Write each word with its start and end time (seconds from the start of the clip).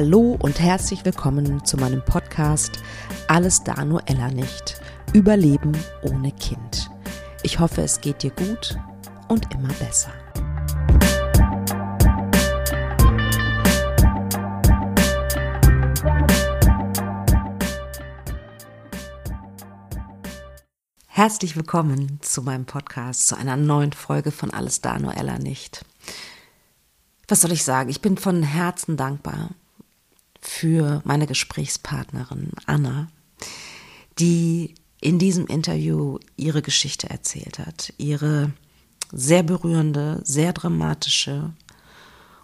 Hallo 0.00 0.38
und 0.40 0.60
herzlich 0.60 1.04
willkommen 1.04 1.64
zu 1.64 1.76
meinem 1.76 2.04
Podcast 2.04 2.78
Alles 3.26 3.64
da 3.64 3.84
nur 3.84 4.00
Ella 4.06 4.28
nicht. 4.28 4.80
Überleben 5.12 5.76
ohne 6.02 6.30
Kind. 6.30 6.88
Ich 7.42 7.58
hoffe, 7.58 7.82
es 7.82 8.00
geht 8.00 8.22
dir 8.22 8.30
gut 8.30 8.78
und 9.26 9.52
immer 9.52 9.72
besser. 9.80 10.12
Herzlich 21.08 21.56
willkommen 21.56 22.20
zu 22.22 22.42
meinem 22.42 22.66
Podcast, 22.66 23.26
zu 23.26 23.36
einer 23.36 23.56
neuen 23.56 23.92
Folge 23.92 24.30
von 24.30 24.52
Alles 24.52 24.80
da 24.80 25.00
nur 25.00 25.16
Ella 25.16 25.40
nicht. 25.40 25.84
Was 27.26 27.40
soll 27.40 27.50
ich 27.50 27.64
sagen? 27.64 27.90
Ich 27.90 28.00
bin 28.00 28.16
von 28.16 28.44
Herzen 28.44 28.96
dankbar 28.96 29.50
für 30.48 31.02
meine 31.04 31.26
Gesprächspartnerin 31.26 32.52
Anna, 32.66 33.08
die 34.18 34.74
in 35.00 35.18
diesem 35.18 35.46
Interview 35.46 36.18
ihre 36.36 36.62
Geschichte 36.62 37.08
erzählt 37.10 37.58
hat, 37.58 37.92
ihre 37.98 38.52
sehr 39.12 39.42
berührende, 39.42 40.20
sehr 40.24 40.52
dramatische 40.52 41.52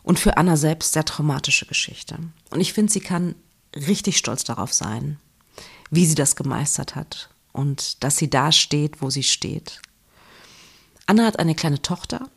und 0.03 0.19
für 0.19 0.37
Anna 0.37 0.57
selbst 0.57 0.93
sehr 0.93 1.05
traumatische 1.05 1.67
Geschichte. 1.67 2.19
Und 2.51 2.61
ich 2.61 2.73
finde, 2.73 2.93
sie 2.93 3.01
kann 3.01 3.35
richtig 3.75 4.19
stolz 4.19 4.45
darauf 4.45 4.73
sein, 4.73 5.19
wie 5.91 6.07
sie 6.07 6.15
das 6.15 6.37
gemeistert 6.37 6.95
hat 6.95 7.31
und 7.53 8.05
dass 8.05 8.19
sie 8.19 8.29
da 8.29 8.53
steht, 8.53 9.01
wo 9.01 9.11
sie 9.11 9.23
steht. 9.23 9.81
Anna 11.07 11.25
hat 11.25 11.39
eine 11.39 11.55
kleine 11.55 11.81
Tochter, 11.83 12.29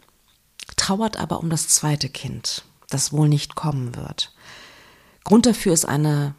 trauert 0.77 1.17
aber 1.17 1.39
um 1.39 1.49
das 1.49 1.67
zweite 1.67 2.09
Kind, 2.09 2.63
das 2.89 3.11
wohl 3.11 3.27
nicht 3.27 3.55
kommen 3.55 3.95
wird. 3.95 4.33
Grund 5.27 5.45
dafür 5.45 5.73
ist 5.73 5.83
eine 5.83 6.35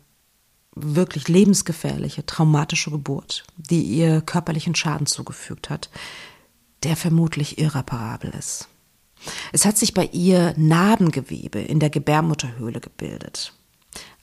wirklich 0.75 1.29
lebensgefährliche, 1.29 2.25
traumatische 2.25 2.91
Geburt, 2.91 3.45
die 3.59 3.83
ihr 3.83 4.23
körperlichen 4.23 4.75
Schaden 4.75 5.07
zugefügt 5.07 5.69
hat, 5.69 5.91
der 6.85 6.97
vermutlich 6.97 7.59
irreparabel 7.59 8.31
ist. 8.31 8.67
Es 9.53 9.67
hat 9.67 9.77
sich 9.77 9.93
bei 9.93 10.07
ihr 10.07 10.55
Narbengewebe 10.57 11.59
in 11.59 11.81
der 11.81 11.91
Gebärmutterhöhle 11.91 12.81
gebildet. 12.81 13.53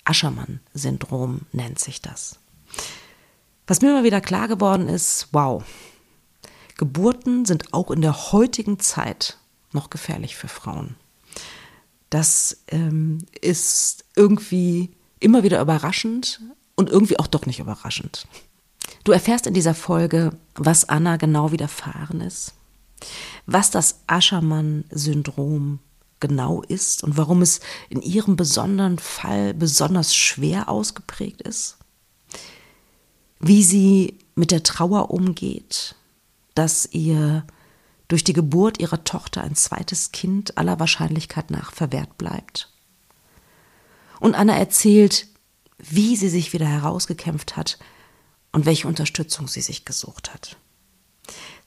Aschermann-Syndrom 0.03 1.41
nennt 1.51 1.77
sich 1.77 2.01
das. 2.01 2.39
Was 3.67 3.83
mir 3.83 3.91
immer 3.91 4.03
wieder 4.03 4.19
klar 4.19 4.47
geworden 4.47 4.89
ist, 4.89 5.27
wow, 5.31 5.63
Geburten 6.75 7.45
sind 7.45 7.71
auch 7.71 7.91
in 7.91 8.01
der 8.01 8.31
heutigen 8.31 8.79
Zeit 8.79 9.37
noch 9.73 9.91
gefährlich 9.91 10.35
für 10.35 10.47
Frauen. 10.47 10.95
Das 12.09 12.63
ähm, 12.67 13.19
ist 13.41 14.05
irgendwie 14.15 14.91
immer 15.19 15.43
wieder 15.43 15.61
überraschend 15.61 16.41
und 16.75 16.89
irgendwie 16.89 17.19
auch 17.19 17.27
doch 17.27 17.45
nicht 17.45 17.59
überraschend. 17.59 18.27
Du 19.03 19.11
erfährst 19.11 19.47
in 19.47 19.53
dieser 19.53 19.75
Folge, 19.75 20.37
was 20.55 20.87
Anna 20.89 21.17
genau 21.17 21.51
widerfahren 21.51 22.21
ist, 22.21 22.53
was 23.45 23.71
das 23.71 24.01
Aschermann-Syndrom 24.07 25.79
genau 26.19 26.61
ist 26.61 27.03
und 27.03 27.17
warum 27.17 27.41
es 27.41 27.59
in 27.89 28.01
ihrem 28.01 28.35
besonderen 28.35 28.99
Fall 28.99 29.53
besonders 29.53 30.15
schwer 30.15 30.69
ausgeprägt 30.69 31.41
ist, 31.41 31.77
wie 33.39 33.63
sie 33.63 34.17
mit 34.35 34.51
der 34.51 34.63
Trauer 34.63 35.11
umgeht, 35.11 35.95
dass 36.55 36.87
ihr 36.91 37.45
durch 38.07 38.23
die 38.23 38.33
Geburt 38.33 38.79
ihrer 38.79 39.03
Tochter 39.03 39.41
ein 39.41 39.55
zweites 39.55 40.11
Kind 40.11 40.57
aller 40.57 40.79
Wahrscheinlichkeit 40.79 41.51
nach 41.51 41.71
verwehrt 41.71 42.17
bleibt. 42.17 42.69
Und 44.19 44.35
Anna 44.35 44.55
erzählt, 44.55 45.27
wie 45.77 46.15
sie 46.15 46.29
sich 46.29 46.53
wieder 46.53 46.67
herausgekämpft 46.67 47.57
hat 47.57 47.77
und 48.51 48.65
welche 48.65 48.87
Unterstützung 48.87 49.47
sie 49.47 49.61
sich 49.61 49.85
gesucht 49.85 50.33
hat. 50.33 50.57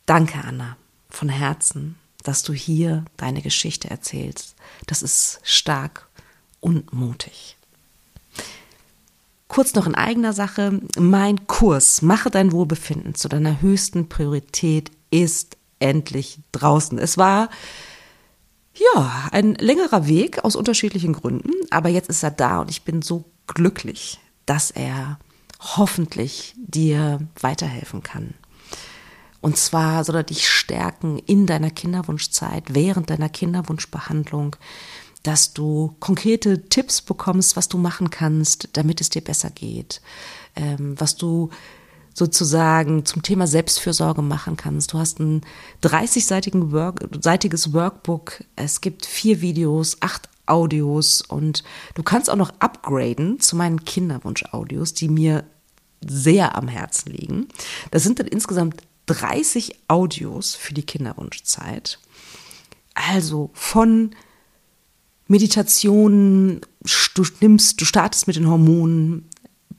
Danke, 0.06 0.42
Anna, 0.42 0.76
von 1.10 1.28
Herzen, 1.28 1.96
dass 2.22 2.42
du 2.42 2.52
hier 2.54 3.04
deine 3.16 3.42
Geschichte 3.42 3.90
erzählst. 3.90 4.54
Das 4.86 5.02
ist 5.02 5.40
stark 5.42 6.08
und 6.60 6.92
mutig. 6.92 7.56
Kurz 9.48 9.74
noch 9.74 9.86
in 9.86 9.94
eigener 9.94 10.32
Sache, 10.32 10.80
mein 10.98 11.46
Kurs 11.46 12.02
Mache 12.02 12.30
dein 12.30 12.52
Wohlbefinden 12.52 13.14
zu 13.14 13.28
deiner 13.28 13.60
höchsten 13.60 14.08
Priorität 14.08 14.90
ist 15.10 15.57
endlich 15.78 16.40
draußen. 16.52 16.98
Es 16.98 17.18
war 17.18 17.50
ja 18.74 19.28
ein 19.32 19.54
längerer 19.54 20.06
Weg 20.06 20.44
aus 20.44 20.56
unterschiedlichen 20.56 21.12
Gründen, 21.12 21.52
aber 21.70 21.88
jetzt 21.88 22.08
ist 22.08 22.22
er 22.22 22.30
da 22.30 22.60
und 22.60 22.70
ich 22.70 22.82
bin 22.82 23.02
so 23.02 23.24
glücklich, 23.46 24.20
dass 24.46 24.70
er 24.70 25.18
hoffentlich 25.60 26.54
dir 26.56 27.18
weiterhelfen 27.40 28.02
kann. 28.02 28.34
Und 29.40 29.56
zwar 29.56 30.04
soll 30.04 30.16
er 30.16 30.22
dich 30.24 30.48
stärken 30.48 31.18
in 31.18 31.46
deiner 31.46 31.70
Kinderwunschzeit, 31.70 32.74
während 32.74 33.10
deiner 33.10 33.28
Kinderwunschbehandlung, 33.28 34.56
dass 35.22 35.52
du 35.52 35.94
konkrete 36.00 36.68
Tipps 36.68 37.02
bekommst, 37.02 37.56
was 37.56 37.68
du 37.68 37.78
machen 37.78 38.10
kannst, 38.10 38.70
damit 38.72 39.00
es 39.00 39.10
dir 39.10 39.22
besser 39.22 39.50
geht, 39.50 40.00
ähm, 40.56 40.94
was 40.98 41.16
du 41.16 41.50
sozusagen 42.18 43.04
zum 43.04 43.22
Thema 43.22 43.46
Selbstfürsorge 43.46 44.22
machen 44.22 44.56
kannst. 44.56 44.92
Du 44.92 44.98
hast 44.98 45.20
ein 45.20 45.42
30-seitiges 45.82 46.72
Work, 46.72 47.72
Workbook, 47.72 48.44
es 48.56 48.80
gibt 48.80 49.06
vier 49.06 49.40
Videos, 49.40 49.96
acht 50.00 50.28
Audios 50.46 51.22
und 51.22 51.62
du 51.94 52.02
kannst 52.02 52.28
auch 52.30 52.36
noch 52.36 52.52
upgraden 52.58 53.38
zu 53.40 53.56
meinen 53.56 53.84
Kinderwunsch-Audios, 53.84 54.94
die 54.94 55.08
mir 55.08 55.44
sehr 56.06 56.56
am 56.56 56.68
Herzen 56.68 57.12
liegen. 57.12 57.48
Das 57.90 58.02
sind 58.02 58.18
dann 58.18 58.26
insgesamt 58.26 58.82
30 59.06 59.74
Audios 59.88 60.54
für 60.54 60.74
die 60.74 60.84
Kinderwunschzeit. 60.84 61.98
Also 62.94 63.50
von 63.52 64.14
Meditationen, 65.28 66.60
du 67.14 67.24
nimmst, 67.40 67.80
du 67.80 67.84
startest 67.84 68.26
mit 68.26 68.36
den 68.36 68.48
Hormonen, 68.48 69.28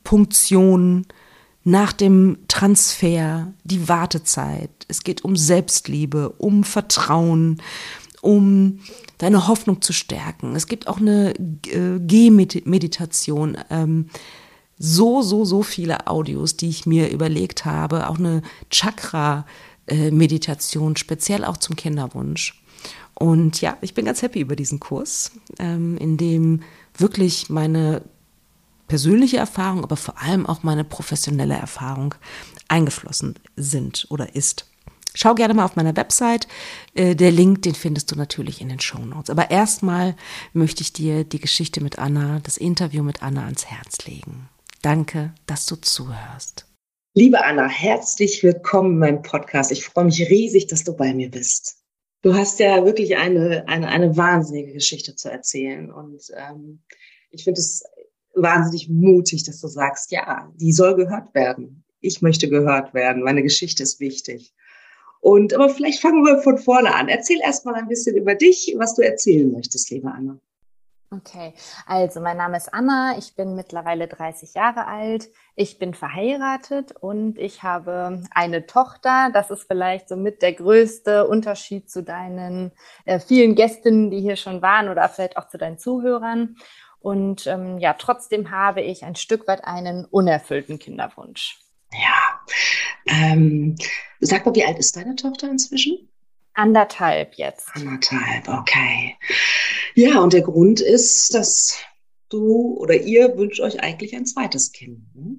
Punktionen, 0.03 1.07
nach 1.63 1.93
dem 1.93 2.37
Transfer, 2.47 3.53
die 3.63 3.87
Wartezeit. 3.89 4.69
Es 4.87 5.03
geht 5.03 5.23
um 5.23 5.35
Selbstliebe, 5.35 6.29
um 6.37 6.63
Vertrauen, 6.63 7.59
um 8.21 8.81
deine 9.17 9.47
Hoffnung 9.47 9.81
zu 9.81 9.93
stärken. 9.93 10.55
Es 10.55 10.67
gibt 10.67 10.87
auch 10.87 10.97
eine 10.97 11.33
äh, 11.35 11.99
Gehmeditation. 11.99 13.57
Ähm, 13.69 14.09
so, 14.77 15.21
so, 15.21 15.45
so 15.45 15.61
viele 15.61 16.07
Audios, 16.07 16.55
die 16.55 16.69
ich 16.69 16.85
mir 16.85 17.11
überlegt 17.11 17.65
habe. 17.65 18.09
Auch 18.09 18.17
eine 18.17 18.41
Chakra-Meditation, 18.71 20.95
speziell 20.95 21.43
auch 21.43 21.57
zum 21.57 21.75
Kinderwunsch. 21.75 22.63
Und 23.13 23.59
ja, 23.59 23.77
ich 23.81 23.93
bin 23.93 24.05
ganz 24.05 24.21
happy 24.21 24.39
über 24.39 24.55
diesen 24.55 24.79
Kurs, 24.79 25.33
ähm, 25.59 25.97
in 25.97 26.15
dem 26.15 26.61
wirklich 26.97 27.49
meine 27.49 28.03
persönliche 28.89 29.37
Erfahrung, 29.37 29.83
aber 29.83 29.95
vor 29.95 30.21
allem 30.21 30.45
auch 30.45 30.63
meine 30.63 30.83
professionelle 30.83 31.55
Erfahrung 31.55 32.15
eingeflossen 32.67 33.35
sind 33.55 34.05
oder 34.09 34.35
ist. 34.35 34.65
Schau 35.15 35.33
gerne 35.33 35.53
mal 35.53 35.65
auf 35.65 35.75
meiner 35.75 35.95
Website. 35.95 36.47
Äh, 36.93 37.15
der 37.15 37.31
Link, 37.31 37.61
den 37.61 37.75
findest 37.75 38.11
du 38.11 38.15
natürlich 38.15 38.61
in 38.61 38.69
den 38.69 38.79
Show 38.79 38.99
Notes. 38.99 39.29
Aber 39.29 39.49
erstmal 39.49 40.15
möchte 40.53 40.81
ich 40.81 40.93
dir 40.93 41.23
die 41.23 41.39
Geschichte 41.39 41.81
mit 41.81 41.97
Anna, 41.97 42.41
das 42.43 42.57
Interview 42.57 43.03
mit 43.03 43.23
Anna 43.23 43.45
ans 43.45 43.65
Herz 43.65 44.05
legen. 44.05 44.49
Danke, 44.81 45.33
dass 45.47 45.65
du 45.65 45.75
zuhörst. 45.77 46.65
Liebe 47.15 47.43
Anna, 47.43 47.67
herzlich 47.67 48.43
willkommen 48.43 48.93
in 48.93 48.99
meinem 48.99 49.21
Podcast. 49.23 49.71
Ich 49.71 49.83
freue 49.83 50.05
mich 50.05 50.19
riesig, 50.29 50.67
dass 50.67 50.83
du 50.83 50.95
bei 50.95 51.13
mir 51.13 51.29
bist. 51.31 51.77
Du 52.21 52.35
hast 52.35 52.59
ja 52.59 52.85
wirklich 52.85 53.17
eine, 53.17 53.67
eine, 53.67 53.87
eine 53.87 54.15
wahnsinnige 54.15 54.73
Geschichte 54.73 55.15
zu 55.15 55.29
erzählen. 55.29 55.91
Und 55.91 56.21
ähm, 56.37 56.83
ich 57.31 57.43
finde 57.43 57.59
es 57.59 57.83
wahnsinnig 58.41 58.89
mutig, 58.89 59.43
dass 59.43 59.61
du 59.61 59.67
sagst, 59.67 60.11
ja, 60.11 60.51
die 60.55 60.71
soll 60.71 60.95
gehört 60.95 61.33
werden. 61.33 61.83
Ich 62.01 62.21
möchte 62.21 62.49
gehört 62.49 62.93
werden. 62.93 63.23
Meine 63.23 63.43
Geschichte 63.43 63.83
ist 63.83 63.99
wichtig. 63.99 64.53
Und 65.21 65.53
aber 65.53 65.69
vielleicht 65.69 66.01
fangen 66.01 66.23
wir 66.23 66.41
von 66.41 66.57
vorne 66.57 66.95
an. 66.95 67.09
Erzähl 67.09 67.39
erst 67.43 67.65
mal 67.65 67.75
ein 67.75 67.87
bisschen 67.87 68.15
über 68.15 68.35
dich, 68.35 68.73
was 68.77 68.95
du 68.95 69.01
erzählen 69.01 69.51
möchtest, 69.51 69.89
liebe 69.91 70.09
Anna. 70.09 70.39
Okay, 71.11 71.55
also 71.87 72.21
mein 72.21 72.37
Name 72.37 72.55
ist 72.55 72.71
Anna, 72.71 73.17
ich 73.17 73.35
bin 73.35 73.55
mittlerweile 73.55 74.07
30 74.07 74.53
Jahre 74.53 74.85
alt, 74.85 75.27
ich 75.55 75.79
bin 75.79 75.95
verheiratet 75.95 76.91
und 76.91 77.39
ich 77.39 77.63
habe 77.63 78.21
eine 78.29 78.67
Tochter. 78.67 79.31
Das 79.33 79.49
ist 79.49 79.63
vielleicht 79.63 80.07
somit 80.07 80.43
der 80.43 80.53
größte 80.53 81.27
Unterschied 81.27 81.89
zu 81.89 82.03
deinen 82.03 82.71
äh, 83.05 83.19
vielen 83.19 83.55
Gästinnen, 83.55 84.11
die 84.11 84.21
hier 84.21 84.35
schon 84.35 84.61
waren 84.61 84.87
oder 84.87 85.09
vielleicht 85.09 85.37
auch 85.37 85.47
zu 85.47 85.57
deinen 85.57 85.79
Zuhörern. 85.79 86.57
Und 86.99 87.47
ähm, 87.47 87.79
ja, 87.79 87.93
trotzdem 87.93 88.51
habe 88.51 88.81
ich 88.81 89.03
ein 89.03 89.15
Stück 89.15 89.47
weit 89.47 89.63
einen 89.63 90.05
unerfüllten 90.05 90.79
Kinderwunsch. 90.79 91.59
Ja. 91.93 92.41
Ähm, 93.07 93.75
sag 94.19 94.45
mal, 94.45 94.55
wie 94.55 94.65
alt 94.65 94.77
ist 94.77 94.95
deine 94.95 95.15
Tochter 95.15 95.49
inzwischen? 95.49 96.09
Anderthalb 96.53 97.35
jetzt. 97.35 97.69
Anderthalb, 97.73 98.47
okay. 98.49 99.15
Ja, 99.95 100.19
und 100.19 100.33
der 100.33 100.41
Grund 100.41 100.81
ist, 100.81 101.33
dass 101.33 101.77
du 102.27 102.77
oder 102.77 102.95
ihr 102.95 103.37
wünscht 103.37 103.61
euch 103.61 103.81
eigentlich 103.81 104.15
ein 104.15 104.25
zweites 104.25 104.71
Kind. 104.71 105.15
Ne? 105.15 105.37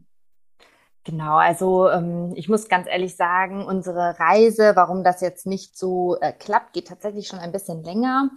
Genau, 1.04 1.36
also 1.36 1.88
ähm, 1.90 2.32
ich 2.36 2.48
muss 2.48 2.68
ganz 2.68 2.86
ehrlich 2.86 3.16
sagen, 3.16 3.64
unsere 3.64 4.18
Reise, 4.18 4.72
warum 4.74 5.02
das 5.02 5.20
jetzt 5.20 5.46
nicht 5.46 5.76
so 5.76 6.18
äh, 6.20 6.32
klappt, 6.32 6.72
geht 6.74 6.88
tatsächlich 6.88 7.26
schon 7.26 7.38
ein 7.38 7.52
bisschen 7.52 7.82
länger. 7.82 8.30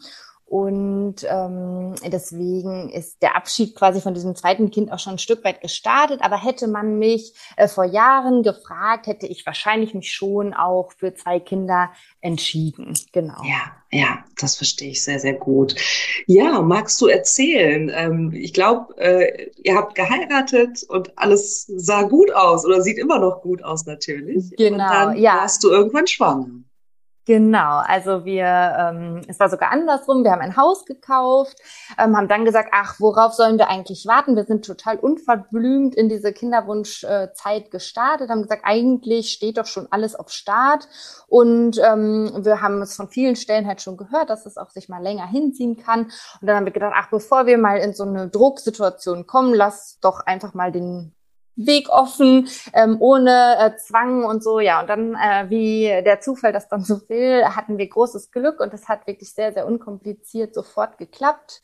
Und 0.54 1.26
ähm, 1.28 1.96
deswegen 2.06 2.92
ist 2.92 3.24
der 3.24 3.36
Abschied 3.36 3.76
quasi 3.76 4.02
von 4.02 4.14
diesem 4.14 4.36
zweiten 4.36 4.70
Kind 4.70 4.92
auch 4.92 5.00
schon 5.00 5.14
ein 5.14 5.18
Stück 5.18 5.44
weit 5.44 5.62
gestartet. 5.62 6.20
Aber 6.22 6.38
hätte 6.38 6.68
man 6.68 7.00
mich 7.00 7.34
äh, 7.58 7.68
vor 7.68 7.86
Jahren 7.86 8.44
gefragt, 8.44 9.08
hätte 9.08 9.26
ich 9.26 9.48
wahrscheinlich 9.48 9.96
mich 9.96 10.14
schon 10.14 10.54
auch 10.54 10.92
für 10.96 11.16
zwei 11.16 11.40
Kinder 11.40 11.90
entschieden. 12.22 12.94
Genau. 13.14 13.42
Ja, 13.44 13.72
ja, 13.92 14.24
das 14.40 14.56
verstehe 14.58 14.92
ich 14.92 15.04
sehr, 15.04 15.20
sehr 15.20 15.34
gut. 15.34 15.74
Ja, 16.28 16.62
magst 16.62 17.02
du 17.02 17.08
erzählen? 17.08 17.92
Ähm, 17.92 18.32
ich 18.32 18.54
glaube, 18.54 18.96
äh, 19.00 19.50
ihr 19.64 19.76
habt 19.76 19.96
geheiratet 19.96 20.84
und 20.88 21.18
alles 21.18 21.66
sah 21.78 22.04
gut 22.04 22.32
aus 22.32 22.64
oder 22.64 22.84
sieht 22.84 23.00
immer 23.00 23.18
noch 23.18 23.42
gut 23.42 23.64
aus 23.64 23.88
natürlich. 23.88 24.52
Genau, 24.56 24.74
und 24.74 24.78
dann 24.78 25.18
ja. 25.18 25.38
warst 25.38 25.64
du 25.64 25.72
irgendwann 25.72 26.06
schwanger. 26.06 26.46
Genau, 27.26 27.78
also 27.78 28.26
wir, 28.26 28.46
ähm, 28.46 29.22
es 29.30 29.40
war 29.40 29.50
sogar 29.50 29.72
andersrum, 29.72 30.26
wir 30.26 30.32
haben 30.32 30.42
ein 30.42 30.58
Haus 30.58 30.84
gekauft, 30.84 31.58
ähm, 31.98 32.18
haben 32.18 32.28
dann 32.28 32.44
gesagt, 32.44 32.72
ach, 32.74 33.00
worauf 33.00 33.32
sollen 33.34 33.58
wir 33.58 33.70
eigentlich 33.70 34.06
warten? 34.06 34.36
Wir 34.36 34.44
sind 34.44 34.66
total 34.66 35.00
unverblümt 35.00 35.96
in 35.96 36.10
diese 36.10 36.34
Kinderwunschzeit 36.34 37.72
gestartet, 37.72 38.30
haben 38.30 38.42
gesagt, 38.42 38.64
eigentlich 38.66 39.32
steht 39.32 39.58
doch 39.58 39.68
schon 39.68 39.88
alles 39.90 40.16
auf 40.16 40.32
Start. 40.32 40.90
Und 41.28 41.80
ähm, 41.80 42.42
wir 42.44 42.62
haben 42.62 42.82
es 42.82 42.98
von 42.98 43.08
vielen 43.08 43.38
Stellen 43.38 43.68
halt 43.68 43.82
schon 43.82 43.96
gehört, 43.96 44.30
dass 44.30 44.46
es 44.46 44.58
auch 44.58 44.70
sich 44.70 44.90
mal 44.90 45.02
länger 45.02 45.26
hinziehen 45.26 45.78
kann. 45.78 46.12
Und 46.42 46.48
dann 46.48 46.58
haben 46.58 46.66
wir 46.66 46.74
gedacht, 46.74 46.94
ach, 46.94 47.10
bevor 47.10 47.46
wir 47.46 47.58
mal 47.58 47.78
in 47.78 47.94
so 47.94 48.04
eine 48.04 48.28
Drucksituation 48.28 49.28
kommen, 49.28 49.54
lass 49.54 49.98
doch 50.02 50.20
einfach 50.26 50.54
mal 50.54 50.74
den 50.74 51.16
Weg 51.56 51.90
offen, 51.90 52.48
ähm, 52.74 52.98
ohne 53.00 53.58
äh, 53.60 53.78
Zwang 53.78 54.26
und 54.26 54.44
so, 54.44 54.60
ja. 54.60 54.82
Und 54.82 54.90
dann, 54.90 55.16
äh, 55.16 55.50
wie 55.50 55.84
der 56.04 56.20
Zufall 56.20 56.52
das 56.52 56.68
dann 56.68 56.84
so 56.84 57.02
will, 57.10 57.44
hatten 57.46 57.78
wir 57.78 57.88
großes 57.88 58.32
Glück 58.32 58.60
und 58.60 58.74
es 58.74 58.88
hat 58.88 59.08
wirklich 59.08 59.34
sehr, 59.34 59.54
sehr 59.54 59.68
unkompliziert 59.68 60.54
sofort 60.54 60.98
geklappt. 60.98 61.62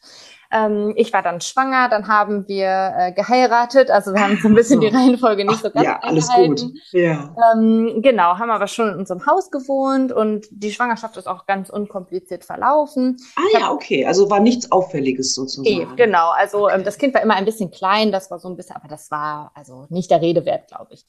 Ähm, 0.51 0.93
ich 0.95 1.13
war 1.13 1.21
dann 1.21 1.41
schwanger, 1.41 1.89
dann 1.89 2.07
haben 2.07 2.47
wir 2.47 2.93
äh, 2.97 3.11
geheiratet. 3.11 3.91
Also 3.91 4.13
wir 4.13 4.21
haben 4.21 4.39
so 4.41 4.47
ein 4.47 4.55
bisschen 4.55 4.81
die 4.81 4.87
Reihenfolge 4.87 5.45
nicht 5.45 5.61
so 5.61 5.69
ganz 5.69 5.85
Ja, 5.85 5.99
alles 6.01 6.27
gut. 6.27 6.63
Ja. 6.91 7.35
Ähm, 7.53 8.01
genau, 8.01 8.37
haben 8.37 8.49
aber 8.49 8.67
schon 8.67 8.89
in 8.89 8.95
unserem 8.95 9.25
Haus 9.27 9.51
gewohnt 9.51 10.11
und 10.11 10.47
die 10.49 10.71
Schwangerschaft 10.71 11.17
ist 11.17 11.27
auch 11.27 11.45
ganz 11.45 11.69
unkompliziert 11.69 12.45
verlaufen. 12.45 13.17
Ah 13.35 13.59
ja, 13.59 13.71
okay. 13.71 14.07
Also 14.07 14.29
war 14.31 14.39
nichts 14.39 14.71
Auffälliges 14.71 15.35
sozusagen. 15.35 15.91
Okay, 15.91 15.95
genau. 15.95 16.31
Also 16.31 16.67
ähm, 16.67 16.83
das 16.83 16.97
Kind 16.97 17.13
war 17.13 17.21
immer 17.21 17.35
ein 17.35 17.45
bisschen 17.45 17.69
klein, 17.69 18.11
das 18.11 18.31
war 18.31 18.39
so 18.39 18.49
ein 18.49 18.55
bisschen, 18.55 18.75
aber 18.75 18.87
das 18.87 19.11
war 19.11 19.51
also 19.53 19.85
nicht 19.89 20.09
der 20.09 20.21
Rede 20.21 20.45
wert, 20.45 20.67
glaube 20.67 20.93
ich. 20.93 21.05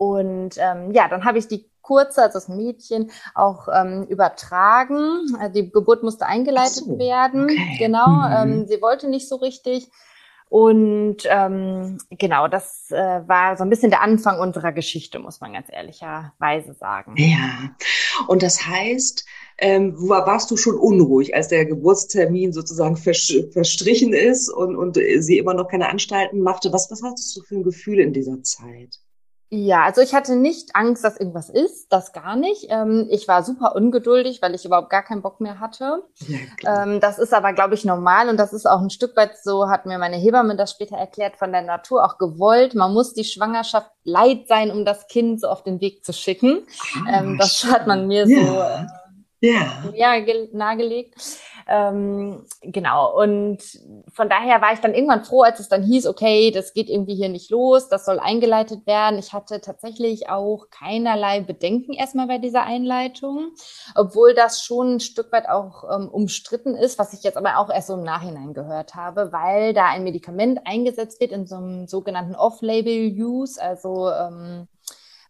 Und 0.00 0.56
ähm, 0.56 0.92
ja, 0.92 1.08
dann 1.08 1.26
habe 1.26 1.36
ich 1.36 1.46
die 1.46 1.70
kurze, 1.82 2.22
also 2.22 2.32
das 2.38 2.48
Mädchen, 2.48 3.10
auch 3.34 3.68
ähm, 3.70 4.04
übertragen. 4.04 5.36
Also 5.38 5.52
die 5.52 5.70
Geburt 5.70 6.02
musste 6.02 6.24
eingeleitet 6.24 6.86
so, 6.86 6.98
werden. 6.98 7.44
Okay. 7.44 7.76
Genau. 7.78 8.06
Mhm. 8.06 8.34
Ähm, 8.34 8.66
sie 8.66 8.80
wollte 8.80 9.10
nicht 9.10 9.28
so 9.28 9.36
richtig. 9.36 9.90
Und 10.48 11.18
ähm, 11.26 11.98
genau, 12.08 12.48
das 12.48 12.86
äh, 12.90 12.96
war 12.96 13.58
so 13.58 13.62
ein 13.62 13.68
bisschen 13.68 13.90
der 13.90 14.00
Anfang 14.00 14.40
unserer 14.40 14.72
Geschichte, 14.72 15.18
muss 15.18 15.42
man 15.42 15.52
ganz 15.52 15.66
ehrlicherweise 15.70 16.72
sagen. 16.72 17.14
Ja, 17.18 17.76
und 18.26 18.42
das 18.42 18.66
heißt, 18.66 19.26
ähm, 19.58 19.94
warst 19.98 20.50
du 20.50 20.56
schon 20.56 20.78
unruhig, 20.78 21.34
als 21.34 21.48
der 21.48 21.66
Geburtstermin 21.66 22.54
sozusagen 22.54 22.96
verstrichen 22.96 24.14
ist 24.14 24.48
und, 24.48 24.76
und 24.76 24.98
sie 25.18 25.36
immer 25.36 25.52
noch 25.52 25.68
keine 25.68 25.90
Anstalten 25.90 26.40
machte? 26.40 26.72
Was, 26.72 26.90
was 26.90 27.02
hattest 27.02 27.36
du 27.36 27.42
für 27.42 27.56
ein 27.56 27.64
Gefühl 27.64 28.00
in 28.00 28.14
dieser 28.14 28.42
Zeit? 28.42 28.98
Ja, 29.52 29.82
also 29.82 30.00
ich 30.00 30.14
hatte 30.14 30.36
nicht 30.36 30.76
Angst, 30.76 31.02
dass 31.02 31.18
irgendwas 31.18 31.50
ist, 31.50 31.92
das 31.92 32.12
gar 32.12 32.36
nicht. 32.36 32.66
Ähm, 32.68 33.08
ich 33.10 33.26
war 33.26 33.42
super 33.42 33.74
ungeduldig, 33.74 34.40
weil 34.42 34.54
ich 34.54 34.64
überhaupt 34.64 34.90
gar 34.90 35.02
keinen 35.02 35.22
Bock 35.22 35.40
mehr 35.40 35.58
hatte. 35.58 36.04
Ja, 36.62 36.82
ähm, 36.84 37.00
das 37.00 37.18
ist 37.18 37.32
aber, 37.32 37.52
glaube 37.52 37.74
ich, 37.74 37.84
normal 37.84 38.28
und 38.28 38.36
das 38.36 38.52
ist 38.52 38.66
auch 38.66 38.80
ein 38.80 38.90
Stück 38.90 39.16
weit 39.16 39.36
so, 39.42 39.68
hat 39.68 39.86
mir 39.86 39.98
meine 39.98 40.16
Hebamme 40.16 40.56
das 40.56 40.72
später 40.72 40.96
erklärt, 40.96 41.36
von 41.36 41.52
der 41.52 41.62
Natur 41.62 42.04
auch 42.04 42.18
gewollt. 42.18 42.74
Man 42.74 42.92
muss 42.92 43.14
die 43.14 43.24
Schwangerschaft 43.24 43.90
leid 44.04 44.46
sein, 44.46 44.70
um 44.70 44.84
das 44.84 45.06
Kind 45.08 45.40
so 45.40 45.48
auf 45.48 45.62
den 45.62 45.80
Weg 45.80 46.04
zu 46.04 46.12
schicken. 46.12 46.62
Ah, 47.06 47.20
ähm, 47.20 47.38
das 47.38 47.64
hat 47.64 47.86
man 47.86 48.06
mir 48.06 48.26
ja. 48.28 48.46
so 48.46 48.60
äh. 48.60 48.86
Ja, 49.42 50.16
nahegelegt. 50.52 51.14
Ähm, 51.72 52.46
genau. 52.62 53.16
Und 53.16 53.58
von 54.12 54.28
daher 54.28 54.60
war 54.60 54.72
ich 54.72 54.80
dann 54.80 54.92
irgendwann 54.92 55.24
froh, 55.24 55.42
als 55.42 55.60
es 55.60 55.68
dann 55.68 55.84
hieß, 55.84 56.08
okay, 56.08 56.50
das 56.50 56.74
geht 56.74 56.90
irgendwie 56.90 57.14
hier 57.14 57.28
nicht 57.28 57.48
los, 57.48 57.88
das 57.88 58.04
soll 58.04 58.18
eingeleitet 58.18 58.88
werden. 58.88 59.20
Ich 59.20 59.32
hatte 59.32 59.60
tatsächlich 59.60 60.28
auch 60.28 60.68
keinerlei 60.70 61.42
Bedenken 61.42 61.92
erstmal 61.92 62.26
bei 62.26 62.38
dieser 62.38 62.64
Einleitung, 62.64 63.52
obwohl 63.94 64.34
das 64.34 64.64
schon 64.64 64.96
ein 64.96 65.00
Stück 65.00 65.30
weit 65.30 65.48
auch 65.48 65.84
ähm, 65.94 66.08
umstritten 66.08 66.74
ist, 66.74 66.98
was 66.98 67.12
ich 67.12 67.22
jetzt 67.22 67.36
aber 67.36 67.58
auch 67.58 67.70
erst 67.70 67.86
so 67.86 67.94
im 67.94 68.02
Nachhinein 68.02 68.52
gehört 68.52 68.96
habe, 68.96 69.30
weil 69.30 69.72
da 69.72 69.86
ein 69.86 70.02
Medikament 70.02 70.66
eingesetzt 70.66 71.20
wird 71.20 71.30
in 71.30 71.46
so 71.46 71.54
einem 71.54 71.86
sogenannten 71.86 72.34
Off-Label-Use, 72.34 73.62
also 73.62 74.10
ähm, 74.10 74.66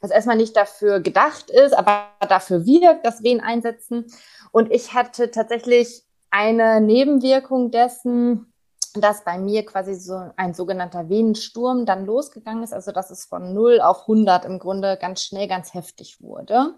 was 0.01 0.11
erstmal 0.11 0.37
nicht 0.37 0.57
dafür 0.57 1.01
gedacht 1.01 1.51
ist, 1.51 1.75
aber 1.75 2.07
dafür 2.27 2.65
wirkt, 2.65 3.05
dass 3.05 3.23
Wehen 3.23 3.43
einsetzen. 3.43 4.07
Und 4.53 4.73
ich 4.73 4.95
hatte 4.95 5.31
tatsächlich 5.31 6.03
eine 6.31 6.81
Nebenwirkung 6.81 7.71
dessen, 7.71 8.53
dass 8.95 9.25
bei 9.25 9.39
mir 9.39 9.65
quasi 9.65 9.95
so 9.95 10.21
ein 10.37 10.55
sogenannter 10.55 11.09
Venensturm 11.09 11.87
dann 11.87 12.07
losgegangen 12.07 12.65
ist, 12.65 12.73
also 12.73 12.93
dass 12.93 13.11
es 13.11 13.25
von 13.25 13.55
0 13.55 13.81
auf 13.81 14.03
100 14.03 14.45
im 14.45 14.59
Grunde 14.59 14.99
ganz 15.01 15.23
schnell, 15.23 15.47
ganz 15.47 15.75
heftig 15.75 16.21
wurde. 16.21 16.75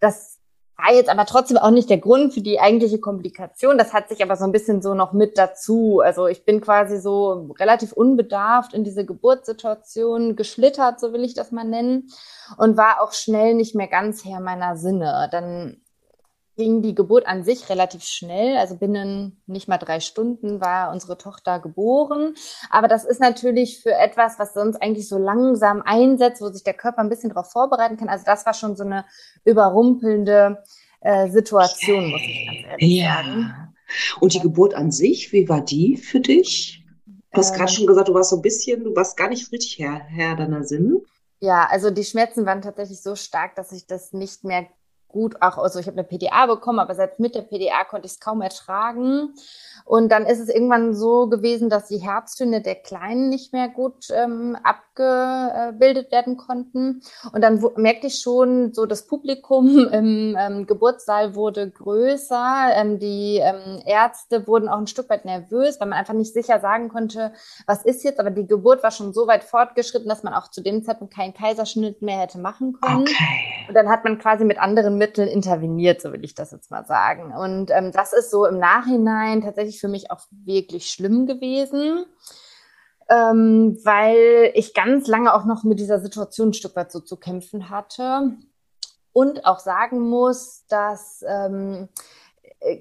Das 0.00 0.38
war 0.76 0.92
jetzt 0.92 1.08
aber 1.08 1.24
trotzdem 1.24 1.56
auch 1.56 1.70
nicht 1.70 1.88
der 1.88 1.98
Grund 1.98 2.34
für 2.34 2.40
die 2.40 2.58
eigentliche 2.60 2.98
Komplikation. 2.98 3.78
Das 3.78 3.92
hat 3.92 4.08
sich 4.08 4.22
aber 4.22 4.36
so 4.36 4.44
ein 4.44 4.52
bisschen 4.52 4.82
so 4.82 4.94
noch 4.94 5.12
mit 5.12 5.38
dazu. 5.38 6.00
Also 6.00 6.26
ich 6.26 6.44
bin 6.44 6.60
quasi 6.60 7.00
so 7.00 7.50
relativ 7.58 7.92
unbedarft 7.92 8.74
in 8.74 8.82
diese 8.82 9.04
Geburtssituation 9.04 10.36
geschlittert, 10.36 10.98
so 10.98 11.12
will 11.12 11.24
ich 11.24 11.34
das 11.34 11.52
mal 11.52 11.64
nennen, 11.64 12.08
und 12.58 12.76
war 12.76 13.00
auch 13.02 13.12
schnell 13.12 13.54
nicht 13.54 13.74
mehr 13.74 13.88
ganz 13.88 14.24
Herr 14.24 14.40
meiner 14.40 14.76
Sinne. 14.76 15.28
Dann 15.30 15.80
ging 16.56 16.82
die 16.82 16.94
Geburt 16.94 17.26
an 17.26 17.44
sich 17.44 17.68
relativ 17.68 18.02
schnell. 18.04 18.56
Also 18.56 18.76
binnen 18.76 19.40
nicht 19.46 19.68
mal 19.68 19.78
drei 19.78 20.00
Stunden 20.00 20.60
war 20.60 20.92
unsere 20.92 21.18
Tochter 21.18 21.58
geboren. 21.58 22.34
Aber 22.70 22.88
das 22.88 23.04
ist 23.04 23.20
natürlich 23.20 23.82
für 23.82 23.92
etwas, 23.92 24.38
was 24.38 24.54
sonst 24.54 24.80
eigentlich 24.80 25.08
so 25.08 25.18
langsam 25.18 25.82
einsetzt, 25.82 26.40
wo 26.40 26.48
sich 26.48 26.62
der 26.62 26.74
Körper 26.74 26.98
ein 26.98 27.08
bisschen 27.08 27.30
darauf 27.30 27.50
vorbereiten 27.50 27.96
kann. 27.96 28.08
Also 28.08 28.24
das 28.24 28.46
war 28.46 28.54
schon 28.54 28.76
so 28.76 28.84
eine 28.84 29.04
überrumpelnde 29.44 30.62
äh, 31.00 31.28
Situation, 31.28 32.10
muss 32.10 32.20
ich 32.22 32.46
ganz 32.46 32.66
ehrlich 32.70 32.96
ja. 32.96 33.14
sagen. 33.14 33.74
Und 34.20 34.34
die 34.34 34.40
Geburt 34.40 34.74
an 34.74 34.90
sich, 34.90 35.32
wie 35.32 35.48
war 35.48 35.60
die 35.60 35.96
für 35.96 36.20
dich? 36.20 36.84
Du 37.06 37.38
hast 37.38 37.52
ähm, 37.52 37.58
gerade 37.58 37.72
schon 37.72 37.86
gesagt, 37.86 38.08
du 38.08 38.14
warst 38.14 38.30
so 38.30 38.36
ein 38.36 38.42
bisschen, 38.42 38.84
du 38.84 38.94
warst 38.94 39.16
gar 39.16 39.28
nicht 39.28 39.50
richtig 39.52 39.78
Herr, 39.78 40.00
Herr 40.00 40.36
deiner 40.36 40.64
Sinne. 40.64 41.02
Ja, 41.40 41.66
also 41.66 41.90
die 41.90 42.04
Schmerzen 42.04 42.46
waren 42.46 42.62
tatsächlich 42.62 43.02
so 43.02 43.16
stark, 43.16 43.54
dass 43.56 43.72
ich 43.72 43.86
das 43.86 44.12
nicht 44.12 44.44
mehr 44.44 44.66
gut 45.14 45.40
auch, 45.40 45.58
also 45.58 45.78
ich 45.78 45.86
habe 45.86 45.96
eine 45.96 46.06
PDA 46.06 46.46
bekommen, 46.46 46.80
aber 46.80 46.94
selbst 46.96 47.20
mit 47.20 47.36
der 47.36 47.42
PDA 47.42 47.84
konnte 47.88 48.06
ich 48.06 48.14
es 48.14 48.20
kaum 48.20 48.42
ertragen. 48.42 49.34
Und 49.84 50.10
dann 50.10 50.26
ist 50.26 50.40
es 50.40 50.48
irgendwann 50.48 50.92
so 50.92 51.28
gewesen, 51.28 51.70
dass 51.70 51.86
die 51.86 51.98
Herztöne 51.98 52.60
der 52.60 52.74
Kleinen 52.74 53.28
nicht 53.30 53.52
mehr 53.52 53.68
gut 53.68 54.08
ähm, 54.10 54.56
abgebildet 54.94 56.12
werden 56.12 56.36
konnten. 56.36 57.02
Und 57.32 57.42
dann 57.42 57.62
merkte 57.76 58.06
ich 58.06 58.20
schon, 58.20 58.72
so 58.72 58.86
das 58.86 59.06
Publikum 59.06 59.88
im 59.92 60.36
ähm, 60.38 60.66
Geburtssaal 60.66 61.34
wurde 61.34 61.70
größer. 61.70 62.68
Ähm, 62.74 62.98
die 62.98 63.38
ähm, 63.42 63.82
Ärzte 63.86 64.46
wurden 64.46 64.68
auch 64.68 64.78
ein 64.78 64.86
Stück 64.86 65.10
weit 65.10 65.24
nervös, 65.24 65.80
weil 65.80 65.88
man 65.88 65.98
einfach 65.98 66.14
nicht 66.14 66.32
sicher 66.32 66.60
sagen 66.60 66.88
konnte, 66.88 67.32
was 67.66 67.84
ist 67.84 68.04
jetzt. 68.04 68.20
Aber 68.20 68.30
die 68.30 68.46
Geburt 68.46 68.82
war 68.82 68.90
schon 68.90 69.12
so 69.12 69.26
weit 69.26 69.44
fortgeschritten, 69.44 70.08
dass 70.08 70.22
man 70.22 70.34
auch 70.34 70.48
zu 70.48 70.62
dem 70.62 70.82
Zeitpunkt 70.84 71.14
keinen 71.14 71.34
Kaiserschnitt 71.34 72.02
mehr 72.02 72.18
hätte 72.18 72.38
machen 72.38 72.78
können. 72.80 73.02
Okay. 73.02 73.66
Und 73.68 73.74
dann 73.74 73.88
hat 73.88 74.04
man 74.04 74.18
quasi 74.18 74.44
mit 74.44 74.58
anderen 74.58 74.98
Mitteln 74.98 75.28
interveniert, 75.28 76.02
so 76.02 76.12
will 76.12 76.24
ich 76.24 76.34
das 76.34 76.52
jetzt 76.52 76.70
mal 76.70 76.84
sagen. 76.84 77.32
Und 77.32 77.70
ähm, 77.70 77.92
das 77.92 78.12
ist 78.12 78.30
so 78.30 78.44
im 78.46 78.58
Nachhinein 78.58 79.40
tatsächlich 79.40 79.80
für 79.80 79.88
mich 79.88 80.10
auch 80.10 80.20
wirklich 80.30 80.90
schlimm 80.90 81.26
gewesen. 81.26 82.04
Ähm, 83.08 83.78
weil 83.84 84.50
ich 84.54 84.74
ganz 84.74 85.06
lange 85.06 85.34
auch 85.34 85.44
noch 85.44 85.64
mit 85.64 85.78
dieser 85.78 86.00
Situation 86.00 86.48
ein 86.48 86.54
Stück 86.54 86.74
weit 86.76 86.90
so 86.90 87.00
zu 87.00 87.16
kämpfen 87.16 87.70
hatte. 87.70 88.32
Und 89.12 89.44
auch 89.44 89.60
sagen 89.60 90.00
muss, 90.00 90.64
dass 90.68 91.24
ähm, 91.26 91.88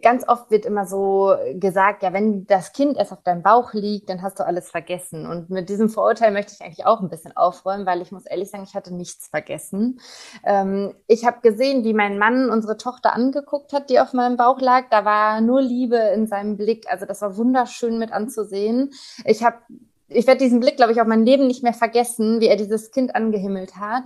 ganz 0.01 0.27
oft 0.27 0.49
wird 0.49 0.65
immer 0.65 0.85
so 0.85 1.35
gesagt, 1.55 2.03
ja, 2.03 2.13
wenn 2.13 2.45
das 2.45 2.71
Kind 2.71 2.97
erst 2.97 3.11
auf 3.11 3.21
deinem 3.21 3.43
Bauch 3.43 3.73
liegt, 3.73 4.09
dann 4.09 4.21
hast 4.21 4.39
du 4.39 4.45
alles 4.45 4.71
vergessen. 4.71 5.25
Und 5.25 5.49
mit 5.49 5.69
diesem 5.69 5.89
Vorurteil 5.89 6.31
möchte 6.31 6.53
ich 6.53 6.61
eigentlich 6.61 6.85
auch 6.85 7.01
ein 7.01 7.09
bisschen 7.09 7.35
aufräumen, 7.35 7.85
weil 7.85 8.01
ich 8.01 8.11
muss 8.11 8.25
ehrlich 8.25 8.49
sagen, 8.49 8.63
ich 8.63 8.75
hatte 8.75 8.93
nichts 8.93 9.27
vergessen. 9.27 9.99
Ähm, 10.45 10.93
ich 11.07 11.25
habe 11.25 11.41
gesehen, 11.41 11.83
wie 11.83 11.93
mein 11.93 12.17
Mann 12.17 12.49
unsere 12.49 12.77
Tochter 12.77 13.13
angeguckt 13.13 13.73
hat, 13.73 13.89
die 13.89 13.99
auf 13.99 14.13
meinem 14.13 14.37
Bauch 14.37 14.61
lag. 14.61 14.85
Da 14.89 15.03
war 15.05 15.41
nur 15.41 15.61
Liebe 15.61 15.97
in 15.97 16.27
seinem 16.27 16.55
Blick. 16.55 16.85
Also 16.89 17.05
das 17.05 17.21
war 17.21 17.35
wunderschön 17.35 17.99
mit 17.99 18.13
anzusehen. 18.13 18.91
Ich 19.25 19.43
habe 19.43 19.57
ich 20.13 20.27
werde 20.27 20.43
diesen 20.43 20.59
Blick, 20.59 20.77
glaube 20.77 20.91
ich, 20.91 21.01
auch 21.01 21.05
mein 21.05 21.25
Leben 21.25 21.47
nicht 21.47 21.63
mehr 21.63 21.73
vergessen, 21.73 22.39
wie 22.39 22.47
er 22.47 22.55
dieses 22.55 22.91
Kind 22.91 23.15
angehimmelt 23.15 23.75
hat. 23.75 24.03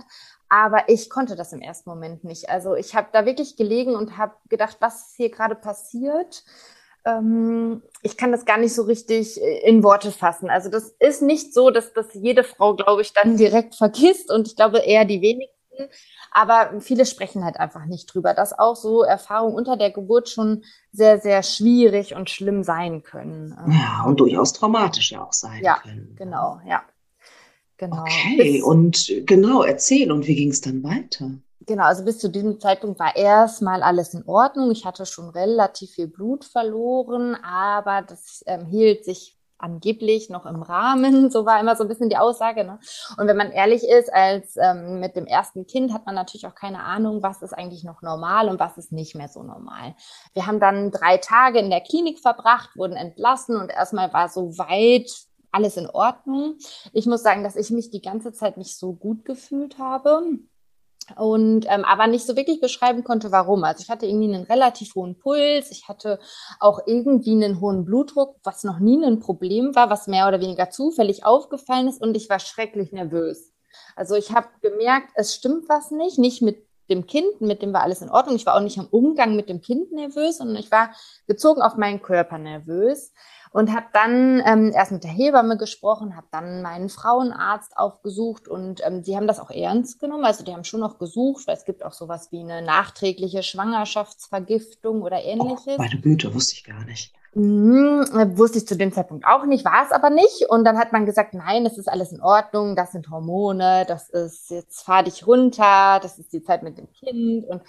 Aber 0.48 0.88
ich 0.88 1.10
konnte 1.10 1.36
das 1.36 1.52
im 1.52 1.60
ersten 1.60 1.90
Moment 1.90 2.24
nicht. 2.24 2.48
Also 2.48 2.74
ich 2.74 2.94
habe 2.94 3.08
da 3.12 3.26
wirklich 3.26 3.56
gelegen 3.56 3.94
und 3.94 4.16
habe 4.16 4.34
gedacht, 4.48 4.78
was 4.80 5.12
hier 5.16 5.30
gerade 5.30 5.54
passiert. 5.54 6.44
Ähm, 7.04 7.82
ich 8.02 8.16
kann 8.16 8.32
das 8.32 8.44
gar 8.44 8.58
nicht 8.58 8.74
so 8.74 8.82
richtig 8.82 9.40
äh, 9.40 9.68
in 9.68 9.82
Worte 9.82 10.10
fassen. 10.10 10.48
Also 10.48 10.70
das 10.70 10.94
ist 10.98 11.22
nicht 11.22 11.52
so, 11.52 11.70
dass 11.70 11.92
das 11.92 12.08
jede 12.14 12.44
Frau, 12.44 12.74
glaube 12.74 13.02
ich, 13.02 13.12
dann 13.12 13.36
direkt 13.36 13.74
vergisst. 13.74 14.32
Und 14.32 14.48
ich 14.48 14.56
glaube 14.56 14.78
eher 14.78 15.04
die 15.04 15.20
wenigsten. 15.20 15.57
Aber 16.30 16.80
viele 16.80 17.06
sprechen 17.06 17.44
halt 17.44 17.58
einfach 17.58 17.86
nicht 17.86 18.12
drüber, 18.12 18.34
dass 18.34 18.58
auch 18.58 18.76
so 18.76 19.02
Erfahrungen 19.02 19.54
unter 19.54 19.76
der 19.76 19.90
Geburt 19.90 20.28
schon 20.28 20.64
sehr, 20.92 21.20
sehr 21.20 21.42
schwierig 21.42 22.14
und 22.14 22.30
schlimm 22.30 22.62
sein 22.62 23.02
können. 23.02 23.56
Ja, 23.70 24.04
und 24.04 24.20
durchaus 24.20 24.52
traumatisch 24.52 25.12
ja 25.12 25.24
auch 25.24 25.32
sein 25.32 25.62
ja, 25.62 25.78
können. 25.82 26.14
Genau, 26.16 26.60
ja. 26.66 26.82
Genau. 27.76 28.02
Okay, 28.02 28.36
bis, 28.36 28.62
und 28.62 29.12
genau, 29.24 29.62
erzähl, 29.62 30.10
und 30.10 30.26
wie 30.26 30.34
ging 30.34 30.50
es 30.50 30.60
dann 30.60 30.82
weiter? 30.82 31.30
Genau, 31.60 31.84
also 31.84 32.04
bis 32.04 32.18
zu 32.18 32.28
diesem 32.28 32.58
Zeitpunkt 32.60 32.98
war 32.98 33.14
erstmal 33.14 33.82
alles 33.82 34.14
in 34.14 34.24
Ordnung. 34.26 34.70
Ich 34.70 34.84
hatte 34.84 35.06
schon 35.06 35.28
relativ 35.28 35.90
viel 35.92 36.08
Blut 36.08 36.44
verloren, 36.44 37.36
aber 37.36 38.02
das 38.02 38.42
ähm, 38.46 38.66
hielt 38.66 39.04
sich 39.04 39.37
angeblich 39.58 40.30
noch 40.30 40.46
im 40.46 40.62
Rahmen. 40.62 41.30
So 41.38 41.44
war 41.44 41.60
immer 41.60 41.76
so 41.76 41.84
ein 41.84 41.88
bisschen 41.88 42.08
die 42.08 42.16
Aussage. 42.16 42.64
Ne? 42.64 42.78
Und 43.18 43.26
wenn 43.26 43.36
man 43.36 43.50
ehrlich 43.50 43.82
ist, 43.86 44.12
als 44.12 44.56
ähm, 44.56 45.00
mit 45.00 45.14
dem 45.14 45.26
ersten 45.26 45.66
Kind 45.66 45.92
hat 45.92 46.06
man 46.06 46.14
natürlich 46.14 46.46
auch 46.46 46.54
keine 46.54 46.80
Ahnung, 46.80 47.22
was 47.22 47.42
ist 47.42 47.52
eigentlich 47.52 47.84
noch 47.84 48.00
normal 48.02 48.48
und 48.48 48.58
was 48.58 48.78
ist 48.78 48.92
nicht 48.92 49.14
mehr 49.14 49.28
so 49.28 49.42
normal. 49.42 49.94
Wir 50.32 50.46
haben 50.46 50.60
dann 50.60 50.90
drei 50.90 51.18
Tage 51.18 51.58
in 51.58 51.70
der 51.70 51.80
Klinik 51.80 52.20
verbracht, 52.20 52.76
wurden 52.76 52.96
entlassen 52.96 53.56
und 53.56 53.70
erstmal 53.70 54.12
war 54.12 54.28
so 54.28 54.56
weit 54.58 55.10
alles 55.50 55.76
in 55.76 55.88
Ordnung. 55.88 56.56
Ich 56.92 57.06
muss 57.06 57.22
sagen, 57.22 57.42
dass 57.42 57.56
ich 57.56 57.70
mich 57.70 57.90
die 57.90 58.02
ganze 58.02 58.32
Zeit 58.32 58.56
nicht 58.56 58.76
so 58.76 58.92
gut 58.92 59.24
gefühlt 59.24 59.78
habe 59.78 60.22
und 61.16 61.66
ähm, 61.68 61.84
aber 61.84 62.06
nicht 62.06 62.26
so 62.26 62.36
wirklich 62.36 62.60
beschreiben 62.60 63.04
konnte, 63.04 63.32
warum. 63.32 63.64
Also 63.64 63.82
ich 63.82 63.90
hatte 63.90 64.06
irgendwie 64.06 64.32
einen 64.32 64.44
relativ 64.44 64.94
hohen 64.94 65.18
Puls, 65.18 65.70
ich 65.70 65.88
hatte 65.88 66.18
auch 66.60 66.80
irgendwie 66.86 67.32
einen 67.32 67.60
hohen 67.60 67.84
Blutdruck, 67.84 68.36
was 68.44 68.64
noch 68.64 68.78
nie 68.78 69.04
ein 69.04 69.20
Problem 69.20 69.74
war, 69.74 69.90
was 69.90 70.06
mehr 70.06 70.28
oder 70.28 70.40
weniger 70.40 70.70
zufällig 70.70 71.24
aufgefallen 71.24 71.88
ist 71.88 72.02
und 72.02 72.16
ich 72.16 72.28
war 72.28 72.38
schrecklich 72.38 72.92
nervös. 72.92 73.52
Also 73.96 74.14
ich 74.14 74.32
habe 74.32 74.48
gemerkt, 74.60 75.10
es 75.14 75.34
stimmt 75.34 75.68
was 75.68 75.90
nicht, 75.90 76.18
nicht 76.18 76.42
mit 76.42 76.66
dem 76.90 77.06
Kind, 77.06 77.40
mit 77.40 77.62
dem 77.62 77.72
war 77.72 77.82
alles 77.82 78.00
in 78.00 78.10
Ordnung. 78.10 78.36
Ich 78.36 78.46
war 78.46 78.56
auch 78.56 78.62
nicht 78.62 78.78
am 78.78 78.86
Umgang 78.86 79.36
mit 79.36 79.48
dem 79.48 79.60
Kind 79.60 79.92
nervös, 79.92 80.38
sondern 80.38 80.56
ich 80.56 80.70
war 80.70 80.90
gezogen 81.26 81.60
auf 81.60 81.76
meinen 81.76 82.00
Körper 82.00 82.38
nervös 82.38 83.12
und 83.50 83.74
habe 83.74 83.86
dann 83.92 84.42
ähm, 84.44 84.72
erst 84.74 84.92
mit 84.92 85.04
der 85.04 85.10
Hebamme 85.10 85.56
gesprochen, 85.56 86.16
habe 86.16 86.26
dann 86.30 86.62
meinen 86.62 86.88
Frauenarzt 86.88 87.76
aufgesucht 87.76 88.48
und 88.48 88.80
ähm, 88.84 89.02
die 89.02 89.16
haben 89.16 89.26
das 89.26 89.40
auch 89.40 89.50
ernst 89.50 90.00
genommen. 90.00 90.24
Also 90.24 90.44
die 90.44 90.52
haben 90.52 90.64
schon 90.64 90.80
noch 90.80 90.98
gesucht, 90.98 91.46
weil 91.46 91.56
es 91.56 91.64
gibt 91.64 91.84
auch 91.84 91.92
sowas 91.92 92.30
wie 92.32 92.40
eine 92.40 92.62
nachträgliche 92.62 93.42
Schwangerschaftsvergiftung 93.42 95.02
oder 95.02 95.22
ähnliches. 95.22 95.76
Oh, 95.78 95.82
meine 95.82 96.00
Güte, 96.00 96.34
wusste 96.34 96.54
ich 96.54 96.64
gar 96.64 96.84
nicht. 96.84 97.14
Mhm, 97.34 98.06
wusste 98.36 98.58
ich 98.58 98.66
zu 98.66 98.76
dem 98.76 98.92
Zeitpunkt 98.92 99.26
auch 99.26 99.44
nicht, 99.44 99.64
war 99.64 99.84
es 99.84 99.92
aber 99.92 100.10
nicht. 100.10 100.46
Und 100.48 100.64
dann 100.64 100.78
hat 100.78 100.92
man 100.92 101.06
gesagt, 101.06 101.34
nein, 101.34 101.64
das 101.64 101.78
ist 101.78 101.88
alles 101.88 102.12
in 102.12 102.20
Ordnung, 102.20 102.74
das 102.74 102.92
sind 102.92 103.10
Hormone, 103.10 103.84
das 103.86 104.08
ist, 104.08 104.50
jetzt 104.50 104.82
fahr 104.82 105.02
dich 105.02 105.26
runter, 105.26 106.00
das 106.02 106.18
ist 106.18 106.32
die 106.32 106.42
Zeit 106.42 106.62
mit 106.62 106.78
dem 106.78 106.90
Kind. 106.90 107.46
Und 107.46 107.62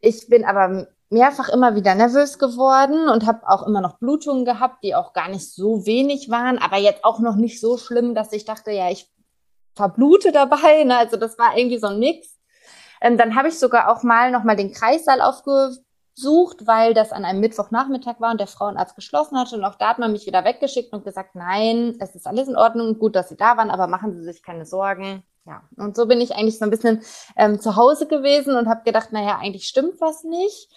ich 0.00 0.28
bin 0.28 0.44
aber 0.44 0.88
mehrfach 1.10 1.48
immer 1.48 1.74
wieder 1.74 1.94
nervös 1.94 2.38
geworden 2.38 3.08
und 3.08 3.26
habe 3.26 3.48
auch 3.48 3.66
immer 3.66 3.80
noch 3.80 3.98
Blutungen 3.98 4.44
gehabt, 4.44 4.84
die 4.84 4.94
auch 4.94 5.12
gar 5.12 5.28
nicht 5.28 5.52
so 5.52 5.84
wenig 5.84 6.30
waren, 6.30 6.58
aber 6.58 6.78
jetzt 6.78 7.04
auch 7.04 7.18
noch 7.18 7.34
nicht 7.34 7.60
so 7.60 7.76
schlimm, 7.76 8.14
dass 8.14 8.32
ich 8.32 8.44
dachte, 8.44 8.70
ja, 8.70 8.90
ich 8.90 9.10
verblute 9.74 10.30
dabei. 10.32 10.84
Ne? 10.84 10.96
Also 10.96 11.16
das 11.16 11.36
war 11.36 11.56
irgendwie 11.56 11.78
so 11.78 11.88
ein 11.88 11.98
Mix. 11.98 12.38
Ähm, 13.00 13.18
dann 13.18 13.34
habe 13.34 13.48
ich 13.48 13.58
sogar 13.58 13.90
auch 13.90 14.02
mal 14.02 14.30
noch 14.30 14.44
mal 14.44 14.56
den 14.56 14.72
Kreissaal 14.72 15.20
aufgesucht, 15.20 16.66
weil 16.66 16.94
das 16.94 17.12
an 17.12 17.24
einem 17.24 17.40
Mittwochnachmittag 17.40 18.20
war 18.20 18.30
und 18.30 18.38
der 18.38 18.46
Frauenarzt 18.46 18.94
geschlossen 18.94 19.38
hatte. 19.38 19.56
Und 19.56 19.64
auch 19.64 19.74
da 19.74 19.88
hat 19.88 19.98
man 19.98 20.12
mich 20.12 20.26
wieder 20.26 20.44
weggeschickt 20.44 20.92
und 20.92 21.04
gesagt, 21.04 21.34
nein, 21.34 21.96
es 21.98 22.14
ist 22.14 22.26
alles 22.26 22.46
in 22.46 22.56
Ordnung, 22.56 22.98
gut, 22.98 23.16
dass 23.16 23.30
Sie 23.30 23.36
da 23.36 23.56
waren, 23.56 23.70
aber 23.70 23.88
machen 23.88 24.14
Sie 24.14 24.22
sich 24.22 24.42
keine 24.42 24.66
Sorgen. 24.66 25.24
Ja, 25.46 25.62
und 25.76 25.96
so 25.96 26.06
bin 26.06 26.20
ich 26.20 26.36
eigentlich 26.36 26.58
so 26.58 26.66
ein 26.66 26.70
bisschen 26.70 27.02
ähm, 27.36 27.58
zu 27.58 27.74
Hause 27.74 28.06
gewesen 28.06 28.54
und 28.56 28.68
habe 28.68 28.82
gedacht, 28.84 29.10
naja, 29.10 29.38
eigentlich 29.40 29.66
stimmt 29.66 30.00
was 30.00 30.22
nicht 30.22 30.68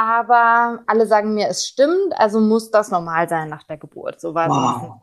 aber 0.00 0.82
alle 0.86 1.06
sagen 1.06 1.34
mir, 1.34 1.48
es 1.48 1.66
stimmt, 1.66 2.14
also 2.16 2.40
muss 2.40 2.70
das 2.70 2.90
normal 2.90 3.28
sein 3.28 3.50
nach 3.50 3.64
der 3.64 3.76
Geburt. 3.76 4.18
So 4.18 4.34
war 4.34 4.48
wow. 4.48 5.00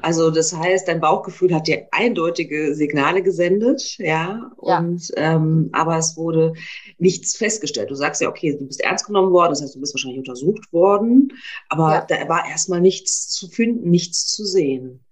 Also 0.00 0.30
das 0.30 0.56
heißt, 0.56 0.88
dein 0.88 1.00
Bauchgefühl 1.00 1.54
hat 1.54 1.66
dir 1.66 1.86
eindeutige 1.92 2.74
Signale 2.74 3.22
gesendet, 3.22 3.96
ja, 3.98 4.50
und 4.56 5.08
ja. 5.10 5.34
Ähm, 5.34 5.68
aber 5.72 5.98
es 5.98 6.16
wurde 6.16 6.54
nichts 6.98 7.36
festgestellt. 7.36 7.90
Du 7.90 7.94
sagst 7.94 8.22
ja, 8.22 8.28
okay, 8.28 8.56
du 8.56 8.66
bist 8.66 8.80
ernst 8.80 9.06
genommen 9.06 9.32
worden, 9.32 9.50
das 9.50 9.62
heißt, 9.62 9.74
du 9.74 9.80
bist 9.80 9.94
wahrscheinlich 9.94 10.18
untersucht 10.18 10.72
worden, 10.72 11.32
aber 11.68 11.92
ja. 11.92 12.06
da 12.08 12.28
war 12.28 12.48
erstmal 12.48 12.80
nichts 12.80 13.28
zu 13.28 13.48
finden, 13.48 13.90
nichts 13.90 14.26
zu 14.26 14.44
sehen. 14.46 15.04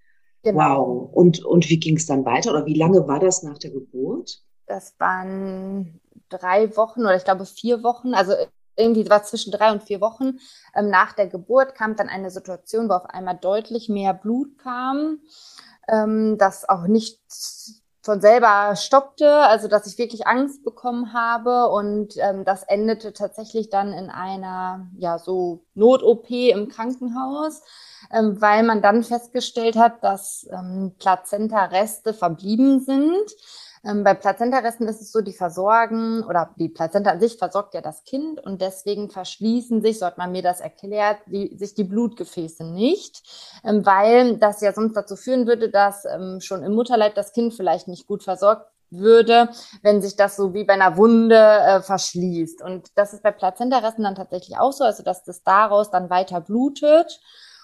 Genau. 0.43 0.59
Wow. 0.59 1.11
Und, 1.13 1.45
und 1.45 1.69
wie 1.69 1.79
ging 1.79 1.99
es 1.99 2.07
dann 2.07 2.25
weiter 2.25 2.51
oder 2.51 2.65
wie 2.65 2.79
lange 2.79 3.07
war 3.07 3.21
das 3.21 3.43
nach 3.43 3.59
der 3.59 3.71
Geburt? 3.71 4.43
Das 4.67 4.95
waren 4.99 6.01
drei 6.31 6.75
Wochen 6.77 7.01
oder 7.01 7.17
ich 7.17 7.25
glaube 7.25 7.45
vier 7.45 7.83
Wochen. 7.83 8.15
Also 8.15 8.33
irgendwie 8.81 9.09
war 9.09 9.23
zwischen 9.23 9.53
drei 9.53 9.71
und 9.73 9.83
vier 9.83 10.01
Wochen 10.01 10.39
ähm, 10.75 10.91
nach 10.91 11.13
der 11.13 11.27
Geburt 11.27 11.75
kam 11.75 11.97
dann 11.97 12.09
eine 12.09 12.31
Situation, 12.31 12.89
wo 12.89 12.95
auf 12.95 13.07
einmal 13.07 13.37
deutlich 13.37 13.89
mehr 13.89 14.15
Blut 14.15 14.59
kam, 14.59 15.19
ähm, 15.89 16.39
das 16.39 16.69
auch 16.69 16.87
nicht 16.87 17.21
von 18.03 18.21
selber 18.21 18.75
stoppte, 18.77 19.31
also 19.31 19.69
dass 19.69 19.87
ich 19.87 19.99
wirklich 19.99 20.27
Angst 20.27 20.65
bekommen 20.65 21.13
habe 21.13 21.69
und 21.69 22.15
ähm, 22.17 22.45
das 22.45 22.63
endete 22.63 23.13
tatsächlich 23.13 23.69
dann 23.69 23.93
in 23.93 24.09
einer 24.09 24.89
ja 24.97 25.19
so 25.19 25.65
Not-OP 25.75 26.31
im 26.31 26.69
Krankenhaus, 26.69 27.63
ähm, 28.11 28.41
weil 28.41 28.63
man 28.63 28.81
dann 28.81 29.05
festgestellt 29.05 29.77
hat, 29.77 30.03
dass 30.03 30.49
ähm, 30.51 30.95
Plazenta-Reste 30.99 32.15
verblieben 32.15 32.81
sind. 32.81 33.31
Ähm, 33.83 34.05
bei 34.05 34.13
Plazentaresten 34.15 34.87
ist 34.89 35.01
es 35.01 35.11
so, 35.11 35.23
die 35.23 35.33
versorgen 35.33 36.23
oder 36.25 36.55
die 36.59 36.69
Plazenta 36.69 37.11
an 37.11 37.21
sich 37.21 37.39
versorgt 37.39 37.75
ja 37.75 37.81
das 37.81 38.05
Kind 38.05 38.39
und 38.45 38.61
deswegen 38.61 39.11
verschließen 39.11 39.81
sich, 39.81 39.99
so 39.99 40.07
hat 40.07 40.19
man 40.19 40.33
mir 40.33 40.43
das 40.43 40.61
erklärt, 40.61 41.19
die, 41.27 41.57
sich 41.57 41.75
die 41.75 41.85
Blutgefäße 41.85 42.65
nicht, 42.65 43.23
ähm, 43.65 43.87
weil 43.87 44.37
das 44.37 44.61
ja 44.61 44.73
sonst 44.73 44.95
dazu 44.95 45.17
führen 45.17 45.47
würde, 45.47 45.71
dass 45.71 46.05
ähm, 46.05 46.41
schon 46.41 46.63
im 46.63 46.75
Mutterleib 46.75 47.15
das 47.15 47.33
Kind 47.33 47.55
vielleicht 47.55 47.89
nicht 47.89 48.07
gut 48.07 48.23
versorgt 48.23 48.67
würde, 48.91 49.49
wenn 49.83 50.03
sich 50.03 50.17
das 50.17 50.37
so 50.37 50.53
wie 50.53 50.65
bei 50.65 50.75
einer 50.75 50.97
Wunde 50.97 51.37
äh, 51.37 51.81
verschließt. 51.81 52.61
Und 52.63 52.89
das 52.97 53.15
ist 53.15 53.23
bei 53.23 53.31
Plazentaresten 53.31 54.05
dann 54.05 54.17
tatsächlich 54.17 54.59
auch 54.59 54.73
so, 54.73 54.85
also 54.85 55.03
dass 55.03 55.25
das 55.25 55.43
daraus 55.43 55.91
dann 55.91 56.11
weiter 56.11 56.41
blutet 56.41 57.21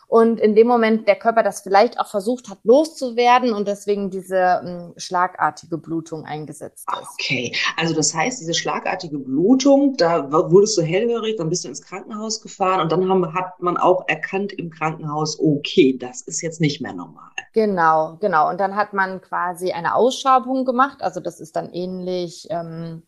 und 0.09 0.39
in 0.39 0.55
dem 0.55 0.67
Moment 0.67 1.09
der 1.09 1.17
Körper 1.17 1.43
das 1.43 1.61
vielleicht 1.61 1.99
auch 1.99 2.07
versucht 2.07 2.49
hat 2.49 2.59
loszuwerden 2.63 3.53
und 3.53 3.67
deswegen 3.67 4.11
diese 4.11 4.61
ähm, 4.65 4.95
schlagartige 4.97 5.79
Blutung 5.79 6.25
eingesetzt 6.25 6.87
ist. 6.91 7.09
Okay, 7.15 7.55
also 7.77 7.95
das 7.95 8.15
heißt, 8.15 8.41
diese 8.41 8.55
schlagartige 8.55 9.19
Blutung, 9.19 9.97
da 9.97 10.31
wurdest 10.31 10.79
du 10.79 10.83
hellhörig, 10.83 11.37
dann 11.37 11.49
bist 11.49 11.65
du 11.65 11.69
ins 11.69 11.83
Krankenhaus 11.83 12.41
gefahren 12.41 12.81
und 12.81 12.93
dann 12.93 13.09
haben, 13.09 13.35
hat 13.35 13.61
man 13.61 13.77
auch 13.77 14.05
erkannt 14.07 14.53
im 14.53 14.71
Krankenhaus, 14.71 15.39
okay, 15.41 15.97
das 15.99 16.23
ist 16.23 16.41
jetzt 16.41 16.61
nicht 16.61 16.81
mehr 16.81 16.93
normal. 16.93 17.31
Genau, 17.53 18.17
genau. 18.21 18.49
Und 18.49 18.61
dann 18.61 18.77
hat 18.77 18.93
man 18.93 19.21
quasi 19.21 19.73
eine 19.73 19.95
Ausschabung 19.95 20.65
gemacht, 20.65 21.03
also 21.03 21.21
das 21.21 21.41
ist 21.41 21.57
dann 21.57 21.71
ähnlich. 21.73 22.47
Ähm, 22.51 23.03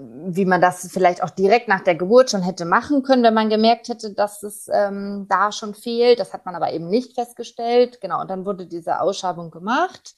wie 0.00 0.44
man 0.44 0.60
das 0.60 0.90
vielleicht 0.92 1.22
auch 1.22 1.30
direkt 1.30 1.68
nach 1.68 1.82
der 1.82 1.94
Geburt 1.94 2.30
schon 2.30 2.42
hätte 2.42 2.64
machen 2.64 3.02
können, 3.02 3.22
wenn 3.22 3.34
man 3.34 3.50
gemerkt 3.50 3.88
hätte, 3.88 4.12
dass 4.12 4.42
es 4.42 4.68
ähm, 4.72 5.26
da 5.28 5.52
schon 5.52 5.74
fehlt. 5.74 6.20
Das 6.20 6.32
hat 6.32 6.46
man 6.46 6.54
aber 6.54 6.72
eben 6.72 6.88
nicht 6.88 7.14
festgestellt. 7.14 8.00
Genau, 8.00 8.20
und 8.20 8.30
dann 8.30 8.46
wurde 8.46 8.66
diese 8.66 9.00
Ausschabung 9.00 9.50
gemacht. 9.50 10.14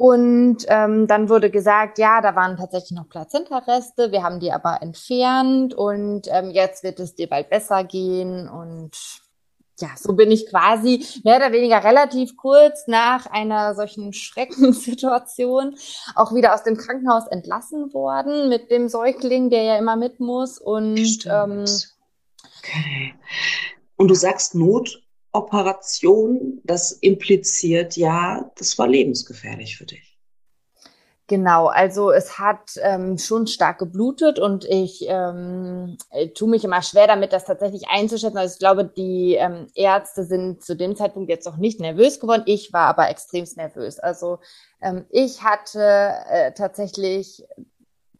Und 0.00 0.64
ähm, 0.68 1.06
dann 1.08 1.28
wurde 1.28 1.50
gesagt, 1.50 1.98
ja, 1.98 2.22
da 2.22 2.34
waren 2.34 2.56
tatsächlich 2.56 2.92
noch 2.92 3.10
Plazentareste, 3.10 4.12
wir 4.12 4.22
haben 4.22 4.40
die 4.40 4.50
aber 4.50 4.80
entfernt 4.80 5.74
und 5.74 6.22
ähm, 6.28 6.50
jetzt 6.52 6.82
wird 6.82 7.00
es 7.00 7.14
dir 7.16 7.28
bald 7.28 7.50
besser 7.50 7.84
gehen 7.84 8.48
und 8.48 8.92
ja, 9.80 9.90
so 9.96 10.14
bin 10.14 10.30
ich 10.30 10.48
quasi 10.48 11.04
mehr 11.24 11.36
oder 11.36 11.52
weniger 11.52 11.84
relativ 11.84 12.36
kurz 12.36 12.86
nach 12.86 13.26
einer 13.26 13.74
solchen 13.74 14.12
Schreckenssituation 14.12 15.76
auch 16.14 16.34
wieder 16.34 16.54
aus 16.54 16.62
dem 16.62 16.76
Krankenhaus 16.76 17.26
entlassen 17.26 17.92
worden 17.92 18.48
mit 18.48 18.70
dem 18.70 18.88
Säugling, 18.88 19.50
der 19.50 19.62
ja 19.62 19.78
immer 19.78 19.96
mit 19.96 20.20
muss. 20.20 20.58
Und 20.58 21.26
ähm, 21.26 21.64
Okay. 22.60 23.14
Und 23.96 24.08
du 24.08 24.14
sagst 24.14 24.54
Notoperation, 24.54 26.60
das 26.64 26.92
impliziert 26.92 27.96
ja, 27.96 28.50
das 28.56 28.78
war 28.78 28.86
lebensgefährlich 28.86 29.76
für 29.76 29.86
dich. 29.86 30.09
Genau, 31.30 31.68
also 31.68 32.10
es 32.10 32.40
hat 32.40 32.72
ähm, 32.82 33.16
schon 33.16 33.46
stark 33.46 33.78
geblutet 33.78 34.40
und 34.40 34.64
ich 34.64 35.04
ähm, 35.06 35.96
tue 36.34 36.48
mich 36.48 36.64
immer 36.64 36.82
schwer 36.82 37.06
damit, 37.06 37.32
das 37.32 37.44
tatsächlich 37.44 37.84
einzuschätzen. 37.88 38.36
Also 38.36 38.54
ich 38.54 38.58
glaube, 38.58 38.84
die 38.84 39.36
ähm, 39.36 39.68
Ärzte 39.76 40.24
sind 40.24 40.64
zu 40.64 40.74
dem 40.74 40.96
Zeitpunkt 40.96 41.30
jetzt 41.30 41.46
noch 41.46 41.56
nicht 41.56 41.78
nervös 41.78 42.18
geworden. 42.18 42.42
Ich 42.46 42.72
war 42.72 42.88
aber 42.88 43.10
extremst 43.10 43.56
nervös. 43.56 44.00
Also 44.00 44.40
ähm, 44.82 45.06
ich 45.08 45.44
hatte 45.44 45.80
äh, 46.30 46.50
tatsächlich 46.52 47.44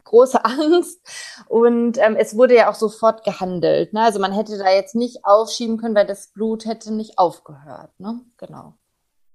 große 0.05 0.45
Angst 0.45 1.01
und 1.49 1.99
ähm, 1.99 2.15
es 2.15 2.37
wurde 2.37 2.55
ja 2.55 2.71
auch 2.71 2.77
sofort 2.77 3.25
gehandelt. 3.25 3.93
Ne? 3.93 4.03
Also 4.03 4.21
man 4.21 4.33
hätte 4.33 4.57
da 4.57 4.71
jetzt 4.71 4.95
nicht 4.95 5.25
aufschieben 5.25 5.79
können, 5.79 5.97
weil 5.97 6.07
das 6.07 6.29
Blut 6.29 6.65
hätte 6.65 6.95
nicht 6.95 7.19
aufgehört. 7.19 7.91
Ne? 7.99 8.21
Genau. 8.37 8.75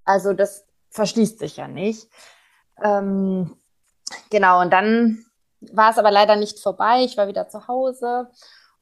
Also 0.06 0.32
das 0.32 0.66
verschließt 0.92 1.40
sich 1.40 1.58
ja 1.58 1.68
nicht. 1.68 2.08
Ähm, 2.82 3.58
genau, 4.30 4.62
und 4.62 4.72
dann 4.72 5.26
war 5.74 5.92
es 5.92 5.98
aber 5.98 6.12
leider 6.12 6.36
nicht 6.36 6.60
vorbei. 6.60 7.04
Ich 7.04 7.18
war 7.18 7.28
wieder 7.28 7.50
zu 7.50 7.68
Hause 7.68 8.30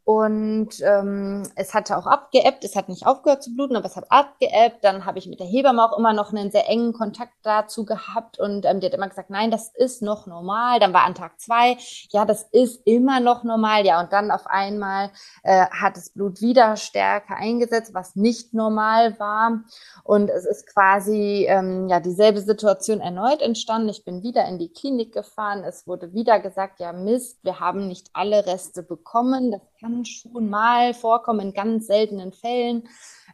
und 0.05 0.81
ähm, 0.81 1.43
es 1.55 1.73
hatte 1.73 1.97
auch 1.97 2.07
abgeebbt, 2.07 2.65
es 2.65 2.75
hat 2.75 2.89
nicht 2.89 3.07
aufgehört 3.07 3.41
zu 3.41 3.55
bluten, 3.55 3.77
aber 3.77 3.85
es 3.85 3.95
hat 3.95 4.11
abgeebbt. 4.11 4.83
Dann 4.83 5.05
habe 5.05 5.17
ich 5.17 5.27
mit 5.27 5.39
der 5.39 5.47
Hebamme 5.47 5.81
auch 5.81 5.97
immer 5.97 6.11
noch 6.11 6.33
einen 6.33 6.51
sehr 6.51 6.67
engen 6.67 6.91
Kontakt 6.91 7.33
dazu 7.43 7.85
gehabt 7.85 8.37
und 8.37 8.65
ähm, 8.65 8.81
die 8.81 8.87
hat 8.87 8.93
immer 8.93 9.07
gesagt, 9.07 9.29
nein, 9.29 9.49
das 9.49 9.71
ist 9.73 10.01
noch 10.01 10.27
normal. 10.27 10.81
Dann 10.81 10.91
war 10.91 11.05
an 11.05 11.15
Tag 11.15 11.39
zwei, 11.39 11.77
ja, 12.09 12.25
das 12.25 12.43
ist 12.51 12.81
immer 12.85 13.21
noch 13.21 13.45
normal. 13.45 13.85
Ja, 13.85 14.01
und 14.01 14.11
dann 14.11 14.29
auf 14.29 14.45
einmal 14.45 15.09
äh, 15.43 15.67
hat 15.67 15.95
das 15.95 16.09
Blut 16.09 16.41
wieder 16.41 16.75
stärker 16.75 17.37
eingesetzt, 17.37 17.93
was 17.93 18.17
nicht 18.17 18.53
normal 18.53 19.17
war. 19.19 19.63
Und 20.03 20.29
es 20.29 20.45
ist 20.45 20.67
quasi 20.67 21.45
ähm, 21.47 21.87
ja 21.87 22.01
dieselbe 22.01 22.41
Situation 22.41 22.99
erneut 22.99 23.41
entstanden. 23.41 23.87
Ich 23.87 24.03
bin 24.03 24.21
wieder 24.21 24.45
in 24.49 24.59
die 24.59 24.73
Klinik 24.73 25.13
gefahren. 25.13 25.63
Es 25.63 25.87
wurde 25.87 26.13
wieder 26.13 26.41
gesagt, 26.41 26.81
ja 26.81 26.91
Mist, 26.91 27.39
wir 27.43 27.61
haben 27.61 27.87
nicht 27.87 28.09
alle 28.11 28.45
Reste 28.45 28.83
bekommen. 28.83 29.51
Das 29.51 29.61
kann 29.83 30.05
schon 30.05 30.49
mal 30.49 30.93
vorkommen 30.93 31.47
in 31.47 31.53
ganz 31.53 31.87
seltenen 31.87 32.31
Fällen. 32.31 32.87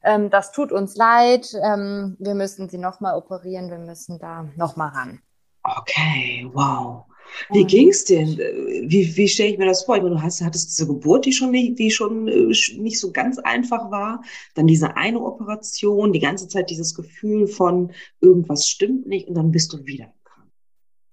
Ähm, 0.04 0.30
das 0.30 0.52
tut 0.52 0.72
uns 0.72 0.96
leid. 0.96 1.54
Ähm, 1.64 2.18
wir 2.20 2.34
müssen 2.34 2.70
sie 2.70 2.80
nochmal 2.80 3.16
operieren. 3.16 3.70
Wir 3.70 3.78
müssen 3.78 4.18
da 4.18 4.50
nochmal 4.56 4.90
ran. 4.90 5.20
Okay, 5.64 6.50
wow. 6.52 7.06
Wie 7.52 7.64
ging's 7.64 8.06
denn? 8.06 8.40
Wie, 8.88 9.16
wie 9.16 9.28
stelle 9.28 9.50
ich 9.50 9.60
mir 9.60 9.68
das 9.68 9.84
vor? 9.84 9.98
Ich 9.98 10.02
meine, 10.02 10.16
du 10.16 10.22
hast, 10.22 10.42
hattest 10.42 10.72
diese 10.72 10.88
Geburt, 10.88 11.26
die 11.26 11.34
schon, 11.34 11.52
nicht, 11.52 11.78
die 11.78 11.92
schon 11.92 12.28
äh, 12.28 12.52
nicht 12.78 13.00
so 13.00 13.12
ganz 13.12 13.38
einfach 13.38 13.92
war. 13.92 14.24
Dann 14.56 14.66
diese 14.66 14.98
eine 14.98 15.22
Operation, 15.22 16.12
die 16.12 16.20
ganze 16.20 16.48
Zeit 16.48 16.72
dieses 16.72 16.96
Gefühl 16.96 17.46
von 17.48 17.92
irgendwas 18.22 18.68
stimmt 18.68 19.06
nicht 19.06 19.28
und 19.28 19.36
dann 19.36 19.52
bist 19.52 19.72
du 19.74 19.86
wieder 19.86 20.12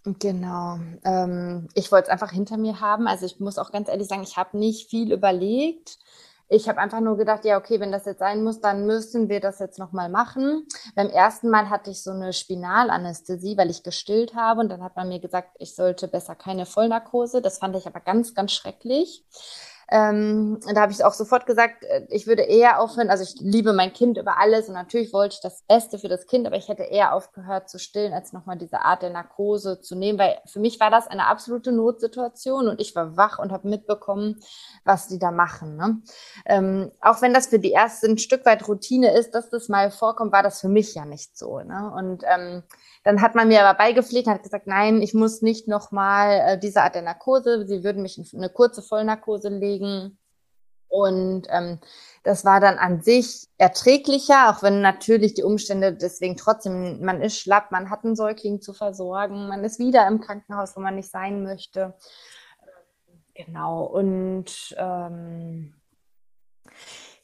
Genau. 0.07 0.79
Ähm, 1.05 1.67
ich 1.75 1.91
wollte 1.91 2.07
es 2.07 2.13
einfach 2.13 2.31
hinter 2.31 2.57
mir 2.57 2.81
haben. 2.81 3.09
Also 3.09 3.27
ich 3.27 3.41
muss 3.41 3.59
auch 3.59 3.73
ganz 3.73 3.89
ehrlich 3.89 4.07
sagen, 4.07 4.23
ich 4.23 4.37
habe 4.37 4.57
nicht 4.57 4.89
viel 4.89 5.13
überlegt. 5.13 5.99
Ich 6.49 6.69
habe 6.69 6.79
einfach 6.79 7.01
nur 7.01 7.17
gedacht, 7.17 7.45
ja, 7.45 7.59
okay, 7.59 7.81
wenn 7.81 7.91
das 7.91 8.05
jetzt 8.05 8.21
sein 8.21 8.45
muss, 8.45 8.61
dann 8.61 8.87
müssen 8.87 9.29
wir 9.29 9.41
das 9.41 9.59
jetzt 9.59 9.81
nochmal 9.81 10.09
machen. 10.09 10.65
Beim 10.95 11.09
ersten 11.09 11.51
Mal 11.51 11.71
hatte 11.71 11.91
ich 11.91 12.05
so 12.05 12.13
eine 12.13 12.33
Spinalanästhesie, 12.33 13.57
weil 13.59 13.69
ich 13.69 13.83
gestillt 13.83 14.37
habe. 14.37 14.61
Und 14.61 14.69
dann 14.69 14.85
hat 14.85 14.95
man 14.95 15.09
mir 15.09 15.19
gesagt, 15.19 15.57
ich 15.59 15.75
sollte 15.75 16.07
besser 16.07 16.37
keine 16.37 16.67
Vollnarkose. 16.67 17.43
Das 17.43 17.59
fand 17.59 17.75
ich 17.75 17.89
aber 17.89 17.99
ganz, 17.99 18.33
ganz 18.33 18.53
schrecklich. 18.53 19.25
Ähm, 19.89 20.59
da 20.75 20.81
habe 20.81 20.91
ich 20.91 21.05
auch 21.05 21.13
sofort 21.13 21.47
gesagt, 21.47 21.85
äh, 21.85 22.07
ich 22.11 22.27
würde 22.27 22.43
eher 22.43 22.81
aufhören, 22.81 23.09
also 23.09 23.23
ich 23.23 23.41
liebe 23.41 23.73
mein 23.73 23.93
Kind 23.93 24.19
über 24.19 24.39
alles 24.39 24.69
und 24.69 24.75
natürlich 24.75 25.13
wollte 25.13 25.35
ich 25.35 25.41
das 25.41 25.63
Beste 25.63 25.99
für 25.99 26.09
das 26.09 26.27
Kind, 26.27 26.45
aber 26.47 26.57
ich 26.57 26.69
hätte 26.69 26.83
eher 26.83 27.15
aufgehört 27.15 27.71
zu 27.71 27.79
stillen, 27.79 28.13
als 28.13 28.33
nochmal 28.33 28.59
diese 28.59 28.81
Art 28.81 29.03
der 29.03 29.11
Narkose 29.11 29.81
zu 29.81 29.95
nehmen, 29.95 30.19
weil 30.19 30.39
für 30.47 30.59
mich 30.59 30.81
war 30.81 30.91
das 30.91 31.07
eine 31.07 31.27
absolute 31.27 31.71
Notsituation 31.71 32.67
und 32.67 32.81
ich 32.81 32.97
war 32.97 33.17
wach 33.17 33.39
und 33.39 33.53
habe 33.53 33.69
mitbekommen, 33.69 34.41
was 34.85 35.07
die 35.07 35.21
da 35.21 35.31
machen. 35.31 35.77
Ne? 35.77 36.03
Ähm, 36.47 36.91
auch 37.01 37.23
wenn 37.23 37.33
das 37.33 37.47
für 37.47 37.61
die 37.61 37.71
erste 37.71 38.09
ein 38.09 38.19
Stück 38.19 38.45
weit 38.45 38.67
Routine 38.67 39.17
ist, 39.17 39.37
dass 39.37 39.51
das 39.51 39.69
mal 39.69 39.93
vorkommt, 39.93 40.33
war 40.33 40.43
das 40.43 40.61
für 40.61 40.69
mich 40.69 40.95
ja 40.95 41.05
nicht 41.05 41.39
so. 41.39 41.61
Ne? 41.61 41.93
Und 41.97 42.25
ähm, 42.27 42.65
dann 43.07 43.23
hat 43.23 43.37
man 43.37 43.47
mir 43.47 43.65
aber 43.65 43.79
beigepflegt 43.79 44.27
hat 44.27 44.43
gesagt, 44.43 44.67
nein, 44.67 45.01
ich 45.01 45.15
muss 45.15 45.41
nicht 45.41 45.69
nochmal 45.69 46.41
äh, 46.45 46.59
diese 46.59 46.83
Art 46.83 46.97
der 46.97 47.03
Narkose, 47.03 47.65
sie 47.65 47.85
würden 47.85 48.03
mich 48.03 48.19
in 48.19 48.27
eine 48.37 48.51
kurze 48.51 48.83
Vollnarkose 48.83 49.49
legen. 49.49 50.19
Und 50.89 51.47
ähm, 51.51 51.79
das 52.25 52.45
war 52.45 52.59
dann 52.59 52.79
an 52.79 53.03
sich 53.03 53.47
erträglicher, 53.59 54.51
auch 54.51 54.65
wenn 54.65 54.81
natürlich 54.81 55.35
die 55.35 55.45
Umstände 55.45 55.93
deswegen 55.95 56.37
trotzdem, 56.37 57.01
man 57.01 57.23
ist 57.23 57.39
schlapp, 57.39 57.71
man 57.71 57.91
hat 57.91 58.05
einen 58.05 58.17
Säugling 58.17 58.61
zu 58.61 58.73
versorgen, 58.73 59.47
man 59.47 59.63
ist 59.63 59.79
wieder 59.79 60.05
im 60.09 60.21
Krankenhaus, 60.21 60.75
wo 60.75 60.81
man 60.81 60.97
nicht 60.97 61.09
sein 61.09 61.45
möchte. 61.45 61.95
Genau. 63.35 63.85
Und 63.85 64.75
ähm, 64.79 65.75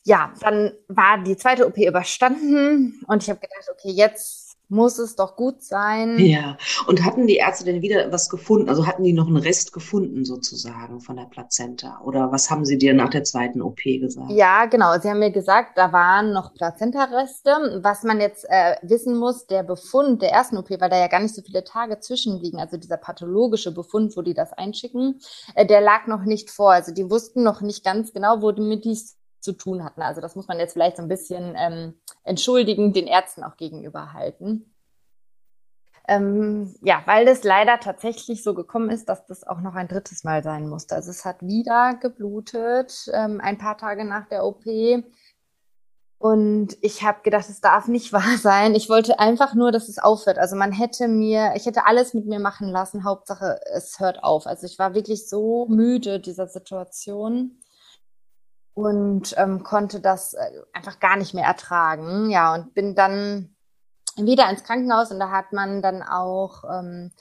ja, 0.04 0.32
dann 0.38 0.74
war 0.86 1.18
die 1.24 1.36
zweite 1.36 1.66
OP 1.66 1.76
überstanden 1.76 3.02
und 3.08 3.24
ich 3.24 3.30
habe 3.30 3.40
gedacht, 3.40 3.68
okay, 3.72 3.90
jetzt 3.90 4.41
muss 4.72 4.98
es 4.98 5.16
doch 5.16 5.36
gut 5.36 5.62
sein. 5.62 6.18
Ja, 6.18 6.56
und 6.86 7.04
hatten 7.04 7.26
die 7.26 7.36
Ärzte 7.36 7.66
denn 7.66 7.82
wieder 7.82 8.10
was 8.10 8.30
gefunden? 8.30 8.68
Also 8.68 8.86
hatten 8.86 9.04
die 9.04 9.12
noch 9.12 9.26
einen 9.26 9.36
Rest 9.36 9.72
gefunden 9.72 10.24
sozusagen 10.24 11.00
von 11.00 11.16
der 11.16 11.26
Plazenta? 11.26 12.00
Oder 12.02 12.32
was 12.32 12.50
haben 12.50 12.64
sie 12.64 12.78
dir 12.78 12.94
nach 12.94 13.10
der 13.10 13.22
zweiten 13.22 13.60
OP 13.60 13.82
gesagt? 13.84 14.30
Ja, 14.30 14.64
genau. 14.64 14.98
Sie 14.98 15.08
haben 15.08 15.18
mir 15.18 15.30
gesagt, 15.30 15.76
da 15.76 15.92
waren 15.92 16.32
noch 16.32 16.54
Plazenta-Reste. 16.54 17.80
Was 17.82 18.02
man 18.02 18.20
jetzt 18.20 18.46
äh, 18.48 18.76
wissen 18.82 19.16
muss, 19.16 19.46
der 19.46 19.62
Befund 19.62 20.22
der 20.22 20.30
ersten 20.30 20.56
OP, 20.56 20.70
weil 20.70 20.90
da 20.90 20.98
ja 20.98 21.08
gar 21.08 21.20
nicht 21.20 21.34
so 21.34 21.42
viele 21.42 21.64
Tage 21.64 22.00
zwischenliegen, 22.00 22.58
also 22.58 22.78
dieser 22.78 22.96
pathologische 22.96 23.72
Befund, 23.72 24.16
wo 24.16 24.22
die 24.22 24.34
das 24.34 24.54
einschicken, 24.54 25.20
äh, 25.54 25.66
der 25.66 25.82
lag 25.82 26.06
noch 26.06 26.24
nicht 26.24 26.50
vor. 26.50 26.72
Also 26.72 26.92
die 26.92 27.10
wussten 27.10 27.42
noch 27.42 27.60
nicht 27.60 27.84
ganz 27.84 28.14
genau, 28.14 28.40
wo 28.40 28.52
die 28.52 28.80
dies 28.80 29.18
zu 29.42 29.52
tun 29.52 29.84
hatten. 29.84 30.02
Also 30.02 30.20
das 30.20 30.36
muss 30.36 30.48
man 30.48 30.58
jetzt 30.58 30.72
vielleicht 30.72 30.96
so 30.96 31.02
ein 31.02 31.08
bisschen 31.08 31.54
ähm, 31.56 31.94
entschuldigen, 32.24 32.92
den 32.92 33.06
Ärzten 33.06 33.44
auch 33.44 33.56
gegenüber 33.56 34.12
halten. 34.12 34.72
Ähm, 36.08 36.74
ja, 36.82 37.02
weil 37.06 37.28
es 37.28 37.44
leider 37.44 37.78
tatsächlich 37.78 38.42
so 38.42 38.54
gekommen 38.54 38.90
ist, 38.90 39.08
dass 39.08 39.24
das 39.26 39.44
auch 39.46 39.60
noch 39.60 39.74
ein 39.74 39.88
drittes 39.88 40.24
Mal 40.24 40.42
sein 40.42 40.68
musste. 40.68 40.96
Also 40.96 41.10
es 41.10 41.24
hat 41.24 41.42
wieder 41.42 41.94
geblutet, 42.00 43.08
ähm, 43.12 43.40
ein 43.40 43.58
paar 43.58 43.78
Tage 43.78 44.04
nach 44.04 44.26
der 44.26 44.44
OP. 44.44 44.64
Und 46.18 46.76
ich 46.82 47.02
habe 47.02 47.22
gedacht, 47.22 47.48
es 47.48 47.60
darf 47.60 47.88
nicht 47.88 48.12
wahr 48.12 48.36
sein. 48.38 48.74
Ich 48.74 48.88
wollte 48.88 49.18
einfach 49.20 49.54
nur, 49.54 49.72
dass 49.72 49.88
es 49.88 49.98
aufhört. 49.98 50.38
Also 50.38 50.56
man 50.56 50.72
hätte 50.72 51.08
mir, 51.08 51.52
ich 51.56 51.66
hätte 51.66 51.86
alles 51.86 52.14
mit 52.14 52.26
mir 52.26 52.40
machen 52.40 52.68
lassen. 52.68 53.04
Hauptsache, 53.04 53.60
es 53.72 54.00
hört 54.00 54.22
auf. 54.24 54.46
Also 54.46 54.66
ich 54.66 54.78
war 54.78 54.94
wirklich 54.94 55.28
so 55.28 55.66
müde 55.68 56.20
dieser 56.20 56.48
Situation 56.48 57.58
und 58.74 59.34
ähm, 59.36 59.62
konnte 59.62 60.00
das 60.00 60.34
äh, 60.34 60.50
einfach 60.72 61.00
gar 61.00 61.16
nicht 61.16 61.34
mehr 61.34 61.46
ertragen. 61.46 62.30
Ja, 62.30 62.54
und 62.54 62.74
bin 62.74 62.94
dann 62.94 63.54
wieder 64.16 64.48
ins 64.50 64.64
Krankenhaus 64.64 65.10
und 65.10 65.20
da 65.20 65.30
hat 65.30 65.52
man 65.52 65.82
dann 65.82 66.02
auch 66.02 66.64
ähm, 66.64 67.12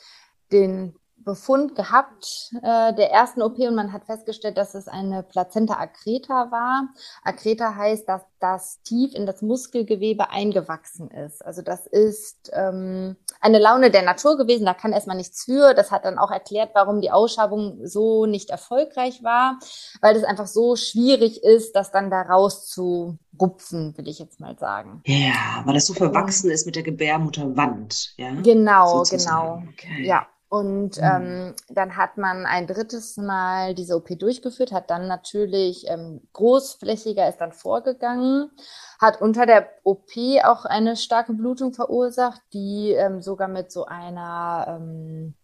den 0.52 0.96
Befund 1.24 1.76
gehabt 1.76 2.52
äh, 2.62 2.94
der 2.94 3.12
ersten 3.12 3.42
OP 3.42 3.58
und 3.60 3.76
man 3.76 3.94
hat 3.94 4.06
festgestellt, 4.06 4.58
dass 4.58 4.76
es 4.76 4.88
eine 4.88 5.24
Plazenta 5.24 5.76
accreta 5.76 6.52
war. 6.52 6.90
Accreta 7.24 7.76
heißt, 7.76 8.08
dass 8.08 8.22
das 8.40 8.82
tief 8.82 9.14
in 9.14 9.26
das 9.26 9.42
Muskelgewebe 9.42 10.30
eingewachsen 10.30 11.10
ist. 11.12 11.46
Also 11.46 11.62
das 11.62 11.86
ist 11.86 12.52
ähm, 12.54 13.16
eine 13.40 13.60
Laune 13.60 13.92
der 13.92 14.02
Natur 14.02 14.38
gewesen, 14.38 14.66
da 14.66 14.74
kann 14.74 14.94
erstmal 14.94 15.18
nichts 15.18 15.46
für. 15.46 15.74
Das 15.74 15.92
hat 15.92 16.06
dann 16.06 16.18
auch 16.18 16.32
erklärt, 16.32 16.72
warum 16.74 17.02
die 17.02 17.12
Ausschabung 17.12 17.86
so 17.86 18.26
nicht 18.26 18.50
erfolgreich 18.50 19.24
war, 19.24 19.60
weil 20.02 20.16
es 20.16 20.24
einfach 20.24 20.48
so 20.48 20.76
schwierig 20.76 21.44
ist, 21.44 21.76
das 21.76 21.92
dann 21.92 22.10
da 22.10 22.22
raus 22.22 22.68
zu 22.68 23.18
rupfen, 23.40 23.98
will 23.98 24.08
ich 24.08 24.20
jetzt 24.20 24.40
mal 24.40 24.58
sagen. 24.58 25.02
Ja, 25.06 25.62
weil 25.66 25.76
das 25.76 25.86
so 25.86 25.94
verwachsen 25.94 26.50
ist 26.52 26.66
mit 26.66 26.76
der 26.76 26.84
Gebärmutterwand. 26.84 28.14
Ja? 28.18 28.32
Genau, 28.42 29.04
Sozusagen. 29.04 29.62
genau. 29.62 29.72
Okay. 29.72 30.06
Ja. 30.06 30.28
Und 30.52 30.98
mhm. 30.98 31.04
ähm, 31.04 31.56
dann 31.70 31.96
hat 31.96 32.18
man 32.18 32.46
ein 32.46 32.68
drittes 32.68 33.16
Mal 33.16 33.74
diese 33.74 33.96
OP 33.96 34.10
durchgeführt, 34.20 34.74
hat 34.74 34.90
dann 34.90 35.08
natürlich 35.08 35.88
ähm, 35.88 36.28
großflächiger 36.34 37.30
ist 37.30 37.38
dann 37.38 37.54
vorgegangen, 37.54 38.52
hat 39.00 39.22
unter 39.22 39.46
der 39.46 39.70
OP 39.86 40.10
auch 40.44 40.66
eine 40.66 40.98
starke 40.98 41.32
Blutung 41.32 41.72
verursacht, 41.72 42.42
die 42.52 42.92
ähm, 42.92 43.22
sogar 43.22 43.48
mit 43.48 43.72
so 43.72 43.86
einer, 43.86 44.66
ähm, 44.68 45.36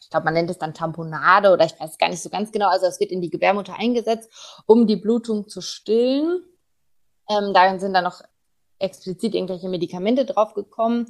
ich 0.00 0.08
glaube, 0.08 0.24
man 0.24 0.32
nennt 0.32 0.48
es 0.48 0.56
dann 0.56 0.72
Tamponade 0.72 1.52
oder 1.52 1.66
ich 1.66 1.78
weiß 1.78 1.98
gar 1.98 2.08
nicht 2.08 2.22
so 2.22 2.30
ganz 2.30 2.50
genau, 2.50 2.68
also 2.68 2.86
es 2.86 3.00
wird 3.00 3.10
in 3.10 3.20
die 3.20 3.28
Gebärmutter 3.28 3.74
eingesetzt, 3.78 4.62
um 4.64 4.86
die 4.86 4.96
Blutung 4.96 5.46
zu 5.46 5.60
stillen. 5.60 6.42
Ähm, 7.28 7.52
da 7.52 7.78
sind 7.78 7.92
dann 7.92 8.04
noch 8.04 8.22
explizit 8.78 9.34
irgendwelche 9.34 9.68
Medikamente 9.68 10.24
draufgekommen. 10.24 11.06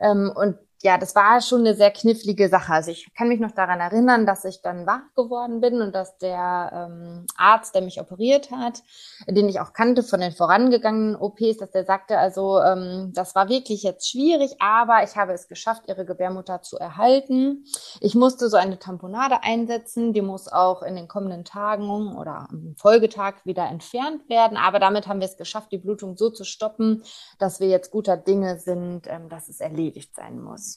Ähm, 0.00 0.32
und 0.34 0.56
ja, 0.80 0.96
das 0.96 1.16
war 1.16 1.40
schon 1.40 1.60
eine 1.60 1.74
sehr 1.74 1.90
knifflige 1.90 2.48
Sache. 2.48 2.72
Also 2.72 2.92
ich 2.92 3.12
kann 3.14 3.26
mich 3.26 3.40
noch 3.40 3.50
daran 3.50 3.80
erinnern, 3.80 4.26
dass 4.26 4.44
ich 4.44 4.62
dann 4.62 4.86
wach 4.86 5.12
geworden 5.16 5.60
bin 5.60 5.80
und 5.82 5.92
dass 5.92 6.18
der 6.18 6.70
ähm, 6.72 7.26
Arzt, 7.36 7.74
der 7.74 7.82
mich 7.82 8.00
operiert 8.00 8.52
hat, 8.52 8.82
den 9.26 9.48
ich 9.48 9.58
auch 9.58 9.72
kannte 9.72 10.04
von 10.04 10.20
den 10.20 10.30
vorangegangenen 10.30 11.16
OPs, 11.16 11.56
dass 11.58 11.72
der 11.72 11.84
sagte, 11.84 12.18
also 12.18 12.60
ähm, 12.60 13.10
das 13.12 13.34
war 13.34 13.48
wirklich 13.48 13.82
jetzt 13.82 14.08
schwierig, 14.08 14.54
aber 14.60 15.02
ich 15.02 15.16
habe 15.16 15.32
es 15.32 15.48
geschafft, 15.48 15.82
ihre 15.88 16.04
Gebärmutter 16.04 16.62
zu 16.62 16.78
erhalten. 16.78 17.64
Ich 18.00 18.14
musste 18.14 18.48
so 18.48 18.56
eine 18.56 18.78
Tamponade 18.78 19.42
einsetzen, 19.42 20.12
die 20.12 20.22
muss 20.22 20.46
auch 20.46 20.82
in 20.82 20.94
den 20.94 21.08
kommenden 21.08 21.44
Tagen 21.44 22.16
oder 22.16 22.46
am 22.50 22.76
Folgetag 22.76 23.44
wieder 23.44 23.66
entfernt 23.66 24.28
werden, 24.28 24.56
aber 24.56 24.78
damit 24.78 25.08
haben 25.08 25.18
wir 25.18 25.26
es 25.26 25.36
geschafft, 25.36 25.72
die 25.72 25.78
Blutung 25.78 26.16
so 26.16 26.30
zu 26.30 26.44
stoppen, 26.44 27.02
dass 27.40 27.58
wir 27.58 27.68
jetzt 27.68 27.90
guter 27.90 28.16
Dinge 28.16 28.60
sind, 28.60 29.08
ähm, 29.08 29.28
dass 29.28 29.48
es 29.48 29.58
erledigt 29.58 30.14
sein 30.14 30.40
muss. 30.40 30.67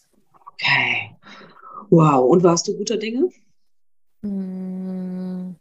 Okay. 0.61 1.15
Wow. 1.89 2.29
Und 2.29 2.43
warst 2.43 2.67
du 2.67 2.77
guter 2.77 2.97
Dinge? 2.97 3.29
Mm, 4.21 5.55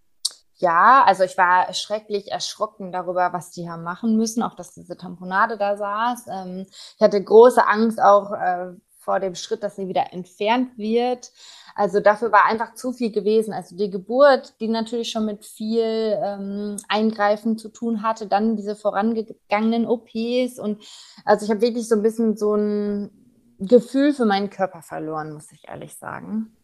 ja, 0.57 1.05
also 1.05 1.25
ich 1.25 1.39
war 1.39 1.73
schrecklich 1.73 2.31
erschrocken 2.31 2.93
darüber, 2.93 3.33
was 3.33 3.51
die 3.51 3.69
haben 3.71 3.83
machen 3.83 4.17
müssen, 4.17 4.43
auch 4.43 4.55
dass 4.55 4.75
diese 4.75 4.97
Tamponade 4.97 5.57
da 5.57 5.77
saß. 5.77 6.27
Ähm, 6.29 6.67
ich 6.69 7.01
hatte 7.01 7.23
große 7.23 7.67
Angst 7.67 8.01
auch 8.01 8.33
äh, 8.33 8.73
vor 8.99 9.19
dem 9.19 9.35
Schritt, 9.35 9.63
dass 9.63 9.77
sie 9.77 9.89
wieder 9.89 10.13
entfernt 10.13 10.77
wird. 10.77 11.33
Also 11.75 12.01
dafür 12.01 12.31
war 12.33 12.45
einfach 12.45 12.75
zu 12.75 12.93
viel 12.93 13.11
gewesen. 13.11 13.55
Also 13.55 13.75
die 13.77 13.91
Geburt, 13.91 14.61
die 14.61 14.69
natürlich 14.69 15.11
schon 15.11 15.25
mit 15.25 15.47
viel 15.47 15.83
ähm, 16.23 16.77
Eingreifen 16.89 17.57
zu 17.57 17.71
tun 17.71 18.03
hatte, 18.03 18.27
dann 18.27 18.57
diese 18.57 18.77
vorangegangenen 18.77 19.87
OPs 19.87 20.59
und 20.59 20.83
also 21.25 21.45
ich 21.47 21.51
habe 21.51 21.63
wirklich 21.63 21.89
so 21.89 21.95
ein 21.95 22.03
bisschen 22.03 22.37
so 22.37 22.55
ein 22.55 23.20
Gefühl 23.61 24.15
für 24.15 24.25
meinen 24.25 24.51
Körper 24.51 24.83
verloren, 24.83 25.33
muss 25.33 25.53
ich 25.53 25.69
ehrlich 25.69 25.95
sagen. 25.97 26.57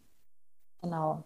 Genau. 0.82 1.24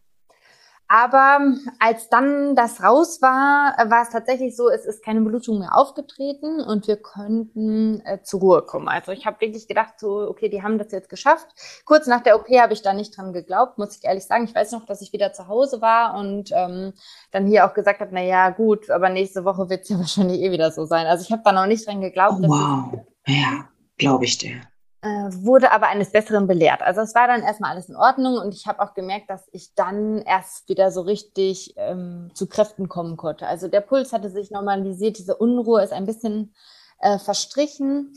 Aber 0.92 1.38
als 1.78 2.08
dann 2.08 2.56
das 2.56 2.82
raus 2.82 3.22
war, 3.22 3.76
war 3.88 4.02
es 4.02 4.10
tatsächlich 4.10 4.56
so, 4.56 4.68
es 4.68 4.84
ist 4.84 5.04
keine 5.04 5.20
Blutung 5.20 5.60
mehr 5.60 5.76
aufgetreten 5.76 6.60
und 6.60 6.88
wir 6.88 6.96
könnten 6.96 8.04
äh, 8.04 8.24
zur 8.24 8.40
Ruhe 8.40 8.62
kommen. 8.62 8.88
Also 8.88 9.12
ich 9.12 9.24
habe 9.24 9.40
wirklich 9.40 9.68
gedacht, 9.68 10.00
so, 10.00 10.28
okay, 10.28 10.48
die 10.48 10.64
haben 10.64 10.78
das 10.78 10.90
jetzt 10.90 11.08
geschafft. 11.08 11.46
Kurz 11.84 12.08
nach 12.08 12.22
der 12.22 12.34
OP 12.34 12.48
habe 12.48 12.72
ich 12.72 12.82
da 12.82 12.92
nicht 12.92 13.16
dran 13.16 13.32
geglaubt, 13.32 13.78
muss 13.78 13.96
ich 13.96 14.04
ehrlich 14.04 14.24
sagen. 14.24 14.42
Ich 14.42 14.54
weiß 14.56 14.72
noch, 14.72 14.84
dass 14.84 15.00
ich 15.00 15.12
wieder 15.12 15.32
zu 15.32 15.46
Hause 15.46 15.80
war 15.80 16.18
und 16.18 16.50
ähm, 16.52 16.92
dann 17.30 17.46
hier 17.46 17.66
auch 17.66 17.74
gesagt 17.74 18.00
habe, 18.00 18.10
na 18.12 18.22
ja, 18.22 18.50
gut, 18.50 18.90
aber 18.90 19.10
nächste 19.10 19.44
Woche 19.44 19.70
wird 19.70 19.82
es 19.82 19.90
ja 19.90 19.98
wahrscheinlich 20.00 20.40
eh 20.40 20.50
wieder 20.50 20.72
so 20.72 20.86
sein. 20.86 21.06
Also 21.06 21.22
ich 21.22 21.30
habe 21.30 21.42
da 21.44 21.52
noch 21.52 21.66
nicht 21.66 21.86
dran 21.86 22.00
geglaubt. 22.00 22.40
Oh, 22.42 22.48
wow, 22.48 23.06
ja, 23.28 23.68
glaube 23.96 24.24
ich 24.24 24.38
dir 24.38 24.60
wurde 25.02 25.72
aber 25.72 25.88
eines 25.88 26.12
Besseren 26.12 26.46
belehrt. 26.46 26.82
Also 26.82 27.00
es 27.00 27.14
war 27.14 27.26
dann 27.26 27.42
erstmal 27.42 27.72
alles 27.72 27.88
in 27.88 27.96
Ordnung 27.96 28.36
und 28.36 28.54
ich 28.54 28.66
habe 28.66 28.80
auch 28.80 28.92
gemerkt, 28.92 29.30
dass 29.30 29.48
ich 29.52 29.74
dann 29.74 30.18
erst 30.18 30.68
wieder 30.68 30.90
so 30.90 31.00
richtig 31.00 31.74
ähm, 31.76 32.30
zu 32.34 32.46
Kräften 32.46 32.88
kommen 32.88 33.16
konnte. 33.16 33.46
Also 33.46 33.68
der 33.68 33.80
Puls 33.80 34.12
hatte 34.12 34.28
sich 34.28 34.50
normalisiert, 34.50 35.18
diese 35.18 35.36
Unruhe 35.36 35.82
ist 35.82 35.92
ein 35.92 36.06
bisschen 36.06 36.54
äh, 37.00 37.18
verstrichen. 37.18 38.14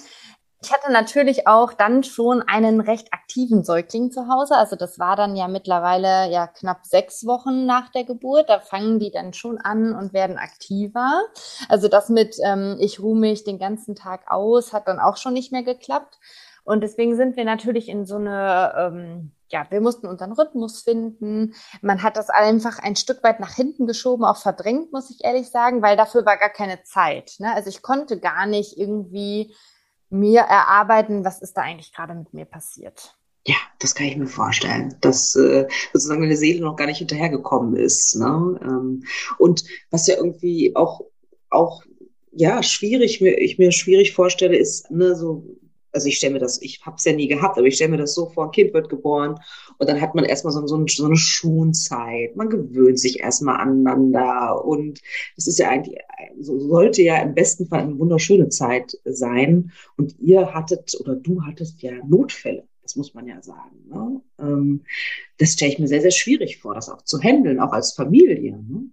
Ich 0.62 0.72
hatte 0.72 0.94
natürlich 0.94 1.46
auch 1.46 1.74
dann 1.74 2.04
schon 2.04 2.42
einen 2.42 2.80
recht 2.80 3.12
aktiven 3.12 3.66
Säugling 3.66 4.12
zu 4.12 4.30
Hause. 4.30 4.56
Also 4.56 4.78
das 4.78 4.98
war 4.98 5.18
dann 5.18 5.36
ja 5.36 5.50
mittlerweile 5.50 6.32
ja 6.32 6.48
knapp 6.48 6.86
sechs 6.86 7.26
Wochen 7.26 7.66
nach 7.66 7.90
der 7.90 8.06
Geburt. 8.06 8.50
Da 8.50 8.62
fangen 8.62 8.98
die 8.98 9.12
dann 9.12 9.34
schon 9.34 9.58
an 9.58 9.94
und 9.94 10.14
werden 10.14 10.38
aktiver. 10.38 11.22
Also 11.68 11.90
das 11.90 12.08
mit 12.08 12.38
ähm, 12.46 12.78
ich 12.80 13.02
ruhe 13.02 13.18
mich 13.18 13.44
den 13.44 13.60
ganzen 13.60 13.96
Tag 13.96 14.32
aus 14.32 14.72
hat 14.72 14.88
dann 14.88 15.02
auch 15.02 15.18
schon 15.18 15.34
nicht 15.34 15.52
mehr 15.52 15.64
geklappt. 15.64 16.18
Und 16.64 16.82
deswegen 16.82 17.16
sind 17.16 17.36
wir 17.36 17.46
natürlich 17.46 17.90
in 17.90 18.06
so 18.06 18.16
eine, 18.16 18.74
ähm, 18.78 19.32
ja, 19.50 19.68
wir 19.70 19.82
mussten 19.82 20.08
unseren 20.08 20.32
Rhythmus 20.32 20.82
finden. 20.82 21.54
Man 21.82 22.02
hat 22.02 22.18
das 22.18 22.30
einfach 22.30 22.80
ein 22.80 22.96
Stück 22.96 23.24
weit 23.24 23.40
nach 23.40 23.54
hinten 23.54 23.86
geschoben, 23.86 24.24
auch 24.24 24.38
verdrängt, 24.38 24.92
muss 24.94 25.10
ich 25.10 25.24
ehrlich 25.24 25.50
sagen, 25.50 25.82
weil 25.82 25.98
dafür 25.98 26.26
war 26.26 26.38
gar 26.38 26.50
keine 26.50 26.82
Zeit. 26.84 27.36
Ne? 27.40 27.54
Also 27.54 27.70
ich 27.70 27.82
konnte 27.82 28.20
gar 28.20 28.46
nicht 28.46 28.78
irgendwie 28.78 29.54
mir 30.10 30.42
erarbeiten, 30.42 31.26
was 31.26 31.42
ist 31.42 31.58
da 31.58 31.62
eigentlich 31.62 31.94
gerade 31.94 32.14
mit 32.14 32.34
mir 32.34 32.46
passiert. 32.46 33.16
Ja, 33.46 33.56
das 33.80 33.94
kann 33.94 34.08
ich 34.08 34.16
mir 34.16 34.28
vorstellen, 34.28 34.96
dass 35.02 35.36
äh, 35.36 35.68
sozusagen 35.92 36.22
meine 36.22 36.38
Seele 36.38 36.62
noch 36.62 36.78
gar 36.78 36.86
nicht 36.86 37.00
hinterhergekommen 37.00 37.76
ist. 37.76 38.16
Ne? 38.16 38.60
Ähm, 38.64 39.04
und 39.38 39.66
was 39.92 40.08
ja 40.08 40.16
irgendwie 40.16 40.74
auch, 40.78 41.02
auch 41.50 41.84
ja, 42.32 42.64
schwierig, 42.64 43.20
mir, 43.20 43.38
ich 43.38 43.58
mir 43.58 43.72
schwierig 43.74 44.14
vorstelle, 44.14 44.56
ist, 44.56 44.90
ne, 44.90 45.16
so 45.16 45.46
also 45.94 46.08
ich 46.08 46.18
stelle 46.18 46.34
mir 46.34 46.40
das, 46.40 46.62
ich 46.62 46.86
habe 46.86 46.96
es 46.98 47.06
ja 47.06 47.14
nie 47.14 47.28
gehabt, 47.28 47.58
aber 47.58 47.68
ich 47.68 47.76
stelle 47.76 47.92
mir 47.92 47.98
das 47.98 48.16
so 48.16 48.28
vor, 48.30 48.46
ein 48.46 48.52
Kind 48.52 48.74
wird 48.74 48.90
geboren 48.90 49.40
und 49.78 49.90
dann 49.90 50.02
hat 50.02 50.16
man 50.16 50.26
erstmal 50.26 50.54
so, 50.54 50.66
so, 50.66 50.84
so 50.88 51.06
eine 51.06 51.16
Schonzeit. 51.16 52.36
Man 52.36 52.50
gewöhnt 52.50 53.00
sich 53.00 53.20
erstmal 53.20 53.58
aneinander 53.58 54.66
und 54.66 55.02
es 55.38 55.48
ist 55.48 55.60
ja 55.60 55.70
eigentlich, 55.70 56.00
so 56.40 56.60
sollte 56.60 57.04
ja 57.04 57.22
im 57.22 57.34
besten 57.34 57.68
Fall 57.68 57.82
eine 57.82 57.98
wunderschöne 58.00 58.50
Zeit 58.50 58.98
sein. 59.06 59.72
Und 59.98 60.20
ihr 60.20 60.54
hattet 60.54 60.96
oder 61.00 61.16
du 61.16 61.44
hattest 61.44 61.82
ja 61.82 61.94
Notfälle. 62.06 62.68
Das 62.82 62.96
muss 62.98 63.14
man 63.14 63.28
ja 63.28 63.42
sagen. 63.42 63.88
Ne? 63.88 64.22
Ähm, 64.40 64.84
das 65.38 65.54
stelle 65.54 65.72
ich 65.72 65.80
mir 65.80 65.88
sehr, 65.88 66.02
sehr 66.02 66.12
schwierig 66.12 66.58
vor, 66.58 66.76
das 66.76 66.90
auch 66.90 67.02
zu 67.04 67.22
handeln, 67.22 67.60
auch 67.60 67.72
als 67.72 67.94
Familie. 67.94 68.58
Ne? 68.58 68.90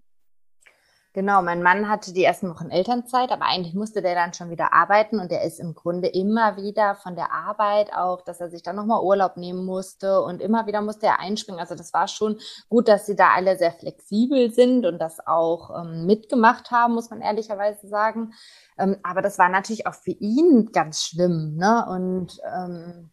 Genau, 1.13 1.43
mein 1.43 1.61
Mann 1.61 1.89
hatte 1.89 2.13
die 2.13 2.23
ersten 2.23 2.49
Wochen 2.49 2.71
Elternzeit, 2.71 3.33
aber 3.33 3.45
eigentlich 3.45 3.75
musste 3.75 4.01
der 4.01 4.15
dann 4.15 4.33
schon 4.33 4.49
wieder 4.51 4.73
arbeiten 4.73 5.19
und 5.19 5.33
der 5.33 5.43
ist 5.43 5.59
im 5.59 5.75
Grunde 5.75 6.07
immer 6.07 6.57
wieder 6.57 6.95
von 6.95 7.17
der 7.17 7.33
Arbeit 7.33 7.93
auch, 7.93 8.23
dass 8.23 8.41
er 8.41 8.49
sich 8.49 8.63
dann 8.63 8.77
nochmal 8.77 9.03
Urlaub 9.03 9.37
nehmen 9.37 9.65
musste 9.65 10.23
und 10.23 10.41
immer 10.41 10.69
wieder 10.69 10.83
musste 10.83 11.07
er 11.07 11.19
einspringen. 11.19 11.59
Also 11.59 11.75
das 11.75 11.93
war 11.93 12.07
schon 12.07 12.39
gut, 12.69 12.87
dass 12.87 13.07
sie 13.07 13.17
da 13.17 13.31
alle 13.35 13.59
sehr 13.59 13.73
flexibel 13.73 14.53
sind 14.53 14.87
und 14.87 15.01
das 15.01 15.19
auch 15.27 15.83
ähm, 15.83 16.07
mitgemacht 16.07 16.71
haben, 16.71 16.95
muss 16.95 17.11
man 17.11 17.23
ehrlicherweise 17.23 17.89
sagen. 17.89 18.33
Ähm, 18.79 18.97
aber 19.03 19.21
das 19.21 19.37
war 19.37 19.49
natürlich 19.49 19.89
auch 19.89 19.95
für 19.95 20.13
ihn 20.13 20.71
ganz 20.71 21.03
schlimm, 21.03 21.57
ne? 21.57 21.87
Und 21.91 22.41
ähm, 22.55 23.11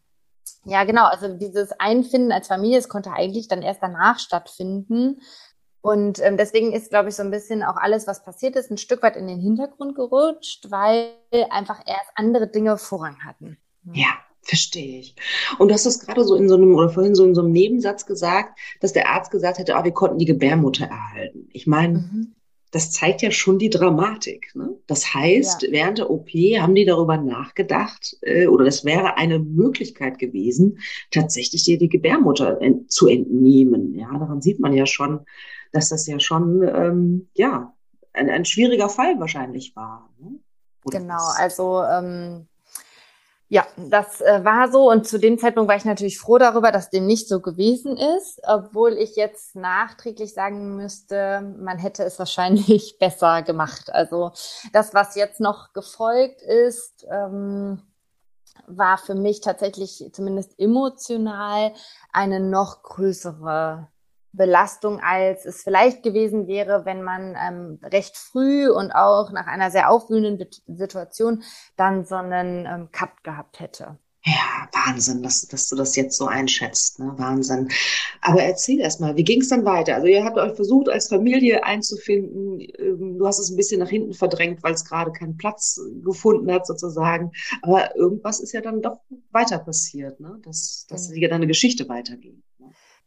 ja, 0.66 0.84
genau, 0.84 1.06
also 1.06 1.34
dieses 1.34 1.72
Einfinden 1.80 2.32
als 2.32 2.48
Familie, 2.48 2.78
es 2.78 2.90
konnte 2.90 3.12
eigentlich 3.12 3.48
dann 3.48 3.62
erst 3.62 3.82
danach 3.82 4.20
stattfinden. 4.20 5.22
Und 5.88 6.20
ähm, 6.22 6.36
deswegen 6.36 6.74
ist, 6.74 6.90
glaube 6.90 7.08
ich, 7.08 7.16
so 7.16 7.24
ein 7.24 7.32
bisschen 7.32 7.64
auch 7.64 7.78
alles, 7.78 8.08
was 8.08 8.26
passiert 8.26 8.58
ist, 8.58 8.70
ein 8.70 8.78
Stück 8.78 9.02
weit 9.04 9.16
in 9.16 9.26
den 9.26 9.40
Hintergrund 9.40 9.96
gerutscht, 9.96 10.70
weil 10.70 11.12
einfach 11.50 11.80
erst 11.88 12.12
andere 12.16 12.50
Dinge 12.50 12.78
Vorrang 12.78 13.24
hatten. 13.24 13.56
Ja, 13.94 14.10
verstehe 14.42 15.00
ich. 15.00 15.16
Und 15.60 15.70
du 15.70 15.74
hast 15.74 15.86
das 15.86 16.02
gerade 16.02 16.26
so 16.26 16.36
in 16.36 16.50
so 16.50 16.56
einem, 16.56 16.76
oder 16.76 16.90
vorhin 16.90 17.16
so 17.16 17.24
in 17.24 17.34
so 17.34 17.42
einem 17.42 17.54
Nebensatz 17.54 18.06
gesagt, 18.06 18.60
dass 18.82 18.92
der 18.92 19.08
Arzt 19.08 19.32
gesagt 19.32 19.60
hätte, 19.60 19.78
ah, 19.78 19.86
wir 19.86 19.94
konnten 19.94 20.18
die 20.18 20.26
Gebärmutter 20.26 20.88
erhalten. 20.88 21.48
Ich 21.54 21.68
meine, 21.68 22.00
mhm. 22.00 22.36
das 22.72 22.92
zeigt 22.92 23.22
ja 23.22 23.32
schon 23.32 23.58
die 23.58 23.70
Dramatik. 23.70 24.52
Ne? 24.56 24.76
Das 24.88 25.14
heißt, 25.14 25.64
ja. 25.64 25.72
während 25.72 26.00
der 26.00 26.10
OP 26.10 26.28
haben 26.32 26.76
die 26.76 26.84
darüber 26.84 27.16
nachgedacht, 27.16 28.18
äh, 28.24 28.48
oder 28.48 28.66
das 28.66 28.84
wäre 28.84 29.16
eine 29.16 29.40
Möglichkeit 29.40 30.20
gewesen, 30.20 30.80
tatsächlich 31.12 31.64
dir 31.64 31.78
die 31.78 31.88
Gebärmutter 31.88 32.60
zu 32.90 33.08
entnehmen. 33.08 33.96
Ja, 33.96 34.10
daran 34.12 34.42
sieht 34.42 34.60
man 34.60 34.74
ja 34.74 34.86
schon, 34.86 35.22
dass 35.72 35.90
das 35.90 36.08
ja 36.08 36.20
schon, 36.20 36.64
ähm, 36.64 37.30
ja, 37.34 37.74
ein, 38.14 38.30
ein 38.30 38.46
schwieriger 38.46 38.90
Fall 38.90 39.20
wahrscheinlich 39.20 39.76
war. 39.76 40.10
Ne? 40.20 40.40
Genau, 40.86 41.16
was? 41.16 41.38
also 41.38 41.84
ähm, 41.84 42.48
ja, 43.50 43.66
das 43.78 44.20
äh, 44.20 44.44
war 44.44 44.70
so 44.70 44.92
und 44.92 45.08
zu 45.08 45.18
dem 45.20 45.40
Zeitpunkt 45.40 45.70
war 45.70 45.78
ich 45.78 45.86
natürlich 45.86 46.20
froh 46.20 46.38
darüber, 46.38 46.72
dass 46.72 46.90
dem 46.90 47.06
nicht 47.06 47.30
so 47.30 47.40
gewesen 47.40 47.96
ist, 47.96 48.42
obwohl 48.44 48.94
ich 48.94 49.16
jetzt 49.16 49.56
nachträglich 49.56 50.34
sagen 50.34 50.76
müsste, 50.76 51.56
man 51.58 51.78
hätte 51.78 52.04
es 52.04 52.20
wahrscheinlich 52.20 52.98
besser 53.00 53.44
gemacht. 53.44 53.94
Also 53.94 54.32
das, 54.74 54.94
was 54.94 55.16
jetzt 55.16 55.40
noch 55.40 55.72
gefolgt 55.72 56.42
ist, 56.42 57.08
ähm, 57.10 57.82
war 58.68 58.98
für 58.98 59.16
mich 59.16 59.40
tatsächlich 59.40 60.10
zumindest 60.12 60.60
emotional 60.60 61.72
eine 62.12 62.42
noch 62.42 62.84
größere 62.84 63.88
Belastung, 64.32 65.00
als 65.00 65.46
es 65.46 65.64
vielleicht 65.64 66.04
gewesen 66.04 66.48
wäre, 66.48 66.86
wenn 66.86 67.04
man 67.04 67.36
ähm, 67.36 67.80
recht 67.84 68.18
früh 68.18 68.70
und 68.70 68.92
auch 68.92 69.32
nach 69.32 69.48
einer 69.48 69.72
sehr 69.72 69.90
aufwühlenden 69.90 70.48
Situation 70.68 71.44
dann 71.76 72.06
so 72.06 72.16
einen 72.16 72.66
ähm, 72.66 72.90
Cut 72.92 73.24
gehabt 73.24 73.60
hätte. 73.60 73.98
Ja, 74.28 74.68
Wahnsinn, 74.74 75.24
dass, 75.24 75.48
dass 75.48 75.70
du 75.70 75.78
das 75.78 75.96
jetzt 75.96 76.18
so 76.18 76.26
einschätzt. 76.28 77.00
Ne? 77.00 77.14
Wahnsinn. 77.16 77.70
Aber 78.20 78.44
erzähl 78.44 78.82
erst 78.82 79.00
mal, 79.00 79.16
wie 79.16 79.24
ging 79.24 79.40
es 79.40 79.48
dann 79.48 79.64
weiter? 79.64 79.96
Also 79.96 80.08
ihr 80.08 80.26
habt 80.26 80.38
euch 80.38 80.54
versucht, 80.54 80.90
als 80.90 81.08
Familie 81.08 81.64
einzufinden. 81.64 82.60
Ähm, 82.60 83.18
du 83.18 83.26
hast 83.26 83.40
es 83.40 83.50
ein 83.50 83.56
bisschen 83.56 83.80
nach 83.80 83.90
hinten 83.90 84.14
verdrängt, 84.14 84.64
weil 84.64 84.74
es 84.74 84.84
gerade 84.84 85.14
keinen 85.14 85.38
Platz 85.38 85.80
gefunden 86.04 86.52
hat, 86.52 86.68
sozusagen. 86.68 87.32
Aber 87.62 87.96
irgendwas 87.96 88.42
ist 88.42 88.52
ja 88.52 88.60
dann 88.60 88.82
doch 88.82 89.00
weiter 89.32 89.60
passiert, 89.60 90.20
ne? 90.20 90.38
dass, 90.44 90.86
dass 90.90 91.10
mhm. 91.10 91.22
deine 91.30 91.48
Geschichte 91.48 91.88
weiterging. 91.88 92.44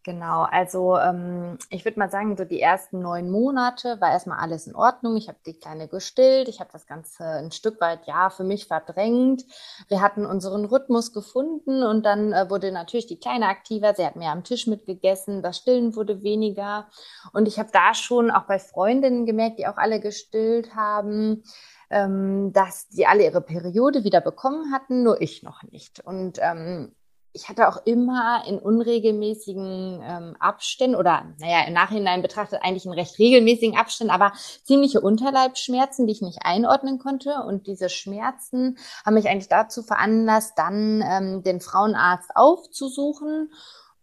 Genau, 0.03 0.45
also 0.45 0.97
ähm, 0.97 1.59
ich 1.69 1.85
würde 1.85 1.99
mal 1.99 2.11
sagen, 2.11 2.35
so 2.35 2.47
die 2.47 2.61
ersten 2.61 3.01
neun 3.01 3.31
Monate 3.31 4.01
war 4.01 4.13
erstmal 4.13 4.39
alles 4.39 4.67
in 4.67 4.75
Ordnung. 4.75 5.19
Ich 5.19 5.29
habe 5.29 5.37
die 5.45 5.59
Kleine 5.59 5.89
gestillt, 5.89 6.49
ich 6.49 6.59
habe 6.61 6.71
das 6.73 6.87
Ganze 6.87 7.23
ein 7.23 7.53
Stück 7.53 7.83
weit 7.83 8.07
ja 8.07 8.31
für 8.31 8.45
mich 8.45 8.67
verdrängt. 8.67 9.45
Wir 9.89 10.01
hatten 10.01 10.25
unseren 10.25 10.65
Rhythmus 10.65 11.13
gefunden 11.13 11.83
und 11.83 12.07
dann 12.07 12.33
äh, 12.33 12.49
wurde 12.49 12.73
natürlich 12.73 13.09
die 13.09 13.21
Kleine 13.21 13.49
aktiver. 13.49 13.93
Sie 13.95 14.07
hat 14.07 14.17
mehr 14.17 14.33
am 14.33 14.43
Tisch 14.43 14.67
mitgegessen, 14.67 15.43
das 15.43 15.59
Stillen 15.59 15.95
wurde 15.95 16.23
weniger. 16.23 16.89
Und 17.35 17.47
ich 17.47 17.59
habe 17.59 17.69
da 17.71 17.93
schon 17.93 18.31
auch 18.31 18.45
bei 18.47 18.59
Freundinnen 18.59 19.27
gemerkt, 19.27 19.59
die 19.59 19.67
auch 19.67 19.77
alle 19.77 20.01
gestillt 20.01 20.75
haben, 20.75 21.43
ähm, 21.91 22.55
dass 22.55 22.89
die 22.89 23.07
alle 23.07 23.25
ihre 23.25 23.43
Periode 23.43 24.03
wieder 24.03 24.23
bekommen 24.23 24.73
hatten, 24.73 25.03
nur 25.03 25.21
ich 25.21 25.43
noch 25.43 25.63
nicht. 25.65 26.01
Und 26.01 26.39
ähm, 26.41 26.95
ich 27.33 27.49
hatte 27.49 27.69
auch 27.69 27.85
immer 27.87 28.43
in 28.47 28.59
unregelmäßigen 28.59 30.01
ähm, 30.03 30.37
Abständen 30.41 30.97
oder, 30.97 31.27
naja, 31.39 31.65
im 31.67 31.75
Nachhinein 31.75 32.23
betrachtet 32.23 32.61
eigentlich 32.63 32.87
in 32.87 32.93
recht 32.93 33.19
regelmäßigen 33.19 33.77
Abständen, 33.77 34.13
aber 34.13 34.33
ziemliche 34.65 35.01
Unterleibsschmerzen, 35.01 36.07
die 36.07 36.13
ich 36.13 36.23
nicht 36.23 36.41
einordnen 36.43 36.99
konnte. 36.99 37.43
Und 37.47 37.67
diese 37.67 37.89
Schmerzen 37.89 38.79
haben 39.05 39.15
mich 39.15 39.29
eigentlich 39.29 39.49
dazu 39.49 39.83
veranlasst, 39.83 40.59
dann 40.59 41.03
ähm, 41.07 41.43
den 41.43 41.61
Frauenarzt 41.61 42.31
aufzusuchen 42.35 43.53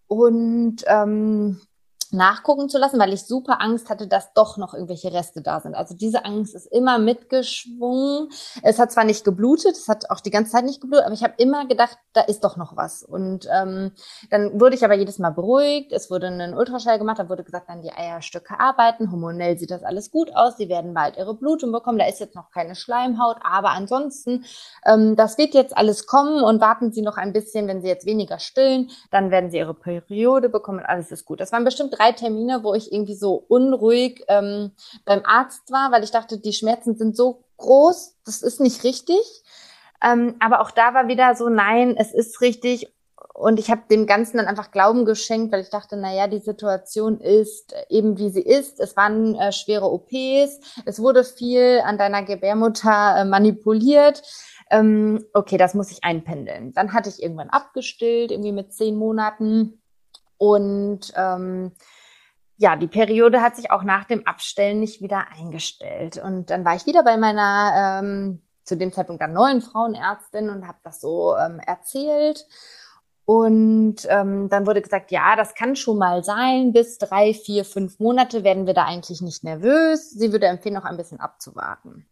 und 0.08 0.84
ähm, 0.88 1.60
nachgucken 2.12 2.70
zu 2.70 2.78
lassen, 2.78 3.00
weil 3.00 3.14
ich 3.14 3.24
super 3.24 3.62
Angst 3.62 3.90
hatte, 3.90 4.08
dass 4.08 4.34
doch 4.34 4.58
noch 4.58 4.74
irgendwelche 4.74 5.12
Reste 5.14 5.42
da 5.42 5.60
sind. 5.60 5.76
Also 5.76 5.96
diese 5.96 6.26
Angst 6.26 6.56
ist 6.56 6.66
immer 6.68 7.00
mitgeschwungen. 7.00 8.30
Es 8.64 8.80
hat 8.80 8.92
zwar 8.92 9.04
nicht 9.04 9.24
geblutet, 9.24 9.76
es 9.76 9.88
hat 9.88 10.10
auch 10.10 10.20
die 10.20 10.32
ganze 10.32 10.52
Zeit 10.52 10.66
nicht 10.66 10.82
geblutet, 10.82 11.06
aber 11.06 11.14
ich 11.14 11.24
habe 11.24 11.34
immer 11.38 11.68
gedacht, 11.68 11.98
da 12.14 12.22
ist 12.22 12.44
doch 12.44 12.58
noch 12.58 12.76
was. 12.76 13.04
Und 13.04 13.48
ähm, 13.52 13.92
dann 14.30 14.60
wurde 14.60 14.76
ich 14.76 14.84
aber 14.84 14.96
jedes 14.96 15.20
Mal 15.20 15.32
beruhigt. 15.32 15.92
Es 15.92 16.10
wurde 16.10 16.28
ein 16.28 16.54
Ultraschall 16.54 16.98
gemacht, 16.98 17.20
da 17.20 17.30
wurde 17.30 17.44
gesagt, 17.44 17.70
dann 17.70 17.82
die 17.82 17.92
Eierstücke 17.92 18.60
arbeiten. 18.60 19.12
Hormonell 19.12 19.58
sieht 19.58 19.72
das 19.72 19.84
alles 19.84 20.12
gut 20.12 20.36
aus. 20.36 20.58
Sie 20.58 20.70
werden 20.70 20.94
bald 20.94 21.18
ihre 21.18 21.36
Blutung 21.36 21.72
bekommen. 21.72 22.00
Da 22.00 22.08
ist 22.08 22.20
jetzt 22.20 22.36
noch 22.36 22.52
keine 22.52 22.76
Schleimhaut, 22.76 23.38
aber 23.44 23.72
ansonsten, 23.72 24.46
ähm, 24.86 25.16
das 25.16 25.38
wird 25.38 25.54
jetzt 25.54 25.76
alles 25.76 26.08
kommen 26.08 26.44
und 26.44 26.62
warten 26.62 26.92
Sie 26.92 27.02
noch 27.02 27.18
ein 27.18 27.34
bisschen, 27.34 27.68
wenn 27.68 27.82
Sie 27.82 27.88
jetzt 27.88 28.06
weniger 28.06 28.40
stillen, 28.40 28.90
dann 29.12 29.32
werden 29.32 29.52
Sie 29.52 29.58
Ihre 29.58 29.74
Periode 29.74 30.50
bekommen 30.50 30.80
und 30.80 30.86
alles 30.86 31.12
ist 31.12 31.26
gut. 31.26 31.40
Das 31.40 31.52
waren 31.52 31.64
bestimmt 31.64 31.97
drei 31.98 32.12
Termine, 32.12 32.64
wo 32.64 32.74
ich 32.74 32.92
irgendwie 32.92 33.16
so 33.16 33.44
unruhig 33.48 34.24
ähm, 34.28 34.72
beim 35.06 35.22
Arzt 35.26 35.72
war, 35.72 35.92
weil 35.92 36.04
ich 36.04 36.12
dachte, 36.12 36.40
die 36.40 36.54
Schmerzen 36.54 36.96
sind 36.96 37.16
so 37.16 37.44
groß, 37.58 38.16
das 38.26 38.42
ist 38.42 38.60
nicht 38.60 38.84
richtig. 38.84 39.20
Ähm, 40.04 40.36
aber 40.40 40.62
auch 40.62 40.72
da 40.72 40.94
war 40.94 41.08
wieder 41.08 41.36
so, 41.36 41.50
nein, 41.50 41.96
es 41.98 42.14
ist 42.14 42.42
richtig. 42.42 42.94
Und 43.34 43.60
ich 43.60 43.70
habe 43.70 43.82
dem 43.90 44.08
Ganzen 44.08 44.38
dann 44.38 44.48
einfach 44.48 44.72
Glauben 44.72 45.06
geschenkt, 45.06 45.52
weil 45.52 45.62
ich 45.62 45.70
dachte, 45.70 45.96
na 45.96 46.14
ja, 46.14 46.28
die 46.28 46.40
Situation 46.40 47.20
ist 47.20 47.74
eben 47.90 48.18
wie 48.18 48.30
sie 48.30 48.42
ist. 48.42 48.80
Es 48.80 48.98
waren 48.98 49.36
äh, 49.36 49.52
schwere 49.52 49.92
OPs, 49.92 50.60
es 50.86 51.00
wurde 51.00 51.24
viel 51.24 51.82
an 51.84 51.98
deiner 51.98 52.24
Gebärmutter 52.24 53.18
äh, 53.18 53.26
manipuliert. 53.26 54.24
Ähm, 54.70 55.24
okay, 55.34 55.58
das 55.58 55.74
muss 55.74 55.92
ich 55.92 56.04
einpendeln. 56.04 56.74
Dann 56.74 56.94
hatte 56.94 57.10
ich 57.10 57.22
irgendwann 57.22 57.50
abgestillt, 57.50 58.32
irgendwie 58.32 58.52
mit 58.52 58.74
zehn 58.74 58.96
Monaten. 58.96 59.82
Und 60.38 61.14
ähm, 61.16 61.72
ja, 62.58 62.76
die 62.76 62.88
Periode 62.88 63.42
hat 63.42 63.56
sich 63.56 63.72
auch 63.72 63.84
nach 63.84 64.06
dem 64.06 64.26
Abstellen 64.26 64.80
nicht 64.80 65.02
wieder 65.02 65.26
eingestellt. 65.38 66.18
Und 66.18 66.50
dann 66.50 66.66
war 66.66 66.76
ich 66.76 66.86
wieder 66.86 67.04
bei 67.04 67.18
meiner 67.18 68.02
ähm, 68.02 68.42
zu 68.64 68.76
dem 68.76 68.92
Zeitpunkt 68.92 69.22
dann 69.22 69.34
neuen 69.34 69.62
Frauenärztin 69.62 70.50
und 70.50 70.68
habe 70.68 70.80
das 70.84 71.00
so 71.00 71.36
ähm, 71.38 71.60
erzählt. 71.60 72.46
Und 73.26 74.08
ähm, 74.08 74.48
dann 74.50 74.66
wurde 74.66 74.82
gesagt, 74.82 75.12
ja, 75.12 75.36
das 75.36 75.54
kann 75.54 75.76
schon 75.76 75.98
mal 75.98 76.24
sein. 76.24 76.72
Bis 76.72 76.98
drei, 76.98 77.34
vier, 77.34 77.66
fünf 77.66 78.00
Monate 78.00 78.44
werden 78.44 78.66
wir 78.68 78.74
da 78.74 78.86
eigentlich 78.86 79.22
nicht 79.22 79.44
nervös. 79.44 80.12
Sie 80.12 80.32
würde 80.32 80.48
empfehlen, 80.48 80.76
noch 80.76 80.86
ein 80.86 80.98
bisschen 80.98 81.20
abzuwarten. 81.20 82.08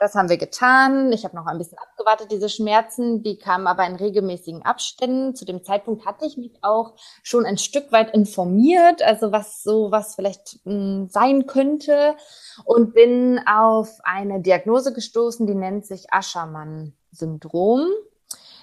Das 0.00 0.14
haben 0.14 0.30
wir 0.30 0.38
getan. 0.38 1.12
Ich 1.12 1.24
habe 1.24 1.36
noch 1.36 1.44
ein 1.44 1.58
bisschen 1.58 1.76
abgewartet, 1.76 2.32
diese 2.32 2.48
Schmerzen. 2.48 3.22
Die 3.22 3.36
kamen 3.36 3.66
aber 3.66 3.86
in 3.86 3.96
regelmäßigen 3.96 4.64
Abständen. 4.64 5.34
Zu 5.34 5.44
dem 5.44 5.62
Zeitpunkt 5.62 6.06
hatte 6.06 6.24
ich 6.24 6.38
mich 6.38 6.58
auch 6.62 6.94
schon 7.22 7.44
ein 7.44 7.58
Stück 7.58 7.92
weit 7.92 8.14
informiert, 8.14 9.02
also 9.02 9.30
was 9.30 9.62
so 9.62 9.90
was 9.90 10.14
vielleicht 10.14 10.64
mh, 10.64 10.72
hm, 10.72 11.08
sein 11.10 11.46
könnte 11.46 12.16
und 12.64 12.94
bin 12.94 13.40
auf 13.46 13.98
eine 14.02 14.40
Diagnose 14.40 14.94
gestoßen, 14.94 15.46
die 15.46 15.54
nennt 15.54 15.84
sich 15.84 16.10
Aschermann-Syndrom 16.10 17.86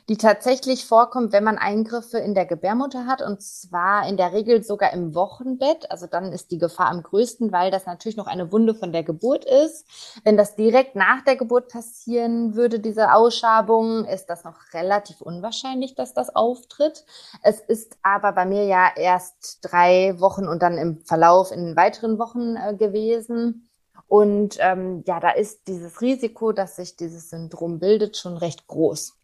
die 0.09 0.17
tatsächlich 0.17 0.85
vorkommt, 0.85 1.33
wenn 1.33 1.43
man 1.43 1.57
Eingriffe 1.57 2.17
in 2.17 2.33
der 2.33 2.45
Gebärmutter 2.45 3.05
hat 3.07 3.21
und 3.21 3.41
zwar 3.41 4.07
in 4.07 4.15
der 4.15 4.31
Regel 4.31 4.63
sogar 4.63 4.93
im 4.93 5.13
Wochenbett. 5.13 5.91
Also 5.91 6.07
dann 6.07 6.31
ist 6.31 6.51
die 6.51 6.57
Gefahr 6.57 6.87
am 6.87 7.03
größten, 7.03 7.51
weil 7.51 7.71
das 7.71 7.85
natürlich 7.85 8.15
noch 8.15 8.27
eine 8.27 8.51
Wunde 8.53 8.73
von 8.73 8.93
der 8.93 9.03
Geburt 9.03 9.43
ist. 9.43 9.85
Wenn 10.23 10.37
das 10.37 10.55
direkt 10.55 10.95
nach 10.95 11.25
der 11.25 11.35
Geburt 11.35 11.67
passieren 11.67 12.55
würde, 12.55 12.79
diese 12.79 13.13
Ausschabung, 13.13 14.05
ist 14.05 14.27
das 14.27 14.45
noch 14.45 14.55
relativ 14.73 15.19
unwahrscheinlich, 15.19 15.95
dass 15.95 16.13
das 16.13 16.33
auftritt. 16.33 17.05
Es 17.43 17.59
ist 17.59 17.97
aber 18.01 18.31
bei 18.31 18.45
mir 18.45 18.63
ja 18.63 18.89
erst 18.95 19.59
drei 19.61 20.17
Wochen 20.19 20.47
und 20.47 20.61
dann 20.61 20.77
im 20.77 21.01
Verlauf 21.01 21.51
in 21.51 21.75
weiteren 21.75 22.17
Wochen 22.17 22.55
äh, 22.55 22.75
gewesen. 22.75 23.69
Und 24.07 24.55
ähm, 24.61 25.03
ja, 25.05 25.19
da 25.19 25.31
ist 25.31 25.67
dieses 25.67 25.99
Risiko, 25.99 26.53
dass 26.53 26.77
sich 26.77 26.95
dieses 26.95 27.29
Syndrom 27.29 27.79
bildet, 27.79 28.15
schon 28.15 28.37
recht 28.37 28.67
groß. 28.67 29.17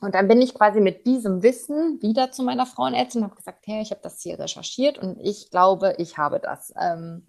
Und 0.00 0.14
dann 0.14 0.28
bin 0.28 0.40
ich 0.40 0.54
quasi 0.54 0.80
mit 0.80 1.06
diesem 1.06 1.42
Wissen 1.42 2.00
wieder 2.00 2.30
zu 2.30 2.42
meiner 2.42 2.66
Frauenärztin 2.66 3.22
und 3.22 3.28
habe 3.28 3.36
gesagt, 3.36 3.66
hey, 3.66 3.82
ich 3.82 3.90
habe 3.90 4.00
das 4.02 4.22
hier 4.22 4.38
recherchiert 4.38 4.98
und 4.98 5.18
ich 5.20 5.50
glaube, 5.50 5.94
ich 5.98 6.16
habe 6.16 6.40
das. 6.40 6.72
Ähm, 6.80 7.26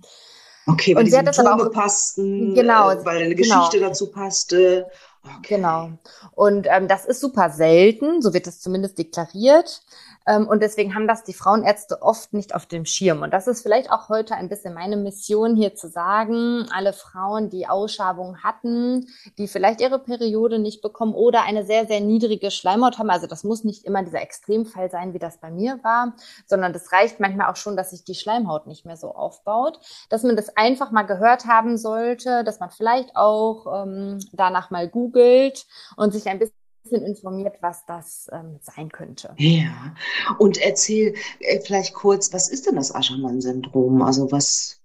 okay, 0.67 0.95
weil 0.95 1.01
und 1.01 1.05
die 1.05 1.11
Symptome 1.11 1.67
auch, 1.67 1.71
passten, 1.71 2.53
genau, 2.53 2.91
äh, 2.91 3.05
weil 3.05 3.23
eine 3.23 3.35
genau. 3.35 3.55
Geschichte 3.57 3.77
genau. 3.77 3.89
dazu 3.89 4.11
passte. 4.11 4.87
Okay. 5.23 5.55
Genau. 5.55 5.89
Und 6.31 6.67
ähm, 6.69 6.87
das 6.87 7.05
ist 7.05 7.19
super 7.19 7.49
selten, 7.51 8.21
so 8.21 8.33
wird 8.33 8.47
es 8.47 8.59
zumindest 8.59 8.97
deklariert. 8.97 9.83
Ähm, 10.27 10.47
und 10.47 10.61
deswegen 10.61 10.93
haben 10.93 11.07
das 11.07 11.23
die 11.23 11.33
Frauenärzte 11.33 12.01
oft 12.01 12.33
nicht 12.33 12.53
auf 12.53 12.65
dem 12.65 12.85
Schirm. 12.85 13.21
Und 13.21 13.33
das 13.33 13.47
ist 13.47 13.61
vielleicht 13.61 13.91
auch 13.91 14.09
heute 14.09 14.35
ein 14.35 14.49
bisschen 14.49 14.73
meine 14.73 14.97
Mission 14.97 15.55
hier 15.55 15.75
zu 15.75 15.89
sagen, 15.89 16.65
alle 16.73 16.93
Frauen, 16.93 17.49
die 17.49 17.67
Ausschabungen 17.67 18.43
hatten, 18.43 19.07
die 19.37 19.47
vielleicht 19.47 19.81
ihre 19.81 19.99
Periode 19.99 20.59
nicht 20.59 20.81
bekommen 20.81 21.13
oder 21.13 21.43
eine 21.43 21.65
sehr, 21.65 21.87
sehr 21.87 22.01
niedrige 22.01 22.51
Schleimhaut 22.51 22.99
haben. 22.99 23.09
Also 23.09 23.27
das 23.27 23.43
muss 23.43 23.63
nicht 23.63 23.85
immer 23.85 24.03
dieser 24.03 24.21
Extremfall 24.21 24.91
sein, 24.91 25.13
wie 25.13 25.19
das 25.19 25.39
bei 25.39 25.49
mir 25.49 25.79
war, 25.83 26.13
sondern 26.45 26.73
das 26.73 26.91
reicht 26.91 27.19
manchmal 27.19 27.51
auch 27.51 27.55
schon, 27.55 27.75
dass 27.75 27.91
sich 27.91 28.03
die 28.03 28.15
Schleimhaut 28.15 28.67
nicht 28.67 28.85
mehr 28.85 28.97
so 28.97 29.15
aufbaut, 29.15 29.79
dass 30.09 30.23
man 30.23 30.35
das 30.35 30.55
einfach 30.55 30.91
mal 30.91 31.03
gehört 31.03 31.45
haben 31.45 31.77
sollte, 31.77 32.43
dass 32.43 32.59
man 32.59 32.69
vielleicht 32.69 33.15
auch 33.15 33.83
ähm, 33.83 34.19
danach 34.33 34.69
mal 34.69 34.87
googelt 34.87 35.65
und 35.95 36.13
sich 36.13 36.27
ein 36.27 36.39
bisschen 36.39 36.60
bisschen 36.91 37.05
informiert, 37.05 37.57
was 37.61 37.85
das 37.85 38.29
ähm, 38.31 38.59
sein 38.61 38.89
könnte. 38.89 39.33
Ja, 39.37 39.95
und 40.37 40.57
erzähl 40.57 41.15
äh, 41.39 41.59
vielleicht 41.61 41.93
kurz, 41.93 42.33
was 42.33 42.49
ist 42.49 42.67
denn 42.67 42.75
das 42.75 42.93
Aschermann-Syndrom? 42.93 44.01
Also 44.01 44.31
was, 44.31 44.81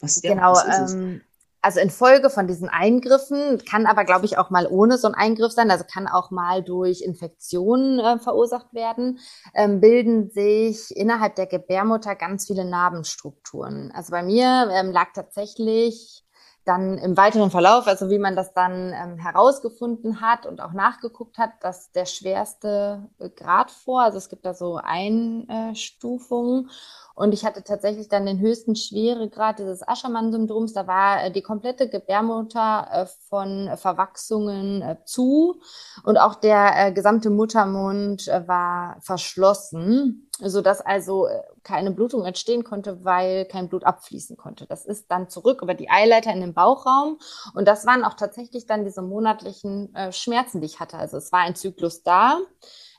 was, 0.00 0.22
genau, 0.22 0.52
was 0.52 0.92
ähm, 0.94 1.22
also 1.60 1.80
infolge 1.80 2.28
von 2.28 2.46
diesen 2.46 2.68
Eingriffen, 2.68 3.62
kann 3.64 3.86
aber, 3.86 4.04
glaube 4.04 4.26
ich, 4.26 4.36
auch 4.36 4.50
mal 4.50 4.66
ohne 4.66 4.98
so 4.98 5.08
einen 5.08 5.14
Eingriff 5.14 5.52
sein, 5.52 5.70
also 5.70 5.84
kann 5.90 6.06
auch 6.06 6.30
mal 6.30 6.62
durch 6.62 7.00
Infektionen 7.00 7.98
äh, 8.00 8.18
verursacht 8.18 8.74
werden, 8.74 9.18
ähm, 9.54 9.80
bilden 9.80 10.30
sich 10.30 10.94
innerhalb 10.94 11.36
der 11.36 11.46
Gebärmutter 11.46 12.16
ganz 12.16 12.46
viele 12.46 12.66
Narbenstrukturen. 12.66 13.92
Also 13.94 14.10
bei 14.10 14.22
mir 14.22 14.68
ähm, 14.72 14.92
lag 14.92 15.14
tatsächlich 15.14 16.23
dann 16.64 16.98
im 16.98 17.16
weiteren 17.16 17.50
Verlauf, 17.50 17.86
also 17.86 18.10
wie 18.10 18.18
man 18.18 18.36
das 18.36 18.54
dann 18.54 18.92
ähm, 18.92 19.18
herausgefunden 19.18 20.20
hat 20.20 20.46
und 20.46 20.60
auch 20.60 20.72
nachgeguckt 20.72 21.38
hat, 21.38 21.50
dass 21.60 21.92
der 21.92 22.06
schwerste 22.06 23.08
Grad 23.36 23.70
vor, 23.70 24.02
also 24.02 24.18
es 24.18 24.28
gibt 24.28 24.44
da 24.44 24.54
so 24.54 24.80
Einstufungen 24.82 26.70
und 27.14 27.32
ich 27.32 27.44
hatte 27.44 27.62
tatsächlich 27.62 28.08
dann 28.08 28.26
den 28.26 28.40
höchsten 28.40 28.74
Schweregrad 28.74 29.60
dieses 29.60 29.86
Aschermann-Syndroms. 29.86 30.72
Da 30.72 30.86
war 30.86 31.24
äh, 31.24 31.30
die 31.30 31.42
komplette 31.42 31.88
Gebärmutter 31.88 32.88
äh, 32.90 33.06
von 33.28 33.70
Verwachsungen 33.76 34.82
äh, 34.82 34.96
zu 35.04 35.60
und 36.02 36.18
auch 36.18 36.34
der 36.34 36.92
gesamte 36.92 37.30
Muttermund 37.30 38.26
war 38.26 38.96
verschlossen, 39.00 40.28
sodass 40.40 40.80
also 40.80 41.28
keine 41.62 41.90
Blutung 41.92 42.24
entstehen 42.24 42.64
konnte, 42.64 43.04
weil 43.04 43.44
kein 43.46 43.68
Blut 43.68 43.84
abfließen 43.84 44.36
konnte. 44.36 44.66
Das 44.66 44.84
ist 44.84 45.10
dann 45.10 45.28
zurück 45.28 45.62
über 45.62 45.74
die 45.74 45.90
Eileiter 45.90 46.32
in 46.32 46.40
den 46.40 46.54
Bauchraum 46.54 47.18
und 47.54 47.68
das 47.68 47.86
waren 47.86 48.04
auch 48.04 48.14
tatsächlich 48.14 48.66
dann 48.66 48.84
diese 48.84 49.02
monatlichen 49.02 49.94
Schmerzen, 50.10 50.60
die 50.60 50.66
ich 50.66 50.80
hatte. 50.80 50.98
Also 50.98 51.16
es 51.16 51.32
war 51.32 51.40
ein 51.40 51.54
Zyklus 51.54 52.02
da. 52.02 52.38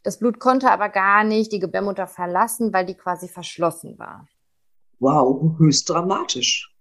Das 0.06 0.20
Blut 0.20 0.40
konnte 0.40 0.70
aber 0.70 0.90
gar 0.90 1.24
nicht 1.24 1.52
die 1.52 1.58
Gebärmutter 1.58 2.06
verlassen, 2.06 2.72
weil 2.72 2.86
die 2.86 2.94
quasi 2.94 3.28
verschlossen 3.28 3.98
war. 3.98 4.28
Wow, 5.00 5.58
höchst 5.58 5.90
dramatisch, 5.90 6.72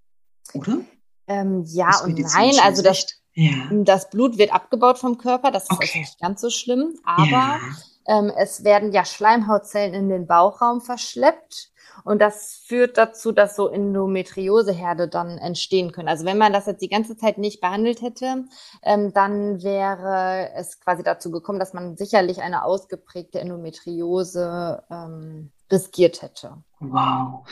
oder? 0.53 0.81
Ähm, 1.27 1.65
ja 1.67 2.01
und 2.05 2.19
nein, 2.19 2.53
also 2.63 2.83
das, 2.83 3.07
ja. 3.33 3.71
das 3.71 4.11
Blut 4.11 4.37
wird 4.37 4.53
abgebaut 4.53 4.99
vom 4.99 5.17
Körper, 5.17 5.51
das 5.51 5.63
ist 5.63 5.73
okay. 5.73 5.87
also 5.87 5.99
nicht 6.01 6.21
ganz 6.21 6.43
so 6.43 6.51
schlimm, 6.51 6.99
aber 7.03 7.31
ja. 7.31 7.61
Ähm, 8.07 8.33
es 8.37 8.65
werden 8.65 8.93
ja 8.93 9.05
Schleimhautzellen 9.05 9.95
in 9.95 10.09
den 10.09 10.27
Bauchraum 10.27 10.81
verschleppt. 10.81 11.71
Und 12.03 12.21
das 12.21 12.63
führt 12.67 12.99
dazu, 12.99 13.31
dass 13.31 13.55
so 13.55 13.69
Endometrioseherde 13.69 15.09
dann 15.09 15.39
entstehen 15.39 15.93
können. 15.93 16.09
Also 16.09 16.25
wenn 16.25 16.39
man 16.39 16.53
das 16.53 16.67
jetzt 16.67 16.83
die 16.83 16.89
ganze 16.89 17.17
Zeit 17.17 17.39
nicht 17.39 17.61
behandelt 17.61 18.03
hätte, 18.03 18.45
ähm, 18.83 19.13
dann 19.13 19.63
wäre 19.63 20.51
es 20.57 20.81
quasi 20.81 21.03
dazu 21.03 21.31
gekommen, 21.31 21.61
dass 21.61 21.73
man 21.73 21.97
sicherlich 21.97 22.43
eine 22.43 22.65
ausgeprägte 22.65 23.39
Endometriose 23.41 24.83
ähm, 24.91 25.53
riskiert 25.71 26.23
hätte. 26.23 26.59
Wow. 26.81 27.47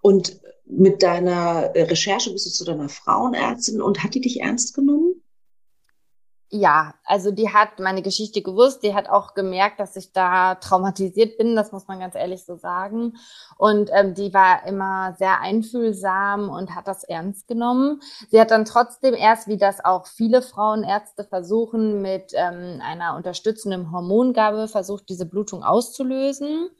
Und 0.00 0.40
mit 0.66 1.02
deiner 1.02 1.74
Recherche 1.74 2.32
bist 2.32 2.46
du 2.46 2.50
zu 2.50 2.64
deiner 2.64 2.88
Frauenärztin 2.88 3.82
und 3.82 4.02
hat 4.02 4.14
die 4.14 4.20
dich 4.20 4.40
ernst 4.40 4.74
genommen? 4.74 5.13
Ja, 6.50 6.94
also 7.04 7.32
die 7.32 7.52
hat 7.52 7.80
meine 7.80 8.02
Geschichte 8.02 8.40
gewusst, 8.40 8.84
die 8.84 8.94
hat 8.94 9.08
auch 9.08 9.34
gemerkt, 9.34 9.80
dass 9.80 9.96
ich 9.96 10.12
da 10.12 10.54
traumatisiert 10.54 11.36
bin, 11.36 11.56
das 11.56 11.72
muss 11.72 11.88
man 11.88 11.98
ganz 11.98 12.14
ehrlich 12.14 12.44
so 12.44 12.56
sagen. 12.56 13.14
Und 13.56 13.90
ähm, 13.92 14.14
die 14.14 14.32
war 14.32 14.64
immer 14.66 15.14
sehr 15.18 15.40
einfühlsam 15.40 16.50
und 16.50 16.74
hat 16.74 16.86
das 16.86 17.02
ernst 17.02 17.48
genommen. 17.48 18.00
Sie 18.30 18.40
hat 18.40 18.52
dann 18.52 18.66
trotzdem 18.66 19.14
erst, 19.14 19.48
wie 19.48 19.56
das 19.56 19.84
auch 19.84 20.06
viele 20.06 20.42
Frauenärzte 20.42 21.24
versuchen, 21.24 22.02
mit 22.02 22.32
ähm, 22.34 22.80
einer 22.82 23.16
unterstützenden 23.16 23.90
Hormongabe 23.90 24.68
versucht, 24.68 25.08
diese 25.08 25.26
Blutung 25.26 25.64
auszulösen 25.64 26.70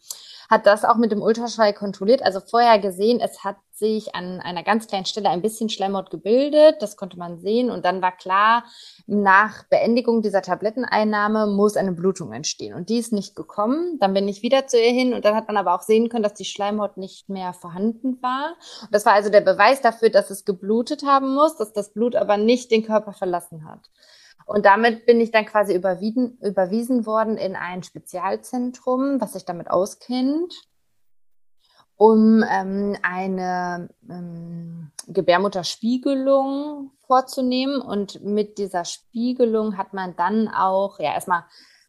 hat 0.51 0.67
das 0.67 0.85
auch 0.85 0.97
mit 0.97 1.13
dem 1.13 1.23
Ultraschall 1.23 1.73
kontrolliert. 1.73 2.23
Also 2.23 2.41
vorher 2.41 2.79
gesehen, 2.79 3.21
es 3.21 3.45
hat 3.45 3.57
sich 3.71 4.15
an 4.15 4.41
einer 4.41 4.63
ganz 4.63 4.87
kleinen 4.87 5.05
Stelle 5.05 5.29
ein 5.29 5.43
bisschen 5.43 5.69
Schleimhaut 5.69 6.11
gebildet. 6.11 6.77
Das 6.81 6.97
konnte 6.97 7.19
man 7.19 7.39
sehen. 7.39 7.71
Und 7.71 7.85
dann 7.85 8.03
war 8.03 8.17
klar, 8.17 8.65
nach 9.07 9.65
Beendigung 9.65 10.23
dieser 10.23 10.43
Tabletteneinnahme 10.43 11.47
muss 11.47 11.77
eine 11.77 11.93
Blutung 11.93 12.33
entstehen. 12.33 12.75
Und 12.75 12.89
die 12.89 12.99
ist 12.99 13.13
nicht 13.13 13.35
gekommen. 13.35 13.99
Dann 13.99 14.15
bin 14.15 14.29
ich 14.29 14.43
wieder 14.43 14.67
zu 14.67 14.79
ihr 14.79 14.93
hin. 14.93 15.13
Und 15.13 15.25
dann 15.25 15.35
hat 15.35 15.49
man 15.49 15.57
aber 15.57 15.75
auch 15.75 15.83
sehen 15.83 16.09
können, 16.09 16.23
dass 16.23 16.35
die 16.35 16.45
Schleimhaut 16.45 16.97
nicht 16.97 17.29
mehr 17.29 17.53
vorhanden 17.53 18.23
war. 18.23 18.55
Und 18.83 18.95
das 18.95 19.07
war 19.07 19.15
also 19.15 19.31
der 19.31 19.41
Beweis 19.41 19.81
dafür, 19.81 20.11
dass 20.11 20.31
es 20.31 20.45
geblutet 20.45 21.05
haben 21.05 21.35
muss, 21.35 21.57
dass 21.57 21.73
das 21.73 21.93
Blut 21.93 22.15
aber 22.15 22.37
nicht 22.37 22.71
den 22.71 22.85
Körper 22.85 23.13
verlassen 23.13 23.69
hat. 23.69 23.91
Und 24.47 24.67
damit 24.67 25.07
bin 25.07 25.21
ich 25.21 25.31
dann 25.31 25.47
quasi 25.47 25.75
überwiesen, 25.75 26.39
überwiesen 26.43 27.07
worden 27.07 27.37
in 27.37 27.57
ein 27.57 27.83
Spezialzentrum, 27.83 29.21
was 29.21 29.33
sich 29.33 29.45
damit 29.45 29.71
auskennt, 29.71 30.55
um 31.97 32.45
ähm, 32.49 32.97
eine 33.03 33.89
ähm, 34.09 34.91
Gebärmutterspiegelung 35.07 36.91
vorzunehmen. 37.07 37.81
Und 37.81 38.23
mit 38.23 38.59
dieser 38.59 38.85
Spiegelung 38.85 39.79
hat 39.79 39.95
man 39.95 40.15
dann 40.17 40.49
auch 40.49 40.99
ja 40.99 41.15
erstmal 41.15 41.45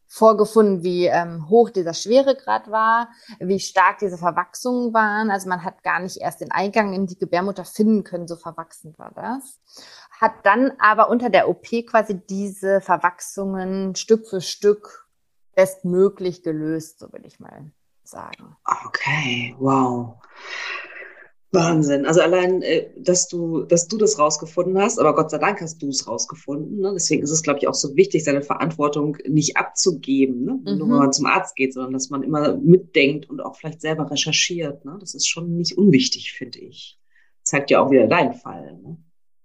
vorgefunden, 0.06 0.82
wie 0.82 1.06
ähm, 1.06 1.48
hoch 1.48 1.70
dieser 1.70 1.94
Schweregrad 1.94 2.70
war, 2.70 3.08
wie 3.38 3.60
stark 3.60 3.98
diese 3.98 4.18
Verwachsungen 4.18 4.94
waren. 4.94 5.30
Also 5.30 5.48
man 5.48 5.64
hat 5.64 5.82
gar 5.82 6.00
nicht 6.00 6.18
erst 6.18 6.40
den 6.40 6.52
Eingang 6.52 6.92
in 6.92 7.06
die 7.06 7.18
Gebärmutter 7.18 7.64
finden 7.64 8.04
können, 8.04 8.28
so 8.28 8.36
verwachsen 8.36 8.94
war 8.96 9.12
das 9.14 9.60
hat 10.20 10.32
dann 10.44 10.72
aber 10.78 11.08
unter 11.10 11.30
der 11.30 11.48
OP 11.48 11.66
quasi 11.86 12.18
diese 12.26 12.80
Verwachsungen 12.80 13.94
Stück 13.94 14.26
für 14.26 14.40
Stück 14.40 15.06
bestmöglich 15.54 16.42
gelöst, 16.42 16.98
so 16.98 17.12
würde 17.12 17.26
ich 17.26 17.40
mal 17.40 17.70
sagen. 18.02 18.56
Okay, 18.86 19.54
wow. 19.58 20.16
Wahnsinn. 21.52 22.06
Also 22.06 22.20
allein, 22.20 22.60
äh, 22.62 22.88
dass 22.98 23.28
du, 23.28 23.62
dass 23.62 23.86
du 23.88 23.98
das 23.98 24.18
rausgefunden 24.18 24.78
hast, 24.78 24.98
aber 24.98 25.14
Gott 25.14 25.30
sei 25.30 25.38
Dank 25.38 25.60
hast 25.60 25.80
du 25.80 25.88
es 25.88 26.06
rausgefunden. 26.06 26.78
Ne? 26.78 26.92
Deswegen 26.94 27.22
ist 27.22 27.30
es, 27.30 27.42
glaube 27.42 27.60
ich, 27.60 27.68
auch 27.68 27.74
so 27.74 27.96
wichtig, 27.96 28.24
seine 28.24 28.42
Verantwortung 28.42 29.16
nicht 29.28 29.56
abzugeben, 29.56 30.44
ne? 30.44 30.60
Mhm. 30.64 30.78
nur 30.78 30.88
wenn 30.88 30.98
man 30.98 31.12
zum 31.12 31.26
Arzt 31.26 31.56
geht, 31.56 31.72
sondern 31.72 31.92
dass 31.92 32.10
man 32.10 32.22
immer 32.22 32.56
mitdenkt 32.56 33.30
und 33.30 33.40
auch 33.40 33.56
vielleicht 33.56 33.80
selber 33.80 34.10
recherchiert. 34.10 34.84
Ne? 34.84 34.96
Das 35.00 35.14
ist 35.14 35.28
schon 35.28 35.56
nicht 35.56 35.78
unwichtig, 35.78 36.32
finde 36.32 36.58
ich. 36.58 36.98
Zeigt 37.42 37.70
ja 37.70 37.80
auch 37.80 37.90
wieder 37.90 38.08
deinen 38.08 38.34
Fall. 38.34 38.78
Ne? 38.82 38.96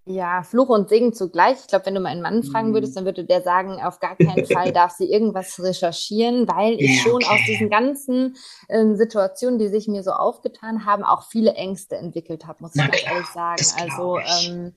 Ja, 0.06 0.42
Fluch 0.42 0.70
und 0.70 0.90
Segen 0.90 1.14
zugleich. 1.14 1.58
Ich 1.62 1.68
glaube, 1.68 1.86
wenn 1.86 1.94
du 1.94 2.02
meinen 2.02 2.22
Mann 2.22 2.42
fragen 2.42 2.70
mhm. 2.70 2.74
würdest, 2.74 2.98
dann 2.98 3.06
würde 3.06 3.24
der 3.24 3.44
sagen, 3.44 3.80
auf 3.82 4.00
gar 4.00 4.16
keinen 4.16 4.46
Fall 4.46 4.72
darf 4.74 4.92
sie 4.92 5.12
irgendwas 5.12 5.62
recherchieren, 5.62 6.48
weil 6.48 6.74
ich 6.80 7.02
schon 7.02 7.24
aus 7.24 7.40
diesen 7.48 7.70
ganzen 7.70 8.36
äh, 8.68 8.96
Situationen, 8.96 9.60
die 9.60 9.68
sich 9.68 9.88
mir 9.88 10.02
so 10.02 10.12
aufgetan 10.12 10.86
haben, 10.86 11.04
auch 11.04 11.28
viele 11.30 11.54
Ängste 11.54 11.98
entwickelt 11.98 12.48
habe, 12.48 12.64
muss 12.64 12.76
ich 12.76 12.82
ganz 12.82 13.04
ehrlich 13.06 13.28
sagen. 13.28 13.64
Also 13.80 14.18
ähm, 14.18 14.74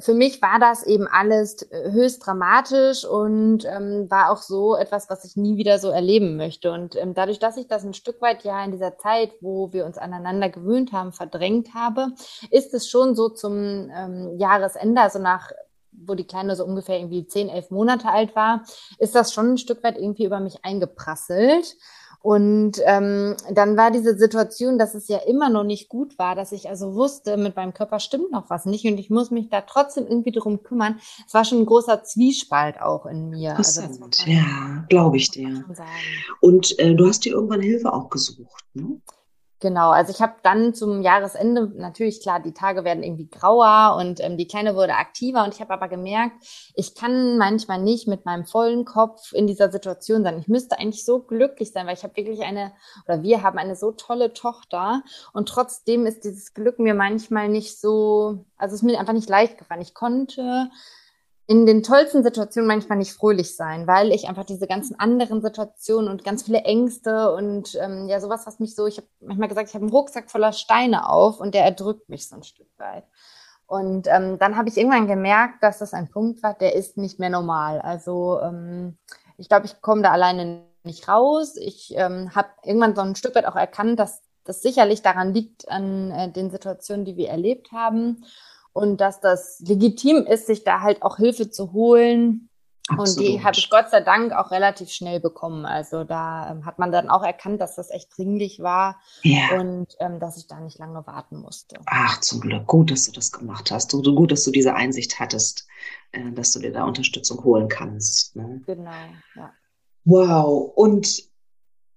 für 0.00 0.14
mich 0.14 0.42
war 0.42 0.58
das 0.58 0.84
eben 0.84 1.06
alles 1.06 1.62
äh, 1.70 1.90
höchst 1.90 2.24
dramatisch 2.24 3.04
und 3.04 3.64
ähm, 3.64 4.10
war 4.10 4.30
auch 4.30 4.38
so 4.38 4.76
etwas, 4.76 5.08
was 5.08 5.24
ich 5.24 5.36
nie 5.36 5.56
wieder 5.56 5.78
so 5.78 5.88
erleben 5.88 6.36
möchte. 6.36 6.72
Und 6.72 6.96
ähm, 6.96 7.14
dadurch, 7.14 7.38
dass 7.38 7.56
ich 7.56 7.66
das 7.68 7.84
ein 7.84 7.94
Stück 7.94 8.20
weit 8.20 8.44
ja 8.44 8.62
in 8.64 8.70
dieser 8.70 8.98
Zeit, 8.98 9.32
wo 9.40 9.72
wir 9.72 9.86
uns 9.86 9.98
aneinander 9.98 10.50
gewöhnt 10.50 10.92
haben, 10.92 11.12
verdrängt 11.12 11.74
habe, 11.74 12.08
ist 12.50 12.74
es 12.74 12.88
schon 12.88 13.14
so 13.14 13.28
zum 13.28 13.90
ähm, 13.90 14.38
Jahresende, 14.38 15.00
also 15.00 15.18
nach 15.18 15.50
wo 16.00 16.14
die 16.14 16.26
Kleine 16.26 16.54
so 16.54 16.64
ungefähr 16.64 16.98
irgendwie 16.98 17.26
zehn, 17.26 17.48
elf 17.48 17.70
Monate 17.70 18.08
alt 18.08 18.36
war, 18.36 18.62
ist 18.98 19.14
das 19.14 19.32
schon 19.32 19.54
ein 19.54 19.58
Stück 19.58 19.82
weit 19.82 19.96
irgendwie 19.96 20.24
über 20.24 20.38
mich 20.38 20.64
eingeprasselt. 20.64 21.76
Und 22.20 22.80
ähm, 22.84 23.36
dann 23.52 23.76
war 23.76 23.90
diese 23.90 24.18
Situation, 24.18 24.78
dass 24.78 24.94
es 24.94 25.08
ja 25.08 25.18
immer 25.18 25.50
noch 25.50 25.64
nicht 25.64 25.88
gut 25.88 26.18
war, 26.18 26.34
dass 26.34 26.52
ich 26.52 26.68
also 26.68 26.94
wusste, 26.94 27.36
mit 27.36 27.54
meinem 27.54 27.72
Körper 27.72 28.00
stimmt 28.00 28.32
noch 28.32 28.50
was 28.50 28.66
nicht 28.66 28.84
und 28.86 28.98
ich 28.98 29.08
muss 29.08 29.30
mich 29.30 29.48
da 29.50 29.60
trotzdem 29.60 30.06
irgendwie 30.06 30.32
drum 30.32 30.62
kümmern. 30.62 30.98
Es 31.26 31.34
war 31.34 31.44
schon 31.44 31.58
ein 31.58 31.66
großer 31.66 32.02
Zwiespalt 32.02 32.80
auch 32.80 33.06
in 33.06 33.30
mir. 33.30 33.56
Also 33.56 33.82
ja, 34.26 34.84
glaube 34.88 35.16
ich 35.16 35.30
dir. 35.30 35.64
Und 36.40 36.78
äh, 36.78 36.94
du 36.94 37.06
hast 37.06 37.24
dir 37.24 37.34
irgendwann 37.34 37.60
Hilfe 37.60 37.92
auch 37.92 38.10
gesucht, 38.10 38.64
ne? 38.74 39.00
Genau, 39.60 39.90
also 39.90 40.12
ich 40.12 40.20
habe 40.20 40.34
dann 40.44 40.72
zum 40.72 41.02
Jahresende 41.02 41.72
natürlich 41.74 42.20
klar, 42.20 42.38
die 42.38 42.52
Tage 42.52 42.84
werden 42.84 43.02
irgendwie 43.02 43.28
grauer 43.28 43.96
und 43.98 44.20
ähm, 44.20 44.36
die 44.36 44.46
Kleine 44.46 44.76
wurde 44.76 44.94
aktiver 44.94 45.42
und 45.42 45.52
ich 45.52 45.60
habe 45.60 45.72
aber 45.72 45.88
gemerkt, 45.88 46.36
ich 46.76 46.94
kann 46.94 47.38
manchmal 47.38 47.82
nicht 47.82 48.06
mit 48.06 48.24
meinem 48.24 48.44
vollen 48.44 48.84
Kopf 48.84 49.32
in 49.32 49.48
dieser 49.48 49.72
Situation 49.72 50.22
sein. 50.22 50.38
Ich 50.38 50.46
müsste 50.46 50.78
eigentlich 50.78 51.04
so 51.04 51.18
glücklich 51.18 51.72
sein, 51.72 51.88
weil 51.88 51.94
ich 51.94 52.04
habe 52.04 52.14
wirklich 52.14 52.42
eine 52.42 52.70
oder 53.06 53.24
wir 53.24 53.42
haben 53.42 53.58
eine 53.58 53.74
so 53.74 53.90
tolle 53.90 54.32
Tochter 54.32 55.02
und 55.32 55.48
trotzdem 55.48 56.06
ist 56.06 56.22
dieses 56.22 56.54
Glück 56.54 56.78
mir 56.78 56.94
manchmal 56.94 57.48
nicht 57.48 57.80
so, 57.80 58.44
also 58.58 58.74
es 58.74 58.82
ist 58.82 58.84
mir 58.84 59.00
einfach 59.00 59.12
nicht 59.12 59.28
leicht 59.28 59.58
gefallen. 59.58 59.80
Ich 59.80 59.92
konnte 59.94 60.70
in 61.50 61.64
den 61.64 61.82
tollsten 61.82 62.22
Situationen 62.22 62.68
manchmal 62.68 62.98
nicht 62.98 63.14
fröhlich 63.14 63.56
sein, 63.56 63.86
weil 63.86 64.12
ich 64.12 64.28
einfach 64.28 64.44
diese 64.44 64.66
ganzen 64.66 65.00
anderen 65.00 65.40
Situationen 65.40 66.10
und 66.10 66.22
ganz 66.22 66.42
viele 66.42 66.58
Ängste 66.58 67.32
und 67.32 67.74
ähm, 67.80 68.06
ja 68.06 68.20
sowas, 68.20 68.46
was 68.46 68.60
mich 68.60 68.76
so, 68.76 68.86
ich 68.86 68.98
habe 68.98 69.08
manchmal 69.20 69.48
gesagt, 69.48 69.70
ich 69.70 69.74
habe 69.74 69.84
einen 69.84 69.92
Rucksack 69.92 70.30
voller 70.30 70.52
Steine 70.52 71.08
auf 71.08 71.40
und 71.40 71.54
der 71.54 71.64
erdrückt 71.64 72.10
mich 72.10 72.28
so 72.28 72.36
ein 72.36 72.42
Stück 72.42 72.68
weit. 72.76 73.04
Und 73.66 74.08
ähm, 74.08 74.38
dann 74.38 74.58
habe 74.58 74.68
ich 74.68 74.76
irgendwann 74.76 75.06
gemerkt, 75.06 75.62
dass 75.62 75.78
das 75.78 75.94
ein 75.94 76.10
Punkt 76.10 76.42
war, 76.42 76.52
der 76.52 76.74
ist 76.74 76.98
nicht 76.98 77.18
mehr 77.18 77.30
normal. 77.30 77.80
Also 77.80 78.40
ähm, 78.42 78.98
ich 79.38 79.48
glaube, 79.48 79.64
ich 79.64 79.80
komme 79.80 80.02
da 80.02 80.10
alleine 80.10 80.64
nicht 80.84 81.08
raus. 81.08 81.56
Ich 81.56 81.94
ähm, 81.96 82.34
habe 82.34 82.48
irgendwann 82.62 82.94
so 82.94 83.00
ein 83.00 83.16
Stück 83.16 83.34
weit 83.34 83.46
auch 83.46 83.56
erkannt, 83.56 83.98
dass 83.98 84.20
das 84.44 84.60
sicherlich 84.60 85.00
daran 85.00 85.32
liegt 85.32 85.70
an 85.70 86.10
äh, 86.10 86.30
den 86.30 86.50
Situationen, 86.50 87.06
die 87.06 87.16
wir 87.16 87.30
erlebt 87.30 87.72
haben 87.72 88.22
und 88.78 88.98
dass 88.98 89.20
das 89.20 89.58
legitim 89.58 90.18
ist, 90.18 90.46
sich 90.46 90.62
da 90.62 90.80
halt 90.80 91.02
auch 91.02 91.16
Hilfe 91.16 91.50
zu 91.50 91.72
holen. 91.72 92.48
Absolut. 92.86 93.08
Und 93.08 93.26
die 93.26 93.44
habe 93.44 93.58
ich 93.58 93.68
Gott 93.70 93.90
sei 93.90 94.00
Dank 94.00 94.32
auch 94.32 94.52
relativ 94.52 94.90
schnell 94.90 95.18
bekommen. 95.18 95.66
Also 95.66 96.04
da 96.04 96.52
ähm, 96.52 96.64
hat 96.64 96.78
man 96.78 96.92
dann 96.92 97.10
auch 97.10 97.24
erkannt, 97.24 97.60
dass 97.60 97.74
das 97.74 97.90
echt 97.90 98.16
dringlich 98.16 98.60
war 98.60 99.00
ja. 99.24 99.58
und 99.58 99.88
ähm, 99.98 100.20
dass 100.20 100.38
ich 100.38 100.46
da 100.46 100.60
nicht 100.60 100.78
lange 100.78 101.04
warten 101.06 101.40
musste. 101.40 101.80
Ach, 101.86 102.20
zum 102.20 102.40
Glück. 102.40 102.66
Gut, 102.66 102.92
dass 102.92 103.04
du 103.06 103.12
das 103.12 103.32
gemacht 103.32 103.72
hast. 103.72 103.90
So 103.90 104.00
gut, 104.14 104.30
dass 104.30 104.44
du 104.44 104.52
diese 104.52 104.74
Einsicht 104.74 105.18
hattest, 105.18 105.66
äh, 106.12 106.30
dass 106.30 106.52
du 106.52 106.60
dir 106.60 106.72
da 106.72 106.84
Unterstützung 106.84 107.42
holen 107.42 107.68
kannst. 107.68 108.36
Ne? 108.36 108.62
Genau, 108.64 108.90
ja. 109.34 109.52
Wow. 110.04 110.72
Und 110.76 111.27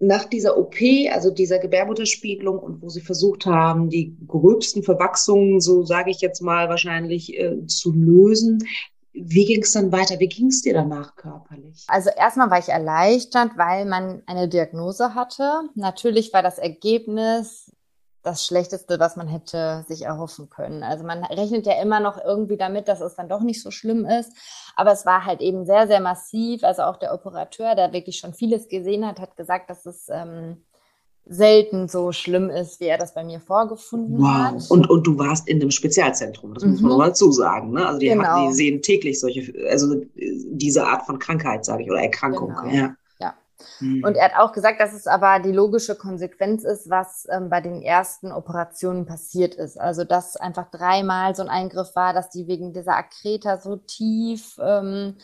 nach 0.02 0.26
dieser 0.26 0.58
OP, 0.58 0.76
also 1.12 1.30
dieser 1.30 1.60
Gebärmutterspiegelung 1.60 2.58
und 2.58 2.82
wo 2.82 2.90
sie 2.90 3.02
versucht 3.02 3.46
haben, 3.46 3.90
die 3.90 4.18
gröbsten 4.28 4.82
Verwachsungen, 4.84 5.62
so 5.62 5.84
sage 5.84 6.10
ich 6.10 6.22
jetzt 6.22 6.42
mal 6.42 6.70
wahrscheinlich, 6.70 7.38
äh, 7.38 7.66
zu 7.68 7.92
lösen. 7.94 8.68
Wie 9.14 9.46
ging 9.46 9.62
es 9.62 9.74
dann 9.74 9.92
weiter? 9.92 10.20
Wie 10.20 10.28
ging 10.28 10.48
es 10.48 10.64
dir 10.64 10.74
danach 10.74 11.16
körperlich? 11.16 11.84
Also 11.88 12.10
erstmal 12.18 12.50
war 12.50 12.60
ich 12.60 12.70
erleichtert, 12.70 13.52
weil 13.58 13.86
man 13.86 14.24
eine 14.26 14.50
Diagnose 14.50 15.14
hatte. 15.14 15.70
Natürlich 15.76 16.34
war 16.34 16.42
das 16.42 16.58
Ergebnis 16.58 17.72
das 18.24 18.46
Schlechteste, 18.46 19.00
was 19.00 19.16
man 19.16 19.28
hätte 19.28 19.84
sich 19.88 20.04
erhoffen 20.04 20.50
können. 20.50 20.84
Also 20.84 21.04
man 21.04 21.24
rechnet 21.24 21.66
ja 21.66 21.82
immer 21.82 22.00
noch 22.00 22.24
irgendwie 22.24 22.58
damit, 22.58 22.88
dass 22.88 23.02
es 23.02 23.16
dann 23.16 23.30
doch 23.30 23.42
nicht 23.42 23.62
so 23.62 23.72
schlimm 23.72 24.06
ist. 24.06 24.32
Aber 24.76 24.92
es 24.92 25.06
war 25.06 25.26
halt 25.26 25.42
eben 25.42 25.66
sehr, 25.66 25.88
sehr 25.88 26.02
massiv. 26.02 26.64
Also 26.64 26.84
auch 26.84 26.98
der 26.98 27.14
Operateur, 27.14 27.76
der 27.76 27.94
wirklich 27.94 28.18
schon 28.18 28.34
vieles 28.34 28.70
gesehen 28.70 29.08
hat, 29.08 29.20
hat 29.20 29.38
gesagt, 29.38 29.70
dass 29.70 29.86
es 29.86 30.08
ähm, 30.10 30.58
selten 31.26 31.88
so 31.88 32.12
schlimm 32.12 32.50
ist, 32.50 32.80
wie 32.80 32.86
er 32.86 32.98
das 32.98 33.14
bei 33.14 33.24
mir 33.24 33.40
vorgefunden 33.40 34.20
wow. 34.20 34.28
hat. 34.28 34.70
Und, 34.70 34.90
und 34.90 35.08
du 35.08 35.18
warst 35.18 35.48
in 35.48 35.62
einem 35.62 35.72
Spezialzentrum, 35.72 36.54
das 36.54 36.64
mhm. 36.64 36.72
muss 36.72 36.82
man 36.82 36.86
mhm. 36.86 36.92
nochmal 36.92 37.10
dazu 37.10 37.32
sagen. 37.32 37.72
Ne? 37.72 37.86
Also 37.86 38.00
die, 38.00 38.08
genau. 38.10 38.24
haben, 38.24 38.48
die 38.50 38.54
sehen 38.54 38.82
täglich 38.82 39.20
solche, 39.20 39.54
also 39.70 39.96
diese 40.16 40.86
Art 40.86 41.06
von 41.06 41.20
Krankheit, 41.20 41.66
sage 41.66 41.84
ich, 41.84 41.90
oder 41.90 42.02
Erkrankung. 42.02 42.54
Genau. 42.64 42.76
Ja. 42.76 42.96
Mhm. 43.80 44.04
Und 44.04 44.16
er 44.16 44.26
hat 44.26 44.38
auch 44.38 44.52
gesagt, 44.52 44.80
dass 44.80 44.94
es 44.94 45.08
aber 45.08 45.40
die 45.40 45.52
logische 45.52 45.96
Konsequenz 45.96 46.64
ist, 46.64 46.90
was 46.90 47.28
ähm, 47.30 47.50
bei 47.50 47.62
den 47.62 47.82
ersten 47.82 48.32
Operationen 48.32 49.06
passiert 49.06 49.56
ist. 49.56 49.80
Also 49.80 50.04
dass 50.04 50.38
einfach 50.38 50.70
dreimal 50.72 51.36
so 51.36 51.44
ein 51.44 51.50
Eingriff 51.50 51.96
war, 51.96 52.14
dass 52.14 52.30
die 52.30 52.48
wegen 52.48 52.74
dieser 52.74 52.96
Akreta 52.96 53.58
so 53.58 53.78
tief 53.78 54.58
ähm, 54.62 55.18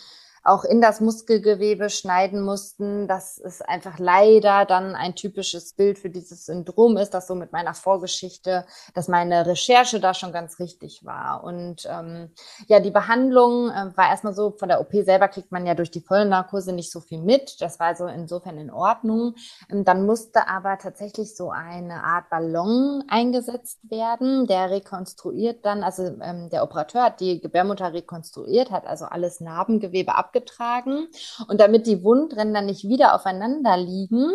auch 0.48 0.64
in 0.64 0.82
das 0.82 1.02
Muskelgewebe 1.02 1.90
schneiden 1.90 2.42
mussten. 2.42 3.08
Das 3.08 3.38
ist 3.38 3.68
einfach 3.68 4.00
leider 4.00 4.66
dann 4.66 4.96
ein 4.96 5.16
typisches 5.16 5.74
Bild 5.74 6.00
für 6.00 6.10
dieses 6.10 6.46
Syndrom 6.46 6.98
ist, 6.98 7.14
das 7.14 7.28
so 7.28 7.36
mit 7.36 7.52
meiner 7.52 7.74
Vorgeschichte, 7.74 8.66
dass 8.94 9.10
meine 9.10 9.46
Recherche 9.46 10.00
da 10.00 10.14
schon 10.14 10.32
ganz 10.32 10.60
richtig 10.60 11.06
war. 11.06 11.44
Und 11.44 11.88
ähm, 11.90 12.32
ja, 12.68 12.80
die 12.80 12.92
Behandlung 12.92 13.70
äh, 13.70 13.92
war 13.98 14.10
erstmal 14.10 14.34
so, 14.34 14.52
von 14.52 14.70
der 14.70 14.80
OP 14.80 14.92
selber 14.94 15.28
kriegt 15.28 15.52
man 15.52 15.66
ja 15.66 15.76
durch 15.76 15.92
die 15.92 16.02
Vollnarkose 16.02 16.72
nicht 16.72 16.92
so 16.92 17.02
viel 17.02 17.22
mit. 17.22 17.60
Das 17.60 17.80
war 17.80 17.88
also 17.88 18.08
insofern 18.08 18.58
in 18.58 18.72
Ordnung. 18.72 19.36
Ähm, 19.70 19.84
dann 19.84 20.06
musste 20.06 20.48
aber 20.48 20.78
tatsächlich 20.78 21.36
so 21.36 21.52
eine 21.52 22.04
Art 22.04 22.30
Ballon 22.30 23.04
eingesetzt 23.10 23.80
werden, 23.90 24.48
der 24.48 24.72
rekonstruiert 24.72 25.66
dann, 25.66 25.84
also 25.84 26.04
ähm, 26.22 26.50
der 26.50 26.64
Operateur 26.64 27.04
hat 27.04 27.20
die 27.20 27.42
Gebärmutter 27.42 27.92
rekonstruiert, 27.92 28.72
hat 28.72 28.88
also 28.88 29.06
alles 29.06 29.42
Narbengewebe 29.42 30.16
abgeschnitten 30.16 30.37
aufgetragen. 30.38 31.08
Und 31.48 31.60
damit 31.60 31.88
die 31.88 32.04
Wundränder 32.04 32.62
nicht 32.62 32.88
wieder 32.88 33.16
aufeinander 33.16 33.78
liegen, 33.78 34.32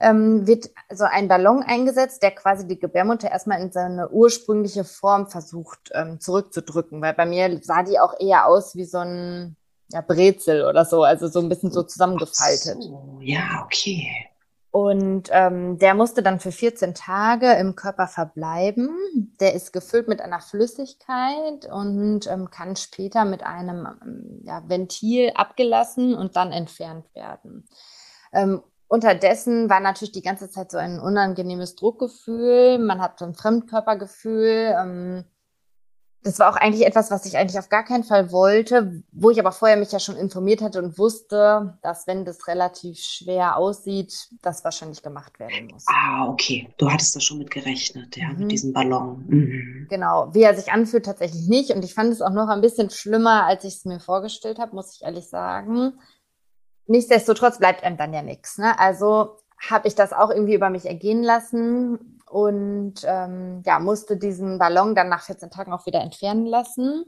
ähm, 0.00 0.46
wird 0.46 0.70
so 0.90 1.04
ein 1.04 1.28
Ballon 1.28 1.62
eingesetzt, 1.62 2.22
der 2.22 2.30
quasi 2.30 2.66
die 2.66 2.78
Gebärmutter 2.78 3.30
erstmal 3.30 3.60
in 3.60 3.70
seine 3.70 4.10
ursprüngliche 4.10 4.84
Form 4.84 5.26
versucht 5.28 5.90
ähm, 5.92 6.20
zurückzudrücken. 6.20 7.02
Weil 7.02 7.14
bei 7.14 7.26
mir 7.26 7.60
sah 7.62 7.82
die 7.82 7.98
auch 7.98 8.18
eher 8.18 8.46
aus 8.46 8.74
wie 8.76 8.86
so 8.86 8.98
ein 8.98 9.56
ja, 9.92 10.00
Brezel 10.00 10.64
oder 10.64 10.84
so, 10.84 11.02
also 11.02 11.28
so 11.28 11.40
ein 11.40 11.48
bisschen 11.48 11.72
so 11.72 11.82
zusammengefaltet. 11.82 12.82
So, 12.82 13.18
ja, 13.20 13.62
okay. 13.64 14.08
Und 14.72 15.30
ähm, 15.32 15.78
der 15.78 15.94
musste 15.94 16.22
dann 16.22 16.38
für 16.38 16.52
14 16.52 16.94
Tage 16.94 17.52
im 17.54 17.74
Körper 17.74 18.06
verbleiben. 18.06 18.90
Der 19.40 19.54
ist 19.54 19.72
gefüllt 19.72 20.06
mit 20.06 20.20
einer 20.20 20.40
Flüssigkeit 20.40 21.66
und 21.72 22.28
ähm, 22.28 22.50
kann 22.50 22.76
später 22.76 23.24
mit 23.24 23.42
einem 23.42 23.88
ähm, 24.02 24.40
ja, 24.44 24.62
Ventil 24.68 25.32
abgelassen 25.34 26.14
und 26.14 26.36
dann 26.36 26.52
entfernt 26.52 27.12
werden. 27.16 27.66
Ähm, 28.32 28.62
unterdessen 28.86 29.68
war 29.68 29.80
natürlich 29.80 30.12
die 30.12 30.22
ganze 30.22 30.48
Zeit 30.50 30.70
so 30.70 30.78
ein 30.78 31.00
unangenehmes 31.00 31.74
Druckgefühl. 31.74 32.78
Man 32.78 33.00
hat 33.00 33.18
so 33.18 33.24
ein 33.24 33.34
Fremdkörpergefühl. 33.34 34.76
Ähm, 34.80 35.24
das 36.22 36.38
war 36.38 36.50
auch 36.50 36.56
eigentlich 36.56 36.86
etwas, 36.86 37.10
was 37.10 37.24
ich 37.24 37.38
eigentlich 37.38 37.58
auf 37.58 37.70
gar 37.70 37.82
keinen 37.82 38.04
Fall 38.04 38.30
wollte, 38.30 39.02
wo 39.10 39.30
ich 39.30 39.40
aber 39.40 39.52
vorher 39.52 39.78
mich 39.78 39.90
ja 39.90 39.98
schon 39.98 40.16
informiert 40.16 40.60
hatte 40.60 40.82
und 40.82 40.98
wusste, 40.98 41.78
dass 41.82 42.06
wenn 42.06 42.26
das 42.26 42.46
relativ 42.46 42.98
schwer 42.98 43.56
aussieht, 43.56 44.28
das 44.42 44.62
wahrscheinlich 44.62 45.02
gemacht 45.02 45.38
werden 45.40 45.68
muss. 45.72 45.86
Ah, 45.88 46.28
okay. 46.28 46.68
Du 46.76 46.90
hattest 46.90 47.16
da 47.16 47.20
schon 47.20 47.38
mit 47.38 47.50
gerechnet, 47.50 48.16
ja, 48.18 48.28
mhm. 48.28 48.40
mit 48.40 48.52
diesem 48.52 48.74
Ballon. 48.74 49.24
Mhm. 49.28 49.86
Genau. 49.88 50.28
Wie 50.34 50.42
er 50.42 50.54
sich 50.54 50.70
anfühlt, 50.70 51.06
tatsächlich 51.06 51.48
nicht. 51.48 51.70
Und 51.70 51.84
ich 51.84 51.94
fand 51.94 52.12
es 52.12 52.20
auch 52.20 52.32
noch 52.32 52.48
ein 52.48 52.60
bisschen 52.60 52.90
schlimmer, 52.90 53.46
als 53.46 53.64
ich 53.64 53.76
es 53.76 53.84
mir 53.86 53.98
vorgestellt 53.98 54.58
habe, 54.58 54.74
muss 54.74 54.94
ich 54.94 55.02
ehrlich 55.02 55.26
sagen. 55.26 55.94
Nichtsdestotrotz 56.86 57.58
bleibt 57.58 57.82
einem 57.82 57.96
dann 57.96 58.12
ja 58.12 58.22
nichts. 58.22 58.58
Ne? 58.58 58.78
Also 58.78 59.38
habe 59.70 59.88
ich 59.88 59.94
das 59.94 60.12
auch 60.12 60.30
irgendwie 60.30 60.54
über 60.54 60.68
mich 60.68 60.84
ergehen 60.84 61.22
lassen 61.22 62.19
und 62.30 62.94
ähm, 63.04 63.62
ja, 63.66 63.80
musste 63.80 64.16
diesen 64.16 64.58
Ballon 64.58 64.94
dann 64.94 65.08
nach 65.08 65.22
14 65.22 65.50
Tagen 65.50 65.72
auch 65.72 65.86
wieder 65.86 66.00
entfernen 66.00 66.46
lassen. 66.46 67.04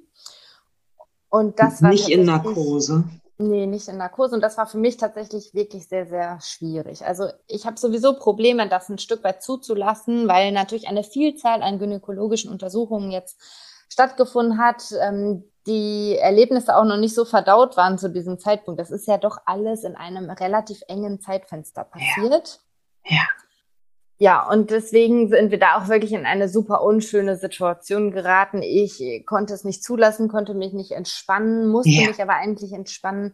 Und 1.28 1.58
das 1.58 1.80
war 1.80 1.90
nicht 1.90 2.08
in 2.08 2.24
Narkose. 2.24 3.04
Nee, 3.38 3.66
nicht 3.66 3.88
in 3.88 3.96
Narkose. 3.96 4.34
Und 4.34 4.42
das 4.42 4.58
war 4.58 4.66
für 4.66 4.78
mich 4.78 4.96
tatsächlich 4.96 5.54
wirklich 5.54 5.88
sehr, 5.88 6.06
sehr 6.06 6.38
schwierig. 6.40 7.04
Also 7.04 7.28
ich 7.46 7.66
habe 7.66 7.78
sowieso 7.78 8.14
Probleme, 8.14 8.68
das 8.68 8.88
ein 8.88 8.98
Stück 8.98 9.24
weit 9.24 9.42
zuzulassen, 9.42 10.28
weil 10.28 10.52
natürlich 10.52 10.88
eine 10.88 11.04
Vielzahl 11.04 11.62
an 11.62 11.78
gynäkologischen 11.78 12.50
Untersuchungen 12.50 13.10
jetzt 13.10 13.40
stattgefunden 13.88 14.58
hat, 14.58 14.82
ähm, 15.00 15.44
die 15.66 16.16
Erlebnisse 16.18 16.76
auch 16.76 16.84
noch 16.84 16.96
nicht 16.96 17.14
so 17.14 17.24
verdaut 17.24 17.76
waren 17.76 17.96
zu 17.96 18.10
diesem 18.10 18.38
Zeitpunkt. 18.38 18.80
Das 18.80 18.90
ist 18.90 19.06
ja 19.06 19.18
doch 19.18 19.38
alles 19.46 19.84
in 19.84 19.94
einem 19.94 20.30
relativ 20.30 20.82
engen 20.88 21.20
Zeitfenster 21.20 21.84
passiert. 21.84 22.60
Ja. 23.04 23.16
ja. 23.16 23.22
Ja, 24.22 24.48
und 24.48 24.70
deswegen 24.70 25.30
sind 25.30 25.50
wir 25.50 25.58
da 25.58 25.76
auch 25.76 25.88
wirklich 25.88 26.12
in 26.12 26.26
eine 26.26 26.48
super 26.48 26.82
unschöne 26.82 27.36
Situation 27.36 28.12
geraten. 28.12 28.62
Ich 28.62 29.02
konnte 29.26 29.52
es 29.52 29.64
nicht 29.64 29.82
zulassen, 29.82 30.28
konnte 30.28 30.54
mich 30.54 30.72
nicht 30.72 30.92
entspannen, 30.92 31.66
musste 31.66 31.90
ja. 31.90 32.06
mich 32.06 32.22
aber 32.22 32.34
eigentlich 32.34 32.72
entspannen. 32.72 33.32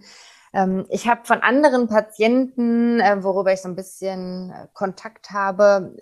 Ähm, 0.55 0.87
ich 0.89 1.07
habe 1.07 1.21
von 1.25 1.43
anderen 1.43 1.89
Patienten, 1.89 3.01
äh, 3.01 3.23
worüber 3.23 3.53
ich 3.53 3.61
so 3.61 3.69
ein 3.69 3.77
bisschen 3.77 4.51
äh, 4.51 4.67
Kontakt 4.73 5.31
habe, 5.31 5.95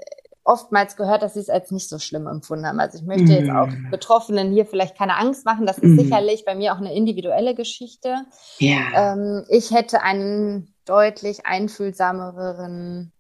oftmals 0.44 0.94
gehört, 0.94 1.22
dass 1.22 1.34
sie 1.34 1.40
es 1.40 1.50
als 1.50 1.72
nicht 1.72 1.88
so 1.88 1.98
schlimm 1.98 2.28
empfunden 2.28 2.64
haben. 2.64 2.78
Also 2.78 2.98
ich 2.98 3.04
möchte 3.04 3.32
jetzt 3.32 3.50
auch 3.50 3.66
mm. 3.66 3.90
Betroffenen 3.90 4.52
hier 4.52 4.66
vielleicht 4.66 4.96
keine 4.96 5.16
Angst 5.16 5.44
machen. 5.44 5.66
Das 5.66 5.78
ist 5.78 5.96
mm. 5.96 5.98
sicherlich 5.98 6.44
bei 6.44 6.54
mir 6.54 6.72
auch 6.72 6.78
eine 6.78 6.94
individuelle 6.94 7.56
Geschichte. 7.56 8.14
Ja. 8.58 8.78
Ähm, 8.94 9.44
ich 9.48 9.72
hätte 9.72 10.02
einen 10.02 10.76
deutlich 10.84 11.44
einfühlsameren 11.44 13.12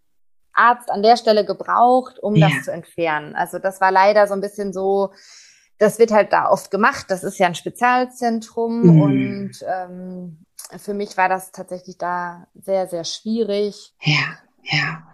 Arzt 0.56 0.90
an 0.90 1.02
der 1.02 1.16
Stelle 1.16 1.44
gebraucht, 1.44 2.18
um 2.18 2.34
ja. 2.34 2.48
das 2.48 2.64
zu 2.64 2.72
entfernen. 2.72 3.34
Also 3.34 3.58
das 3.58 3.80
war 3.80 3.92
leider 3.92 4.26
so 4.26 4.34
ein 4.34 4.40
bisschen 4.40 4.72
so, 4.72 5.12
das 5.78 5.98
wird 5.98 6.10
halt 6.12 6.32
da 6.32 6.48
oft 6.50 6.70
gemacht. 6.70 7.06
Das 7.08 7.24
ist 7.24 7.38
ja 7.38 7.46
ein 7.46 7.54
Spezialzentrum 7.54 8.82
mhm. 8.82 9.02
und 9.02 9.50
ähm, 9.66 10.46
für 10.78 10.94
mich 10.94 11.16
war 11.16 11.28
das 11.28 11.52
tatsächlich 11.52 11.98
da 11.98 12.46
sehr, 12.54 12.88
sehr 12.88 13.04
schwierig. 13.04 13.94
Ja, 14.02 14.38
ja. 14.62 15.06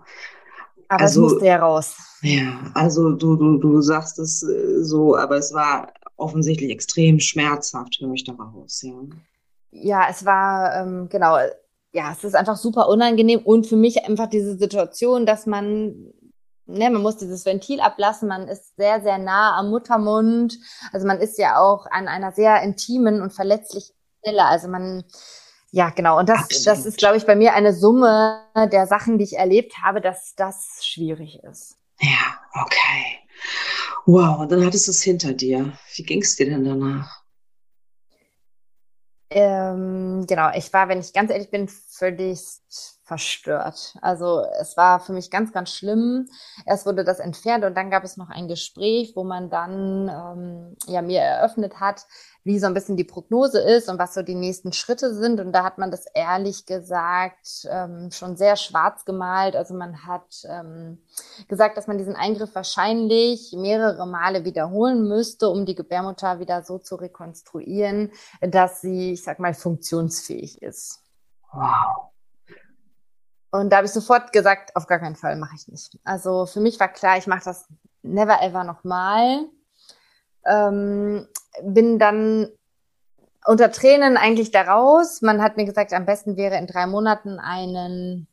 Aber 0.89 1.03
also, 1.03 1.27
es 1.27 1.33
musste 1.33 1.47
ja 1.47 1.57
raus. 1.59 1.97
Ja, 2.23 2.71
also 2.75 3.13
du, 3.13 3.37
du, 3.37 3.59
du 3.59 3.81
sagst 3.81 4.19
es 4.19 4.43
äh, 4.43 4.85
so, 4.85 5.17
aber 5.17 5.37
es 5.37 5.53
war 5.53 5.93
offensichtlich 6.17 6.71
extrem 6.71 7.19
schmerzhaft, 7.19 7.99
höre 8.01 8.13
ich 8.13 8.25
daraus, 8.25 8.83
ja. 8.83 8.95
Ja, 9.71 10.07
es 10.11 10.25
war, 10.27 10.77
ähm, 10.77 11.09
genau, 11.09 11.39
ja, 11.93 12.13
es 12.13 12.25
ist 12.25 12.35
einfach 12.35 12.57
super 12.57 12.89
unangenehm 12.89 13.41
und 13.41 13.67
für 13.67 13.77
mich 13.77 14.05
einfach 14.05 14.29
diese 14.29 14.57
Situation, 14.57 15.27
dass 15.27 15.47
man, 15.47 16.13
ne, 16.67 16.91
man 16.91 17.03
muss 17.03 17.19
dieses 17.19 17.45
Ventil 17.45 17.81
ablassen, 17.81 18.29
man 18.29 18.49
ist 18.49 18.77
sehr, 18.77 19.03
sehr 19.03 19.19
nah 19.19 19.59
am 19.59 19.71
Muttermund, 19.71 20.59
also 20.93 21.07
man 21.07 21.21
ist 21.21 21.39
ja 21.39 21.59
auch 21.59 21.87
an 21.91 22.09
einer 22.09 22.33
sehr 22.33 22.63
intimen 22.63 23.21
und 23.21 23.33
verletzlichen 23.33 23.95
Stelle, 24.21 24.45
also 24.47 24.69
man, 24.69 25.05
ja, 25.71 25.91
genau. 25.91 26.19
Und 26.19 26.29
das, 26.29 26.49
das 26.65 26.85
ist, 26.85 26.99
glaube 26.99 27.17
ich, 27.17 27.25
bei 27.25 27.35
mir 27.35 27.55
eine 27.55 27.73
Summe 27.73 28.43
der 28.55 28.87
Sachen, 28.87 29.19
die 29.19 29.25
ich 29.25 29.39
erlebt 29.39 29.79
habe, 29.83 30.03
dass 30.03 30.35
das 30.35 30.81
schwierig 30.83 31.41
ist. 31.43 31.77
Ja, 31.99 32.39
okay. 32.63 33.21
Wow, 34.05 34.41
und 34.41 34.53
dann 34.53 34.67
hattest 34.67 34.87
du 34.87 34.91
es 34.91 35.03
hinter 35.03 35.33
dir. 35.33 35.73
Wie 35.95 36.03
ging 36.03 36.21
es 36.21 36.37
dir 36.37 36.47
denn 36.47 36.65
danach? 36.65 37.22
Ähm, 39.35 40.27
genau, 40.29 40.51
ich 40.55 40.73
war, 40.73 40.89
wenn 40.89 41.01
ich 41.01 41.13
ganz 41.13 41.31
ehrlich 41.31 41.51
bin, 41.51 41.67
völlig 41.69 42.41
verstört. 43.05 43.97
Also 44.03 44.45
es 44.61 44.77
war 44.77 45.01
für 45.01 45.13
mich 45.13 45.31
ganz, 45.31 45.53
ganz 45.53 45.71
schlimm. 45.73 46.29
Erst 46.67 46.87
wurde 46.87 47.05
das 47.05 47.19
entfernt 47.19 47.65
und 47.65 47.75
dann 47.77 47.91
gab 47.91 48.05
es 48.05 48.17
noch 48.17 48.29
ein 48.29 48.47
Gespräch, 48.49 49.13
wo 49.17 49.25
man 49.25 49.49
dann 49.51 50.09
ähm, 50.09 50.77
ja 50.87 51.03
mir 51.03 51.21
eröffnet 51.21 51.81
hat, 51.81 52.07
wie 52.45 52.59
so 52.59 52.67
ein 52.67 52.75
bisschen 52.75 52.97
die 52.97 53.05
Prognose 53.05 53.61
ist 53.61 53.89
und 53.89 53.99
was 53.99 54.15
so 54.15 54.23
die 54.23 54.35
nächsten 54.35 54.73
Schritte 54.73 55.15
sind. 55.15 55.39
Und 55.41 55.53
da 55.53 55.63
hat 55.63 55.79
man 55.79 55.91
das 55.91 56.07
ehrlich 56.15 56.67
gesagt 56.67 57.67
ähm, 57.71 58.11
schon 58.11 58.37
sehr 58.37 58.57
schwarz 58.57 59.05
gemalt. 59.05 59.55
Also 59.55 59.75
man 59.75 60.07
hat 60.07 60.45
ähm, 60.49 60.99
gesagt, 61.49 61.77
dass 61.77 61.87
man 61.87 61.99
diesen 61.99 62.17
Eingriff 62.17 62.55
wahrscheinlich 62.55 63.53
mehrere 63.57 64.07
Male 64.07 64.45
wiederholen 64.45 65.07
müsste, 65.07 65.49
um 65.49 65.67
die 65.67 65.77
Gebärmutter 65.77 66.41
wieder 66.41 66.63
so 66.63 66.79
zu 66.79 66.97
rekonstruieren, 66.97 68.11
dass 68.41 68.81
sie, 68.81 69.13
ich 69.13 69.23
sag 69.23 69.39
mal, 69.39 69.55
funktionsfähig 69.55 70.63
ist. 70.63 71.01
Wow. 71.53 72.13
Und 73.53 73.71
da 73.71 73.77
habe 73.77 73.87
ich 73.87 73.93
sofort 73.93 74.33
gesagt, 74.33 74.75
auf 74.75 74.87
gar 74.87 74.99
keinen 74.99 75.15
Fall 75.15 75.37
mache 75.37 75.55
ich 75.55 75.69
nicht. 75.69 75.99
Also 76.05 76.47
für 76.47 76.61
mich 76.61 76.81
war 76.81 76.89
klar, 76.89 77.19
ich 77.19 77.27
mache 77.27 77.45
das 77.45 77.69
never 78.03 78.43
ever 78.43 78.65
nochmal. 78.65 79.47
Ähm, 80.47 81.29
bin 81.63 81.99
dann 81.99 82.49
unter 83.45 83.73
Tränen 83.73 84.17
eigentlich 84.17 84.51
daraus. 84.51 85.23
Man 85.23 85.43
hat 85.43 85.57
mir 85.57 85.65
gesagt, 85.65 85.93
am 85.93 86.07
besten 86.07 86.37
wäre 86.37 86.57
in 86.57 86.67
drei 86.67 86.87
Monaten 86.87 87.39
einen 87.39 88.29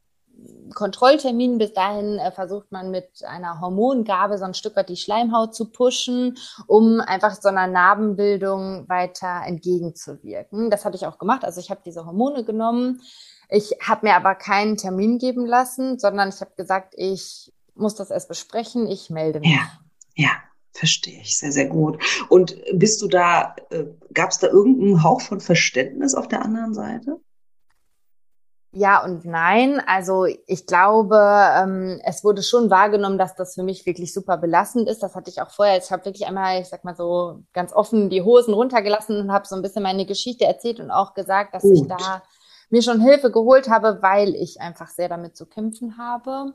Kontrolltermin. 0.74 1.57
Bis 1.57 1.74
dahin 1.74 2.20
äh, 2.20 2.32
versucht 2.32 2.72
man 2.72 2.91
mit 2.91 3.24
einer 3.26 3.59
Hormongabe 3.59 4.38
so 4.38 4.45
ein 4.45 4.53
Stück 4.53 4.76
weit 4.76 4.89
die 4.89 4.95
Schleimhaut 4.95 5.55
zu 5.55 5.72
pushen, 5.72 6.38
um 6.67 7.01
einfach 7.01 7.36
so 7.36 7.49
einer 7.49 7.67
Narbenbildung 7.67 8.88
weiter 8.88 9.41
entgegenzuwirken. 9.45 10.70
Das 10.70 10.86
hatte 10.86 10.95
ich 10.95 11.07
auch 11.07 11.17
gemacht. 11.17 11.43
Also 11.43 11.59
ich 11.59 11.72
habe 11.72 11.82
diese 11.84 12.05
Hormone 12.05 12.43
genommen 12.43 13.01
ich 13.49 13.76
habe 13.82 14.07
mir 14.07 14.15
aber 14.15 14.36
keinen 14.36 14.78
Termin 14.78 15.17
geben 15.17 15.45
lassen, 15.45 15.97
sondern 15.97 16.30
ich 16.30 16.39
habe 16.39 16.51
gesagt, 16.55 16.93
ich 16.95 17.51
muss 17.74 17.95
das 17.95 18.11
erst 18.11 18.28
besprechen, 18.28 18.88
ich 18.88 19.09
melde 19.09 19.39
mich. 19.39 19.49
Ja, 19.49 19.67
ja, 20.13 20.32
verstehe 20.80 21.20
ich 21.20 21.38
sehr, 21.38 21.52
sehr 21.52 21.68
gut. 21.68 22.02
Und 22.30 22.56
bist 22.74 23.02
du 23.02 23.08
da, 23.08 23.56
äh, 23.70 23.86
gab 24.14 24.32
es 24.32 24.40
da 24.40 24.48
irgendeinen 24.48 25.04
Hauch 25.04 25.22
von 25.22 25.42
Verständnis 25.42 26.16
auf 26.16 26.28
der 26.30 26.42
anderen 26.42 26.74
Seite? 26.74 27.20
Ja 28.72 29.04
und 29.04 29.26
nein. 29.26 29.82
Also 29.86 30.26
ich 30.26 30.66
glaube, 30.68 31.18
ähm, 31.18 32.00
es 32.06 32.24
wurde 32.24 32.44
schon 32.44 32.70
wahrgenommen, 32.70 33.18
dass 33.18 33.36
das 33.36 33.56
für 33.56 33.64
mich 33.64 33.86
wirklich 33.86 34.14
super 34.14 34.38
belastend 34.38 34.88
ist. 34.88 35.04
Das 35.04 35.16
hatte 35.16 35.30
ich 35.30 35.42
auch 35.42 35.50
vorher. 35.50 35.78
Ich 35.78 35.92
habe 35.92 36.06
wirklich 36.06 36.28
einmal, 36.28 36.62
ich 36.62 36.70
sag 36.70 36.86
mal 36.86 36.96
so, 36.96 37.44
ganz 37.52 37.74
offen 37.74 38.10
die 38.10 38.22
Hosen 38.22 38.54
runtergelassen 38.54 39.20
und 39.20 39.32
habe 39.34 39.48
so 39.48 39.56
ein 39.56 39.64
bisschen 39.64 39.84
meine 39.84 40.06
Geschichte 40.06 40.46
erzählt 40.46 40.80
und 40.80 40.92
auch 40.92 41.14
gesagt, 41.14 41.56
dass 41.56 41.64
Gut. 41.64 41.74
ich 41.74 41.88
da 41.88 42.22
mir 42.70 42.84
schon 42.84 43.02
Hilfe 43.02 43.32
geholt 43.32 43.70
habe, 43.70 44.00
weil 44.02 44.36
ich 44.36 44.62
einfach 44.62 44.90
sehr 44.90 45.10
damit 45.10 45.36
zu 45.36 45.48
kämpfen 45.48 45.98
habe. 45.98 46.54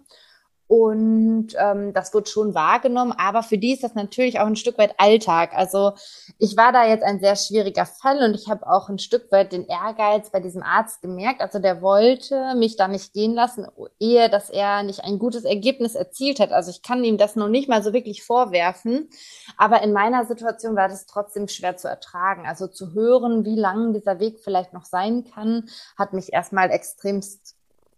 Und 0.66 1.48
ähm, 1.58 1.92
das 1.92 2.14
wird 2.14 2.30
schon 2.30 2.54
wahrgenommen, 2.54 3.12
aber 3.12 3.42
für 3.42 3.58
die 3.58 3.74
ist 3.74 3.84
das 3.84 3.94
natürlich 3.94 4.40
auch 4.40 4.46
ein 4.46 4.56
Stück 4.56 4.78
weit 4.78 4.94
Alltag. 4.98 5.52
Also 5.54 5.92
ich 6.38 6.56
war 6.56 6.72
da 6.72 6.86
jetzt 6.86 7.04
ein 7.04 7.20
sehr 7.20 7.36
schwieriger 7.36 7.84
Fall 7.84 8.22
und 8.22 8.34
ich 8.34 8.48
habe 8.48 8.66
auch 8.66 8.88
ein 8.88 8.98
Stück 8.98 9.30
weit 9.30 9.52
den 9.52 9.66
Ehrgeiz 9.66 10.30
bei 10.30 10.40
diesem 10.40 10.62
Arzt 10.62 11.02
gemerkt. 11.02 11.42
Also 11.42 11.58
der 11.58 11.82
wollte 11.82 12.54
mich 12.56 12.76
da 12.76 12.88
nicht 12.88 13.12
gehen 13.12 13.34
lassen, 13.34 13.66
ehe 14.00 14.30
dass 14.30 14.48
er 14.48 14.82
nicht 14.84 15.04
ein 15.04 15.18
gutes 15.18 15.44
Ergebnis 15.44 15.94
erzielt 15.94 16.40
hat. 16.40 16.50
Also 16.50 16.70
ich 16.70 16.80
kann 16.80 17.04
ihm 17.04 17.18
das 17.18 17.36
noch 17.36 17.48
nicht 17.48 17.68
mal 17.68 17.82
so 17.82 17.92
wirklich 17.92 18.22
vorwerfen, 18.22 19.10
aber 19.58 19.82
in 19.82 19.92
meiner 19.92 20.24
Situation 20.24 20.76
war 20.76 20.88
das 20.88 21.04
trotzdem 21.04 21.46
schwer 21.46 21.76
zu 21.76 21.88
ertragen. 21.88 22.46
Also 22.46 22.68
zu 22.68 22.94
hören, 22.94 23.44
wie 23.44 23.56
lang 23.56 23.92
dieser 23.92 24.18
Weg 24.18 24.40
vielleicht 24.40 24.72
noch 24.72 24.86
sein 24.86 25.24
kann, 25.24 25.68
hat 25.98 26.14
mich 26.14 26.32
erstmal 26.32 26.70
extremst 26.70 27.54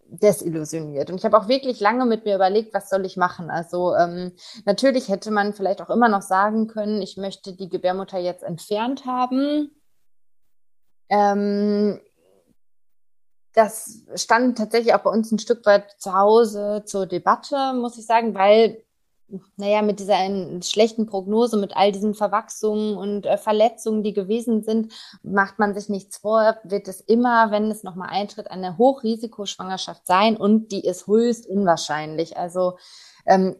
desillusioniert. 0.09 1.11
Und 1.11 1.16
ich 1.16 1.24
habe 1.24 1.38
auch 1.38 1.48
wirklich 1.48 1.80
lange 1.80 2.07
mit 2.07 2.24
mir 2.24 2.34
überlegt, 2.34 2.74
was 2.74 2.88
soll 2.88 3.04
ich 3.04 3.16
machen. 3.16 3.50
Also 3.50 3.94
ähm, 3.94 4.32
natürlich 4.64 5.09
hätte 5.09 5.30
man 5.30 5.52
vielleicht 5.52 5.80
auch 5.80 5.90
immer 5.90 6.09
noch 6.09 6.22
sagen 6.22 6.66
können, 6.66 7.02
ich 7.02 7.16
möchte 7.16 7.54
die 7.54 7.68
Gebärmutter 7.68 8.18
jetzt 8.18 8.42
entfernt 8.42 9.07
haben. 9.07 9.70
Ähm, 11.09 12.00
das 13.54 14.04
stand 14.14 14.59
tatsächlich 14.59 14.94
auch 14.94 15.00
bei 15.00 15.11
uns 15.11 15.32
ein 15.32 15.38
Stück 15.38 15.64
weit 15.64 15.90
zu 15.98 16.12
Hause 16.12 16.82
zur 16.84 17.07
Debatte, 17.07 17.72
muss 17.74 17.96
ich 17.96 18.07
sagen, 18.07 18.34
weil 18.34 18.82
naja, 19.57 19.83
mit 19.83 19.99
dieser 19.99 20.16
schlechten 20.62 21.07
Prognose, 21.07 21.57
mit 21.57 21.77
all 21.77 21.91
diesen 21.91 22.14
Verwachsungen 22.14 22.97
und 22.97 23.27
äh, 23.27 23.37
Verletzungen, 23.37 24.03
die 24.03 24.12
gewesen 24.12 24.62
sind, 24.62 24.93
macht 25.22 25.59
man 25.59 25.74
sich 25.74 25.89
nichts 25.89 26.18
vor, 26.18 26.57
wird 26.62 26.87
es 26.89 27.01
immer, 27.01 27.51
wenn 27.51 27.70
es 27.70 27.83
nochmal 27.83 28.11
eintritt, 28.11 28.51
eine 28.51 28.79
Hochrisikoschwangerschaft 28.79 30.07
sein 30.07 30.37
und 30.37 30.70
die 30.70 30.85
ist 30.85 31.07
höchst 31.07 31.47
unwahrscheinlich. 31.47 32.37
Also 32.37 32.79
ähm, 33.27 33.57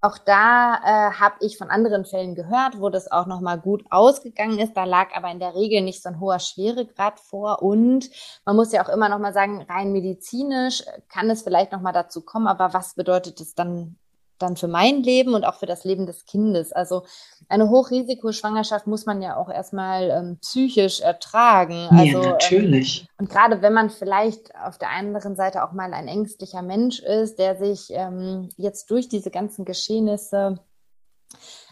auch 0.00 0.16
da 0.16 0.76
äh, 0.76 1.12
habe 1.14 1.34
ich 1.40 1.58
von 1.58 1.70
anderen 1.70 2.04
Fällen 2.04 2.36
gehört, 2.36 2.80
wo 2.80 2.88
das 2.88 3.10
auch 3.10 3.26
nochmal 3.26 3.58
gut 3.58 3.84
ausgegangen 3.90 4.60
ist. 4.60 4.76
Da 4.76 4.84
lag 4.84 5.08
aber 5.16 5.28
in 5.32 5.40
der 5.40 5.56
Regel 5.56 5.80
nicht 5.80 6.04
so 6.04 6.08
ein 6.08 6.20
hoher 6.20 6.38
Schweregrad 6.38 7.18
vor. 7.18 7.62
Und 7.62 8.08
man 8.44 8.54
muss 8.54 8.70
ja 8.70 8.84
auch 8.84 8.88
immer 8.88 9.08
nochmal 9.08 9.32
sagen, 9.32 9.62
rein 9.68 9.90
medizinisch 9.90 10.84
kann 11.08 11.28
es 11.30 11.42
vielleicht 11.42 11.72
nochmal 11.72 11.92
dazu 11.92 12.20
kommen, 12.24 12.46
aber 12.46 12.72
was 12.74 12.94
bedeutet 12.94 13.40
es 13.40 13.56
dann 13.56 13.98
dann 14.38 14.56
für 14.56 14.68
mein 14.68 15.02
Leben 15.02 15.34
und 15.34 15.44
auch 15.44 15.56
für 15.56 15.66
das 15.66 15.84
Leben 15.84 16.06
des 16.06 16.24
Kindes. 16.24 16.72
Also 16.72 17.04
eine 17.48 17.68
Hochrisikoschwangerschaft 17.68 18.86
muss 18.86 19.06
man 19.06 19.22
ja 19.22 19.36
auch 19.36 19.48
erstmal 19.48 20.10
ähm, 20.10 20.38
psychisch 20.40 21.00
ertragen. 21.00 21.88
Also, 21.90 22.22
ja, 22.22 22.30
natürlich. 22.30 23.02
Ähm, 23.02 23.08
und 23.18 23.30
gerade 23.30 23.62
wenn 23.62 23.72
man 23.72 23.90
vielleicht 23.90 24.54
auf 24.56 24.78
der 24.78 24.90
anderen 24.90 25.36
Seite 25.36 25.64
auch 25.64 25.72
mal 25.72 25.92
ein 25.92 26.08
ängstlicher 26.08 26.62
Mensch 26.62 27.00
ist, 27.00 27.38
der 27.38 27.56
sich 27.56 27.88
ähm, 27.90 28.48
jetzt 28.56 28.90
durch 28.90 29.08
diese 29.08 29.30
ganzen 29.30 29.64
Geschehnisse 29.64 30.58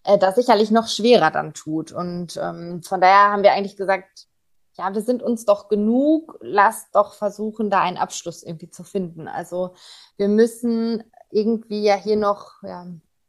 äh, 0.04 0.18
da 0.18 0.32
sicherlich 0.32 0.70
noch 0.70 0.88
schwerer 0.88 1.30
dann 1.30 1.54
tut. 1.54 1.92
Und 1.92 2.38
ähm, 2.42 2.82
von 2.82 3.00
daher 3.00 3.32
haben 3.32 3.42
wir 3.42 3.52
eigentlich 3.52 3.76
gesagt, 3.76 4.26
ja, 4.78 4.94
wir 4.94 5.02
sind 5.02 5.22
uns 5.22 5.44
doch 5.44 5.68
genug, 5.68 6.38
lasst 6.42 6.94
doch 6.94 7.14
versuchen, 7.14 7.70
da 7.70 7.80
einen 7.80 7.96
Abschluss 7.96 8.42
irgendwie 8.42 8.70
zu 8.70 8.84
finden. 8.84 9.26
Also 9.26 9.74
wir 10.16 10.28
müssen 10.28 11.02
irgendwie 11.30 11.82
ja 11.82 11.94
hier 11.96 12.16
noch 12.16 12.62
ja, 12.62 12.86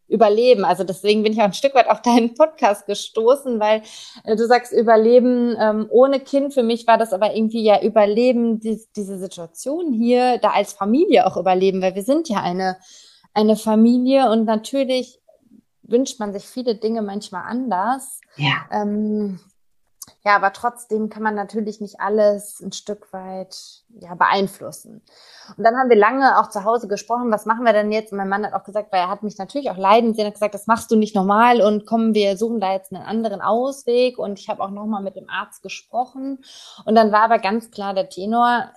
überleben. 0.07 0.63
Also 0.65 0.83
deswegen 0.83 1.23
bin 1.23 1.33
ich 1.33 1.39
auch 1.39 1.45
ein 1.45 1.53
Stück 1.53 1.75
weit 1.75 1.89
auf 1.89 2.01
deinen 2.01 2.33
Podcast 2.33 2.85
gestoßen, 2.85 3.59
weil 3.59 3.81
äh, 4.23 4.35
du 4.35 4.45
sagst 4.47 4.71
Überleben 4.71 5.55
ähm, 5.59 5.87
ohne 5.89 6.19
Kind. 6.19 6.53
Für 6.53 6.63
mich 6.63 6.87
war 6.87 6.97
das 6.97 7.13
aber 7.13 7.35
irgendwie 7.35 7.63
ja 7.63 7.81
Überleben, 7.81 8.59
die, 8.59 8.81
diese 8.95 9.17
Situation 9.17 9.93
hier, 9.93 10.37
da 10.37 10.51
als 10.51 10.73
Familie 10.73 11.25
auch 11.27 11.37
überleben, 11.37 11.81
weil 11.81 11.95
wir 11.95 12.03
sind 12.03 12.29
ja 12.29 12.41
eine, 12.41 12.77
eine 13.33 13.55
Familie 13.55 14.29
und 14.31 14.45
natürlich 14.45 15.19
wünscht 15.83 16.19
man 16.19 16.33
sich 16.33 16.45
viele 16.45 16.75
Dinge 16.75 17.01
manchmal 17.01 17.43
anders. 17.43 18.19
Ja. 18.35 18.65
Ähm, 18.71 19.39
ja, 20.23 20.35
aber 20.35 20.51
trotzdem 20.53 21.09
kann 21.09 21.23
man 21.23 21.35
natürlich 21.35 21.79
nicht 21.79 21.99
alles 21.99 22.59
ein 22.59 22.71
Stück 22.71 23.11
weit 23.13 23.83
ja, 23.99 24.15
beeinflussen. 24.15 25.01
Und 25.55 25.63
dann 25.63 25.75
haben 25.77 25.89
wir 25.89 25.97
lange 25.97 26.39
auch 26.39 26.49
zu 26.49 26.63
Hause 26.63 26.87
gesprochen, 26.87 27.31
was 27.31 27.45
machen 27.45 27.65
wir 27.65 27.73
denn 27.73 27.91
jetzt? 27.91 28.11
Und 28.11 28.17
mein 28.17 28.29
Mann 28.29 28.45
hat 28.45 28.53
auch 28.53 28.63
gesagt, 28.63 28.91
weil 28.91 29.01
er 29.01 29.09
hat 29.09 29.23
mich 29.23 29.37
natürlich 29.37 29.69
auch 29.69 29.77
leiden 29.77 30.13
sehen, 30.13 30.25
hat 30.25 30.33
gesagt, 30.33 30.53
das 30.53 30.67
machst 30.67 30.91
du 30.91 30.95
nicht 30.95 31.15
normal 31.15 31.61
und 31.61 31.85
kommen, 31.85 32.13
wir 32.13 32.37
suchen 32.37 32.59
da 32.59 32.73
jetzt 32.73 32.91
einen 32.91 33.05
anderen 33.05 33.41
Ausweg. 33.41 34.17
Und 34.17 34.39
ich 34.39 34.49
habe 34.49 34.61
auch 34.61 34.71
nochmal 34.71 35.01
mit 35.01 35.15
dem 35.15 35.29
Arzt 35.29 35.61
gesprochen. 35.61 36.43
Und 36.85 36.95
dann 36.95 37.11
war 37.11 37.21
aber 37.21 37.39
ganz 37.39 37.71
klar 37.71 37.93
der 37.93 38.09
Tenor, 38.09 38.71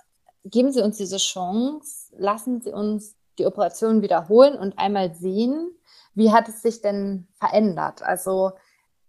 geben 0.45 0.71
Sie 0.71 0.81
uns 0.81 0.97
diese 0.97 1.17
Chance, 1.17 2.13
lassen 2.17 2.61
Sie 2.61 2.71
uns 2.71 3.15
die 3.39 3.45
Operation 3.45 4.01
wiederholen 4.01 4.57
und 4.57 4.77
einmal 4.77 5.13
sehen, 5.13 5.71
wie 6.13 6.31
hat 6.31 6.49
es 6.49 6.61
sich 6.61 6.81
denn 6.81 7.27
verändert? 7.35 8.03
Also 8.03 8.51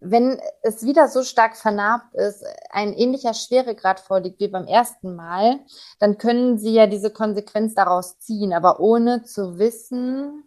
wenn 0.05 0.41
es 0.63 0.85
wieder 0.85 1.09
so 1.09 1.23
stark 1.23 1.57
vernarbt 1.57 2.15
ist, 2.15 2.45
ein 2.71 2.93
ähnlicher 2.93 3.35
Schweregrad 3.35 4.01
vorliegt 4.01 4.41
wie 4.41 4.49
beim 4.49 4.67
ersten 4.67 5.15
Mal, 5.15 5.61
dann 6.01 6.19
können 6.19 6.59
Sie 6.59 6.73
ja 6.73 6.87
diese 6.87 7.11
Konsequenz 7.11 7.75
daraus 7.75 8.19
ziehen, 8.19 8.53
aber 8.53 8.81
ohne 8.81 9.23
zu 9.23 9.59
wissen, 9.59 10.45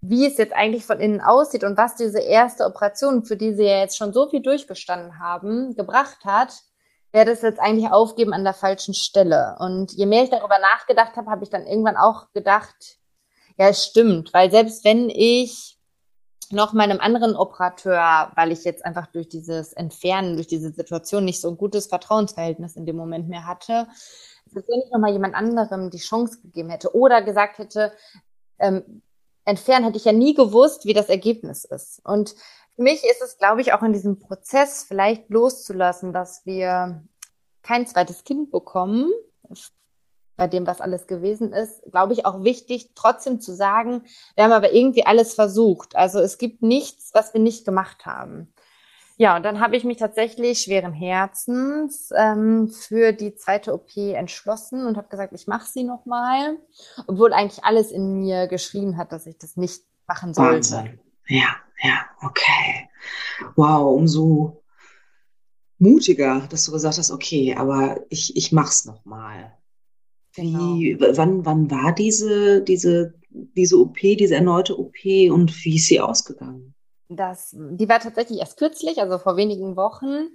wie 0.00 0.26
es 0.26 0.38
jetzt 0.38 0.54
eigentlich 0.54 0.86
von 0.86 1.00
innen 1.00 1.20
aussieht 1.20 1.64
und 1.64 1.76
was 1.76 1.96
diese 1.96 2.20
erste 2.20 2.64
Operation, 2.64 3.24
für 3.24 3.36
die 3.36 3.54
Sie 3.54 3.64
ja 3.64 3.80
jetzt 3.80 3.96
schon 3.96 4.12
so 4.12 4.28
viel 4.28 4.40
durchgestanden 4.40 5.18
haben, 5.18 5.74
gebracht 5.74 6.24
hat, 6.24 6.54
wäre 7.12 7.26
das 7.26 7.42
jetzt 7.42 7.60
eigentlich 7.60 7.90
aufgeben 7.90 8.32
an 8.32 8.44
der 8.44 8.54
falschen 8.54 8.94
Stelle. 8.94 9.56
Und 9.58 9.92
je 9.92 10.06
mehr 10.06 10.24
ich 10.24 10.30
darüber 10.30 10.58
nachgedacht 10.58 11.16
habe, 11.16 11.30
habe 11.30 11.44
ich 11.44 11.50
dann 11.50 11.66
irgendwann 11.66 11.96
auch 11.96 12.32
gedacht, 12.32 12.98
ja, 13.58 13.68
es 13.68 13.84
stimmt, 13.84 14.32
weil 14.32 14.50
selbst 14.50 14.84
wenn 14.84 15.08
ich 15.08 15.75
noch 16.52 16.72
meinem 16.72 17.00
anderen 17.00 17.36
Operateur, 17.36 18.32
weil 18.34 18.52
ich 18.52 18.64
jetzt 18.64 18.84
einfach 18.84 19.06
durch 19.06 19.28
dieses 19.28 19.72
Entfernen, 19.72 20.36
durch 20.36 20.46
diese 20.46 20.72
Situation 20.72 21.24
nicht 21.24 21.40
so 21.40 21.48
ein 21.48 21.56
gutes 21.56 21.86
Vertrauensverhältnis 21.86 22.76
in 22.76 22.86
dem 22.86 22.96
Moment 22.96 23.28
mehr 23.28 23.46
hatte, 23.46 23.86
dass 24.52 24.64
ich 24.68 24.90
nochmal 24.92 25.12
jemand 25.12 25.34
anderem 25.34 25.90
die 25.90 25.98
Chance 25.98 26.40
gegeben 26.40 26.70
hätte 26.70 26.94
oder 26.94 27.22
gesagt 27.22 27.58
hätte, 27.58 27.92
ähm, 28.58 29.02
entfernen, 29.44 29.84
hätte 29.84 29.98
ich 29.98 30.04
ja 30.04 30.12
nie 30.12 30.34
gewusst, 30.34 30.84
wie 30.84 30.92
das 30.92 31.08
Ergebnis 31.08 31.64
ist. 31.64 32.00
Und 32.04 32.34
für 32.74 32.82
mich 32.82 33.04
ist 33.04 33.22
es, 33.22 33.38
glaube 33.38 33.60
ich, 33.60 33.72
auch 33.72 33.82
in 33.82 33.92
diesem 33.92 34.18
Prozess 34.18 34.84
vielleicht 34.84 35.30
loszulassen, 35.30 36.12
dass 36.12 36.44
wir 36.44 37.02
kein 37.62 37.86
zweites 37.86 38.24
Kind 38.24 38.50
bekommen, 38.50 39.10
bei 40.36 40.46
dem, 40.46 40.66
was 40.66 40.80
alles 40.80 41.06
gewesen 41.06 41.52
ist, 41.52 41.82
glaube 41.90 42.12
ich, 42.12 42.26
auch 42.26 42.44
wichtig, 42.44 42.90
trotzdem 42.94 43.40
zu 43.40 43.54
sagen, 43.54 44.02
wir 44.34 44.44
haben 44.44 44.52
aber 44.52 44.72
irgendwie 44.72 45.06
alles 45.06 45.34
versucht. 45.34 45.96
Also 45.96 46.20
es 46.20 46.38
gibt 46.38 46.62
nichts, 46.62 47.10
was 47.14 47.32
wir 47.32 47.40
nicht 47.40 47.64
gemacht 47.64 48.06
haben. 48.06 48.52
Ja, 49.18 49.36
und 49.36 49.44
dann 49.44 49.60
habe 49.60 49.76
ich 49.76 49.84
mich 49.84 49.96
tatsächlich 49.96 50.60
schweren 50.60 50.92
Herzens 50.92 52.10
ähm, 52.14 52.68
für 52.68 53.12
die 53.12 53.34
zweite 53.34 53.72
OP 53.72 53.96
entschlossen 53.96 54.86
und 54.86 54.98
habe 54.98 55.08
gesagt, 55.08 55.32
ich 55.32 55.46
mache 55.46 55.66
sie 55.66 55.84
nochmal, 55.84 56.58
obwohl 57.06 57.32
eigentlich 57.32 57.64
alles 57.64 57.90
in 57.90 58.20
mir 58.20 58.46
geschrien 58.46 58.98
hat, 58.98 59.12
dass 59.12 59.26
ich 59.26 59.38
das 59.38 59.56
nicht 59.56 59.84
machen 60.06 60.34
sollte. 60.34 60.70
Wahnsinn. 60.70 61.00
Ja, 61.28 61.56
ja, 61.82 62.04
okay. 62.22 62.90
Wow, 63.56 63.96
umso 63.96 64.62
mutiger, 65.78 66.46
dass 66.50 66.64
du 66.64 66.72
gesagt 66.72 66.98
hast, 66.98 67.10
okay, 67.10 67.54
aber 67.56 68.00
ich, 68.10 68.36
ich 68.36 68.52
mach's 68.52 68.84
nochmal. 68.84 69.56
Wie, 70.36 70.96
genau. 70.98 71.16
wann, 71.16 71.44
wann 71.44 71.70
war 71.70 71.92
diese, 71.92 72.62
diese, 72.62 73.14
diese 73.30 73.78
OP, 73.78 73.98
diese 74.00 74.34
erneute 74.34 74.78
OP 74.78 75.04
und 75.30 75.64
wie 75.64 75.76
ist 75.76 75.86
sie 75.86 76.00
ausgegangen? 76.00 76.74
Das, 77.08 77.54
die 77.54 77.88
war 77.88 78.00
tatsächlich 78.00 78.40
erst 78.40 78.58
kürzlich, 78.58 79.00
also 79.00 79.18
vor 79.18 79.36
wenigen 79.36 79.76
Wochen. 79.76 80.30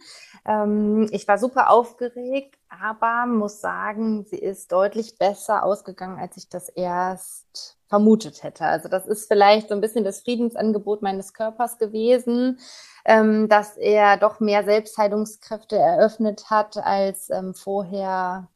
Ähm, 0.45 1.09
ich 1.11 1.27
war 1.27 1.37
super 1.37 1.69
aufgeregt, 1.69 2.57
aber 2.69 3.25
muss 3.25 3.59
sagen, 3.59 4.23
sie 4.23 4.37
ist 4.37 4.71
deutlich 4.71 5.17
besser 5.17 5.65
ausgegangen, 5.65 6.17
als 6.17 6.37
ich 6.37 6.47
das 6.47 6.69
erst 6.69 7.77
vermutet 7.87 8.43
hätte. 8.43 8.63
Also 8.63 8.87
das 8.87 9.05
ist 9.05 9.27
vielleicht 9.27 9.67
so 9.67 9.75
ein 9.75 9.81
bisschen 9.81 10.05
das 10.05 10.21
Friedensangebot 10.21 11.01
meines 11.01 11.33
Körpers 11.33 11.77
gewesen, 11.77 12.59
ähm, 13.03 13.49
dass 13.49 13.75
er 13.75 14.15
doch 14.15 14.39
mehr 14.39 14.63
Selbstheilungskräfte 14.63 15.75
eröffnet 15.75 16.49
hat, 16.49 16.77
als 16.77 17.29
ähm, 17.31 17.53
vorher 17.53 18.47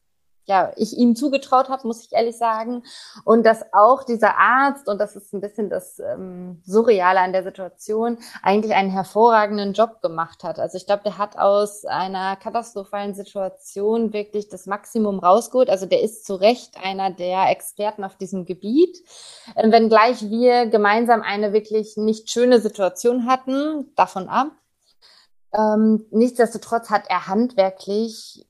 ja, 0.46 0.72
ich 0.76 0.96
ihm 0.96 1.16
zugetraut 1.16 1.68
habe, 1.68 1.86
muss 1.86 2.04
ich 2.04 2.12
ehrlich 2.12 2.36
sagen. 2.36 2.84
Und 3.24 3.44
dass 3.44 3.64
auch 3.72 4.04
dieser 4.04 4.36
Arzt, 4.38 4.88
und 4.88 5.00
das 5.00 5.16
ist 5.16 5.34
ein 5.34 5.40
bisschen 5.40 5.70
das 5.70 5.98
ähm, 5.98 6.62
Surreale 6.64 7.20
an 7.20 7.32
der 7.32 7.42
Situation, 7.42 8.18
eigentlich 8.42 8.74
einen 8.74 8.90
hervorragenden 8.90 9.72
Job 9.72 10.00
gemacht 10.02 10.44
hat. 10.44 10.58
Also 10.60 10.76
ich 10.76 10.86
glaube, 10.86 11.02
der 11.04 11.18
hat 11.18 11.36
aus 11.36 11.84
einer 11.84 12.36
katastrophalen 12.36 13.14
Situation 13.14 14.12
wirklich 14.12 14.48
das 14.48 14.66
Maximum 14.66 15.18
rausgeholt. 15.18 15.68
Also 15.68 15.86
der 15.86 16.02
ist 16.02 16.24
zu 16.24 16.36
Recht 16.36 16.76
einer 16.82 17.10
der 17.10 17.50
Experten 17.50 18.04
auf 18.04 18.16
diesem 18.16 18.46
Gebiet. 18.46 18.96
Ähm, 19.56 19.72
wenngleich 19.72 20.30
wir 20.30 20.66
gemeinsam 20.66 21.22
eine 21.22 21.52
wirklich 21.52 21.96
nicht 21.96 22.30
schöne 22.30 22.60
Situation 22.60 23.26
hatten, 23.26 23.92
davon 23.96 24.28
ab. 24.28 24.52
Ähm, 25.52 26.06
nichtsdestotrotz 26.10 26.90
hat 26.90 27.04
er 27.08 27.26
handwerklich 27.26 28.46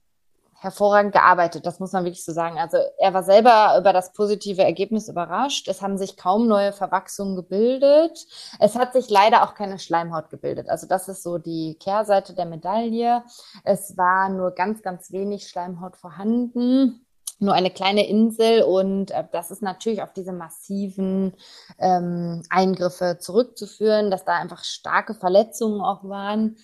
hervorragend 0.67 1.13
gearbeitet, 1.13 1.65
das 1.65 1.79
muss 1.81 1.93
man 1.93 2.05
wirklich 2.05 2.25
so 2.25 2.33
sagen. 2.33 2.59
Also 2.59 2.79
er 2.99 3.15
war 3.15 3.23
selber 3.23 3.77
über 3.79 3.93
das 3.93 4.13
positive 4.13 4.63
Ergebnis 4.63 5.09
überrascht. 5.09 5.69
Es 5.69 5.81
haben 5.81 5.97
sich 5.97 6.17
kaum 6.17 6.49
neue 6.49 6.73
Verwachsungen 6.73 7.37
gebildet. 7.37 8.27
Es 8.59 8.75
hat 8.75 8.93
sich 8.93 9.09
leider 9.09 9.45
auch 9.45 9.55
keine 9.55 9.79
Schleimhaut 9.79 10.29
gebildet. 10.29 10.69
Also 10.69 10.87
das 10.87 11.09
ist 11.09 11.23
so 11.23 11.39
die 11.39 11.77
Kehrseite 11.79 12.35
der 12.35 12.47
Medaille. 12.47 13.23
Es 13.65 13.97
war 13.97 14.29
nur 14.29 14.51
ganz, 14.51 14.83
ganz 14.83 15.13
wenig 15.13 15.49
Schleimhaut 15.49 15.97
vorhanden 15.97 17.07
nur 17.39 17.53
eine 17.53 17.71
kleine 17.71 18.09
Insel 18.09 18.63
und 18.63 19.11
äh, 19.11 19.25
das 19.31 19.51
ist 19.51 19.61
natürlich 19.61 20.03
auf 20.03 20.15
diese 20.15 20.33
massiven 20.33 21.35
ähm, 21.79 22.43
Eingriffe 22.49 23.19
zurückzuführen, 23.21 24.11
dass 24.11 24.25
da 24.25 24.37
einfach 24.37 24.65
starke 24.65 25.13
Verletzungen 25.13 25.83
auch 25.83 26.03
waren. 26.05 26.57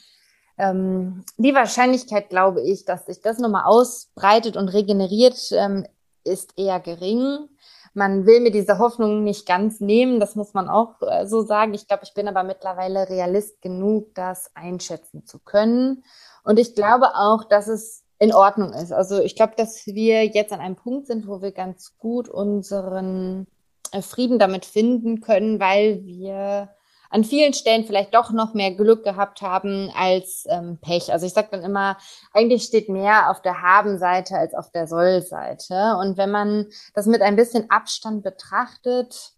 Ähm, 0.59 1.25
die 1.37 1.55
Wahrscheinlichkeit, 1.55 2.29
glaube 2.29 2.63
ich, 2.63 2.85
dass 2.85 3.07
sich 3.07 3.21
das 3.21 3.39
nochmal 3.39 3.65
ausbreitet 3.65 4.57
und 4.57 4.69
regeneriert, 4.69 5.51
ähm, 5.53 5.87
ist 6.25 6.59
eher 6.59 6.81
gering. 6.81 7.49
Man 7.95 8.25
will 8.27 8.41
mir 8.41 8.51
diese 8.51 8.79
Hoffnung 8.79 9.23
nicht 9.23 9.47
ganz 9.47 9.81
nehmen, 9.81 10.19
das 10.19 10.35
muss 10.35 10.55
man 10.55 10.69
auch 10.69 11.03
äh, 11.03 11.27
so 11.27 11.43
sagen. 11.43 11.75
Ich 11.75 11.89
glaube, 11.89 12.05
ich 12.05 12.15
bin 12.15 12.29
aber 12.29 12.43
mittlerweile 12.43 13.09
realist 13.09 13.61
genug, 13.61 14.15
das 14.15 14.51
einschätzen 14.55 15.27
zu 15.27 15.39
können. 15.39 16.05
Und 16.43 16.59
ich 16.59 16.75
glaube 16.75 17.15
auch, 17.15 17.45
dass 17.45 17.69
es 17.69 18.05
in 18.19 18.33
Ordnung 18.33 18.73
ist. 18.73 18.93
Also 18.93 19.21
ich 19.21 19.35
glaube, 19.37 19.55
dass 19.57 19.85
wir 19.87 20.25
jetzt 20.25 20.53
an 20.53 20.61
einem 20.61 20.77
Punkt 20.77 21.07
sind, 21.07 21.27
wo 21.27 21.43
wir 21.43 21.53
ganz 21.53 21.99
gut 21.99 22.29
unseren 22.29 23.47
äh, 23.91 24.01
Frieden 24.01 24.39
damit 24.39 24.65
finden 24.65 25.21
können, 25.21 25.61
weil 25.61 26.05
wir 26.05 26.71
an 27.13 27.25
vielen 27.25 27.53
Stellen 27.53 27.85
vielleicht 27.85 28.15
doch 28.15 28.33
noch 28.33 28.55
mehr 28.55 28.73
Glück 28.75 29.05
gehabt 29.05 29.43
haben 29.43 29.91
als 29.95 30.47
ähm, 30.49 30.79
Pech. 30.81 31.13
Also 31.13 31.27
ich 31.27 31.35
sage 31.35 31.49
dann 31.51 31.63
immer, 31.63 31.99
eigentlich 32.33 32.65
steht 32.65 32.89
mehr 32.89 33.31
auf 33.31 33.43
der 33.43 33.61
Haben-Seite 33.61 34.37
als 34.37 34.55
auf 34.55 34.71
der 34.71 34.87
Soll-Seite. 34.87 35.99
Und 36.01 36.17
wenn 36.17 36.31
man 36.31 36.67
das 36.95 37.05
mit 37.05 37.21
ein 37.21 37.37
bisschen 37.37 37.71
Abstand 37.71 38.23
betrachtet, 38.23 39.33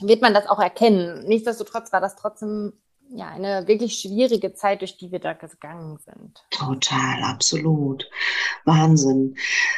wird 0.00 0.22
man 0.22 0.34
das 0.34 0.48
auch 0.48 0.58
erkennen. 0.58 1.24
Nichtsdestotrotz 1.28 1.92
war 1.92 2.00
das 2.00 2.16
trotzdem 2.16 2.72
ja 3.10 3.28
eine 3.28 3.68
wirklich 3.68 4.00
schwierige 4.00 4.52
Zeit, 4.54 4.80
durch 4.80 4.96
die 4.96 5.12
wir 5.12 5.20
da 5.20 5.34
gegangen 5.34 5.98
sind. 6.04 6.44
Total, 6.50 7.22
absolut. 7.22 8.10
Wahnsinn. 8.64 9.36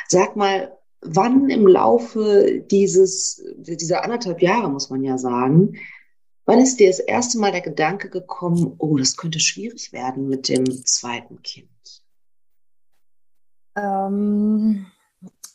Sag 0.09 0.37
mal, 0.37 0.73
wann 1.03 1.51
im 1.51 1.67
Laufe 1.67 2.63
dieses, 2.71 3.45
dieser 3.59 4.05
anderthalb 4.05 4.41
Jahre, 4.41 4.71
muss 4.71 4.89
man 4.89 5.05
ja 5.05 5.19
sagen, 5.19 5.75
Wann 6.51 6.63
ist 6.63 6.81
dir 6.81 6.89
das 6.89 6.99
erste 6.99 7.39
Mal 7.39 7.53
der 7.53 7.61
Gedanke 7.61 8.11
gekommen, 8.11 8.75
oh, 8.79 8.97
das 8.97 9.17
könnte 9.17 9.39
schwierig 9.39 9.93
werden 9.93 10.29
mit 10.29 10.49
dem 10.49 10.67
zweiten 10.85 11.41
Kind? 11.43 11.69
Ähm, 13.77 14.85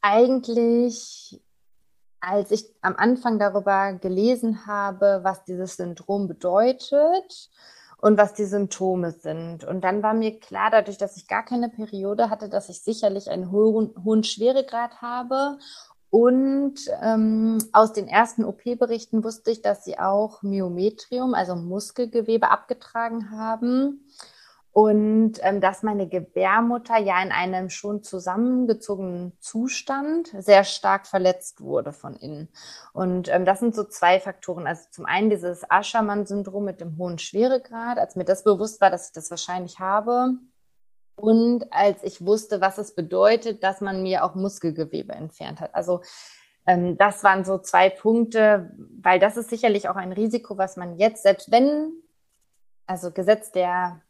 eigentlich, 0.02 1.42
als 2.22 2.52
ich 2.52 2.64
am 2.82 2.96
Anfang 2.96 3.40
darüber 3.40 3.92
gelesen 3.96 4.68
habe, 4.68 5.20
was 5.24 5.44
dieses 5.44 5.76
Syndrom 5.76 6.30
bedeutet 6.30 7.50
und 7.98 8.18
was 8.18 8.34
die 8.34 8.46
Symptome 8.46 9.12
sind. 9.12 9.66
Und 9.66 9.82
dann 9.82 10.02
war 10.02 10.14
mir 10.14 10.40
klar, 10.40 10.70
dadurch, 10.72 10.98
dass 10.98 11.18
ich 11.18 11.28
gar 11.28 11.44
keine 11.44 11.68
Periode 11.68 12.30
hatte, 12.30 12.48
dass 12.48 12.70
ich 12.70 12.80
sicherlich 12.82 13.30
einen 13.30 13.52
hohen, 13.52 13.94
hohen 14.02 14.24
Schweregrad 14.24 15.02
habe 15.02 15.58
und 16.16 16.76
ähm, 17.02 17.58
aus 17.74 17.92
den 17.92 18.08
ersten 18.08 18.46
OP-Berichten 18.46 19.26
wusste 19.26 19.52
ich, 19.52 19.62
dass 19.62 19.84
sie 19.84 20.00
auch 20.00 20.44
Myometrium, 20.44 21.34
also 21.34 21.58
Muskelgewebe, 21.58 22.52
abgetragen 22.52 23.32
haben. 23.32 24.08
Und 24.72 25.34
ähm, 25.42 25.60
dass 25.60 25.84
meine 25.84 26.08
Gebärmutter 26.08 26.98
ja 27.00 27.22
in 27.22 27.34
einem 27.34 27.70
schon 27.70 28.02
zusammengezogenen 28.02 29.34
Zustand 29.42 30.34
sehr 30.40 30.64
stark 30.64 31.06
verletzt 31.06 31.60
wurde 31.60 31.92
von 31.92 32.16
innen. 32.16 32.48
Und 32.94 33.28
ähm, 33.28 33.44
das 33.44 33.60
sind 33.60 33.76
so 33.76 33.84
zwei 33.84 34.22
Faktoren. 34.22 34.68
Also 34.68 34.84
zum 34.92 35.06
einen 35.06 35.30
dieses 35.30 35.70
Aschermann-Syndrom 35.70 36.64
mit 36.64 36.80
dem 36.80 36.98
hohen 36.98 37.20
Schweregrad. 37.20 37.98
Als 38.00 38.16
mir 38.16 38.24
das 38.24 38.46
bewusst 38.46 38.80
war, 38.80 38.90
dass 38.90 39.08
ich 39.08 39.14
das 39.14 39.32
wahrscheinlich 39.32 39.82
habe, 39.82 40.36
und 41.16 41.72
als 41.72 42.04
ich 42.04 42.26
wusste, 42.26 42.62
was 42.62 42.78
es 42.78 42.94
bedeutet, 42.94 43.64
dass 43.64 43.82
man 43.82 44.04
mir 44.04 44.24
auch 44.24 44.36
Muskelgewebe 44.36 45.14
entfernt 45.14 45.62
hat. 45.62 45.74
Also 45.74 46.02
ähm, 46.68 46.98
das 46.98 47.24
waren 47.24 47.46
so 47.46 47.58
zwei 47.58 47.90
Punkte, 47.90 48.72
weil 49.02 49.20
das 49.20 49.38
ist 49.38 49.50
sicherlich 49.50 49.88
auch 49.88 49.96
ein 49.96 50.12
Risiko, 50.12 50.58
was 50.58 50.78
man 50.78 50.98
jetzt, 50.98 51.24
selbst 51.24 51.52
wenn, 51.52 51.94
also 52.86 53.12
Gesetz 53.12 53.52
der 53.52 54.02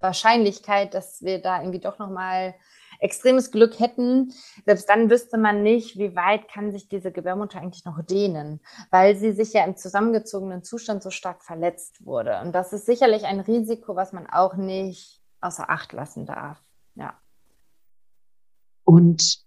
Wahrscheinlichkeit, 0.00 0.94
dass 0.94 1.22
wir 1.22 1.40
da 1.40 1.60
irgendwie 1.60 1.80
doch 1.80 1.98
nochmal 1.98 2.54
extremes 3.00 3.50
Glück 3.50 3.80
hätten, 3.80 4.32
selbst 4.66 4.88
dann 4.88 5.08
wüsste 5.08 5.38
man 5.38 5.62
nicht, 5.62 5.98
wie 5.98 6.16
weit 6.16 6.48
kann 6.48 6.72
sich 6.72 6.88
diese 6.88 7.12
Gebärmutter 7.12 7.58
eigentlich 7.58 7.84
noch 7.84 8.02
dehnen, 8.04 8.60
weil 8.90 9.16
sie 9.16 9.32
sich 9.32 9.52
ja 9.54 9.64
im 9.64 9.76
zusammengezogenen 9.76 10.62
Zustand 10.62 11.02
so 11.02 11.10
stark 11.10 11.42
verletzt 11.42 12.04
wurde. 12.04 12.40
Und 12.40 12.52
das 12.52 12.72
ist 12.72 12.86
sicherlich 12.86 13.24
ein 13.24 13.40
Risiko, 13.40 13.96
was 13.96 14.12
man 14.12 14.26
auch 14.26 14.54
nicht 14.54 15.19
außer 15.40 15.70
Acht 15.70 15.92
lassen 15.92 16.26
darf. 16.26 16.62
Ja. 16.94 17.18
Und 18.84 19.44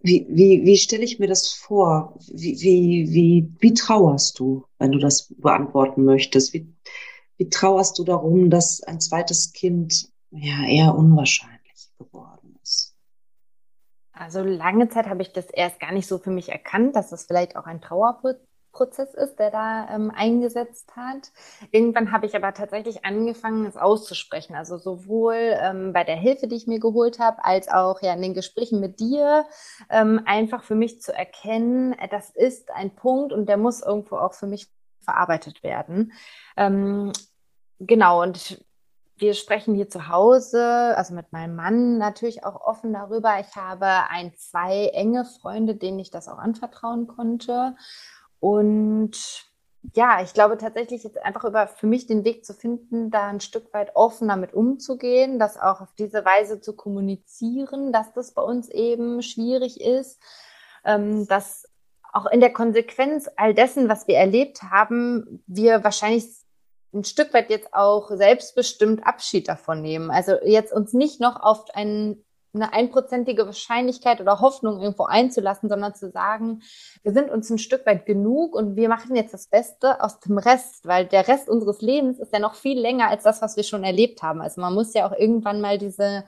wie, 0.00 0.26
wie, 0.30 0.64
wie 0.64 0.76
stelle 0.76 1.04
ich 1.04 1.18
mir 1.18 1.26
das 1.26 1.52
vor? 1.52 2.18
Wie, 2.28 2.60
wie, 2.60 3.12
wie, 3.12 3.52
wie 3.58 3.74
trauerst 3.74 4.38
du, 4.38 4.64
wenn 4.78 4.92
du 4.92 4.98
das 4.98 5.34
beantworten 5.34 6.04
möchtest? 6.04 6.52
Wie, 6.54 6.72
wie 7.36 7.48
trauerst 7.48 7.98
du 7.98 8.04
darum, 8.04 8.50
dass 8.50 8.82
ein 8.82 9.00
zweites 9.00 9.52
Kind 9.52 10.08
ja 10.30 10.64
eher 10.66 10.94
unwahrscheinlich 10.94 11.90
geworden 11.98 12.58
ist? 12.62 12.96
Also 14.12 14.42
lange 14.42 14.88
Zeit 14.88 15.06
habe 15.06 15.22
ich 15.22 15.32
das 15.32 15.46
erst 15.46 15.80
gar 15.80 15.92
nicht 15.92 16.06
so 16.06 16.18
für 16.18 16.30
mich 16.30 16.48
erkannt, 16.48 16.96
dass 16.96 17.10
das 17.10 17.26
vielleicht 17.26 17.56
auch 17.56 17.66
ein 17.66 17.80
Trauerprozess 17.80 18.47
Prozess 18.78 19.12
ist, 19.12 19.40
der 19.40 19.50
da 19.50 19.88
ähm, 19.90 20.12
eingesetzt 20.14 20.94
hat. 20.94 21.32
Irgendwann 21.72 22.12
habe 22.12 22.26
ich 22.26 22.36
aber 22.36 22.54
tatsächlich 22.54 23.04
angefangen, 23.04 23.66
es 23.66 23.76
auszusprechen. 23.76 24.54
Also 24.54 24.78
sowohl 24.78 25.34
ähm, 25.34 25.92
bei 25.92 26.04
der 26.04 26.14
Hilfe, 26.14 26.46
die 26.46 26.54
ich 26.54 26.68
mir 26.68 26.78
geholt 26.78 27.18
habe, 27.18 27.44
als 27.44 27.68
auch 27.68 28.00
ja 28.02 28.14
in 28.14 28.22
den 28.22 28.34
Gesprächen 28.34 28.78
mit 28.78 29.00
dir, 29.00 29.46
ähm, 29.90 30.20
einfach 30.26 30.62
für 30.62 30.76
mich 30.76 31.02
zu 31.02 31.12
erkennen, 31.12 31.92
äh, 31.94 32.08
das 32.08 32.30
ist 32.30 32.70
ein 32.70 32.94
Punkt 32.94 33.32
und 33.32 33.48
der 33.48 33.56
muss 33.56 33.82
irgendwo 33.82 34.16
auch 34.16 34.34
für 34.34 34.46
mich 34.46 34.68
verarbeitet 35.00 35.64
werden. 35.64 36.12
Ähm, 36.56 37.12
genau, 37.80 38.22
und 38.22 38.64
wir 39.16 39.34
sprechen 39.34 39.74
hier 39.74 39.88
zu 39.88 40.08
Hause, 40.08 40.94
also 40.96 41.14
mit 41.14 41.32
meinem 41.32 41.56
Mann 41.56 41.98
natürlich 41.98 42.44
auch 42.44 42.60
offen 42.60 42.92
darüber. 42.92 43.40
Ich 43.40 43.56
habe 43.56 44.08
ein, 44.10 44.32
zwei 44.36 44.90
enge 44.94 45.24
Freunde, 45.24 45.74
denen 45.74 45.98
ich 45.98 46.10
das 46.10 46.28
auch 46.28 46.38
anvertrauen 46.38 47.08
konnte. 47.08 47.74
Und 48.40 49.48
ja, 49.94 50.22
ich 50.22 50.34
glaube 50.34 50.58
tatsächlich 50.58 51.04
jetzt 51.04 51.22
einfach 51.22 51.44
über 51.44 51.66
für 51.66 51.86
mich 51.86 52.06
den 52.06 52.24
Weg 52.24 52.44
zu 52.44 52.52
finden, 52.52 53.10
da 53.10 53.28
ein 53.28 53.40
Stück 53.40 53.72
weit 53.72 53.94
offener 53.94 54.36
mit 54.36 54.52
umzugehen, 54.54 55.38
das 55.38 55.58
auch 55.58 55.80
auf 55.80 55.94
diese 55.98 56.24
Weise 56.24 56.60
zu 56.60 56.74
kommunizieren, 56.74 57.92
dass 57.92 58.12
das 58.12 58.32
bei 58.32 58.42
uns 58.42 58.68
eben 58.68 59.22
schwierig 59.22 59.80
ist, 59.80 60.20
ähm, 60.84 61.26
dass 61.26 61.68
auch 62.12 62.26
in 62.26 62.40
der 62.40 62.52
Konsequenz 62.52 63.30
all 63.36 63.54
dessen, 63.54 63.88
was 63.88 64.08
wir 64.08 64.16
erlebt 64.16 64.62
haben, 64.62 65.42
wir 65.46 65.84
wahrscheinlich 65.84 66.26
ein 66.92 67.04
Stück 67.04 67.34
weit 67.34 67.50
jetzt 67.50 67.74
auch 67.74 68.10
selbstbestimmt 68.10 69.06
Abschied 69.06 69.48
davon 69.48 69.82
nehmen. 69.82 70.10
Also 70.10 70.36
jetzt 70.42 70.72
uns 70.72 70.92
nicht 70.94 71.20
noch 71.20 71.40
auf 71.40 71.70
einen 71.74 72.24
eine 72.54 72.72
einprozentige 72.72 73.46
Wahrscheinlichkeit 73.46 74.20
oder 74.20 74.40
Hoffnung 74.40 74.80
irgendwo 74.80 75.04
einzulassen, 75.04 75.68
sondern 75.68 75.94
zu 75.94 76.10
sagen, 76.10 76.62
wir 77.02 77.12
sind 77.12 77.30
uns 77.30 77.50
ein 77.50 77.58
Stück 77.58 77.84
weit 77.86 78.06
genug 78.06 78.54
und 78.54 78.76
wir 78.76 78.88
machen 78.88 79.14
jetzt 79.16 79.34
das 79.34 79.48
Beste 79.48 80.02
aus 80.02 80.20
dem 80.20 80.38
Rest, 80.38 80.86
weil 80.86 81.06
der 81.06 81.28
Rest 81.28 81.48
unseres 81.48 81.80
Lebens 81.82 82.18
ist 82.18 82.32
ja 82.32 82.38
noch 82.38 82.54
viel 82.54 82.78
länger 82.78 83.08
als 83.08 83.22
das, 83.22 83.42
was 83.42 83.56
wir 83.56 83.64
schon 83.64 83.84
erlebt 83.84 84.22
haben. 84.22 84.40
Also 84.40 84.60
man 84.60 84.74
muss 84.74 84.94
ja 84.94 85.06
auch 85.06 85.16
irgendwann 85.16 85.60
mal 85.60 85.78
diese 85.78 86.24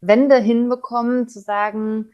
Wende 0.00 0.36
hinbekommen, 0.36 1.28
zu 1.28 1.40
sagen, 1.40 2.10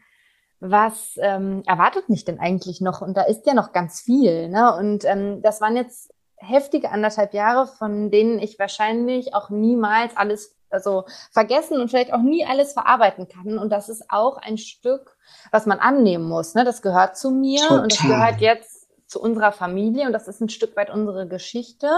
was 0.59 1.15
ähm, 1.17 1.63
erwartet 1.65 2.09
mich 2.09 2.25
denn 2.25 2.39
eigentlich 2.39 2.81
noch? 2.81 3.01
Und 3.01 3.15
da 3.15 3.23
ist 3.23 3.45
ja 3.45 3.53
noch 3.53 3.71
ganz 3.71 4.01
viel. 4.01 4.49
Ne? 4.49 4.75
Und 4.75 5.05
ähm, 5.05 5.41
das 5.41 5.61
waren 5.61 5.75
jetzt 5.75 6.13
heftige 6.37 6.91
anderthalb 6.91 7.33
Jahre, 7.33 7.67
von 7.67 8.11
denen 8.11 8.39
ich 8.39 8.59
wahrscheinlich 8.59 9.33
auch 9.33 9.49
niemals 9.49 10.15
alles 10.15 10.58
also 10.69 11.05
vergessen 11.31 11.79
und 11.79 11.89
vielleicht 11.89 12.13
auch 12.13 12.21
nie 12.21 12.45
alles 12.45 12.73
verarbeiten 12.73 13.27
kann. 13.27 13.57
Und 13.57 13.69
das 13.69 13.89
ist 13.89 14.05
auch 14.09 14.37
ein 14.37 14.57
Stück, 14.57 15.17
was 15.51 15.65
man 15.65 15.79
annehmen 15.79 16.25
muss. 16.25 16.55
Ne? 16.55 16.63
Das 16.63 16.81
gehört 16.81 17.17
zu 17.17 17.31
mir 17.31 17.61
Total. 17.61 17.79
und 17.83 17.91
das 17.91 18.01
gehört 18.01 18.41
jetzt 18.41 18.87
zu 19.07 19.19
unserer 19.21 19.51
Familie 19.51 20.05
und 20.05 20.13
das 20.13 20.27
ist 20.27 20.39
ein 20.39 20.49
Stück 20.49 20.75
weit 20.75 20.89
unsere 20.89 21.27
Geschichte. 21.27 21.89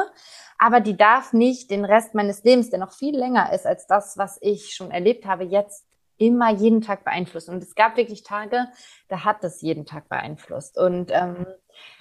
Aber 0.58 0.80
die 0.80 0.96
darf 0.96 1.34
nicht 1.34 1.70
den 1.70 1.86
Rest 1.86 2.16
meines 2.16 2.44
Lebens, 2.44 2.70
der 2.70 2.80
noch 2.80 2.94
viel 2.94 3.18
länger 3.18 3.52
ist 3.54 3.66
als 3.66 3.86
das, 3.88 4.18
was 4.18 4.38
ich 4.42 4.74
schon 4.74 4.92
erlebt 4.92 5.26
habe, 5.26 5.44
jetzt 5.44 5.86
immer 6.18 6.52
jeden 6.52 6.82
Tag 6.82 7.04
beeinflussen. 7.04 7.56
Und 7.56 7.64
es 7.64 7.74
gab 7.74 7.98
wirklich 7.98 8.24
Tage, 8.24 8.68
da 9.08 9.26
hat 9.26 9.44
es 9.44 9.62
jeden 9.62 9.86
Tag 9.86 10.08
beeinflusst. 10.08 10.78
Und 10.78 11.12
ähm, 11.12 11.48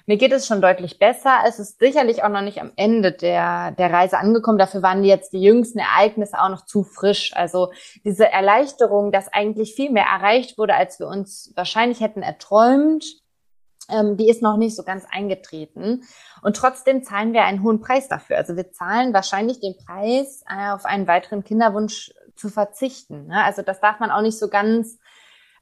mir 0.07 0.16
geht 0.16 0.33
es 0.33 0.47
schon 0.47 0.61
deutlich 0.61 0.99
besser. 0.99 1.39
Es 1.47 1.59
ist 1.59 1.78
sicherlich 1.78 2.24
auch 2.24 2.28
noch 2.28 2.41
nicht 2.41 2.61
am 2.61 2.72
Ende 2.76 3.12
der, 3.12 3.70
der 3.72 3.93
Reise 3.93 4.18
angekommen. 4.18 4.59
Dafür 4.59 4.83
waren 4.83 5.05
jetzt 5.05 5.33
die 5.33 5.41
jüngsten 5.41 5.78
Ereignisse 5.78 6.41
auch 6.41 6.49
noch 6.49 6.64
zu 6.64 6.83
frisch. 6.83 7.33
Also 7.35 7.70
diese 8.05 8.28
Erleichterung, 8.28 9.12
dass 9.12 9.33
eigentlich 9.33 9.74
viel 9.74 9.91
mehr 9.91 10.07
erreicht 10.07 10.59
wurde, 10.59 10.74
als 10.74 10.99
wir 10.99 11.07
uns 11.07 11.53
wahrscheinlich 11.55 12.01
hätten 12.01 12.22
erträumt, 12.22 13.05
ähm, 13.89 14.16
die 14.16 14.28
ist 14.28 14.43
noch 14.43 14.57
nicht 14.57 14.74
so 14.74 14.83
ganz 14.83 15.05
eingetreten. 15.11 16.03
Und 16.43 16.57
trotzdem 16.57 17.03
zahlen 17.03 17.33
wir 17.33 17.45
einen 17.45 17.62
hohen 17.62 17.81
Preis 17.81 18.09
dafür. 18.09 18.37
Also 18.37 18.57
wir 18.57 18.72
zahlen 18.72 19.12
wahrscheinlich 19.12 19.61
den 19.61 19.76
Preis, 19.76 20.43
äh, 20.49 20.70
auf 20.70 20.85
einen 20.85 21.07
weiteren 21.07 21.45
Kinderwunsch 21.45 22.12
zu 22.37 22.49
verzichten. 22.49 23.26
Ne? 23.26 23.45
Also 23.45 23.62
das 23.62 23.81
darf 23.81 24.01
man 24.01 24.11
auch 24.11 24.22
nicht 24.22 24.39
so 24.39 24.49
ganz 24.49 24.99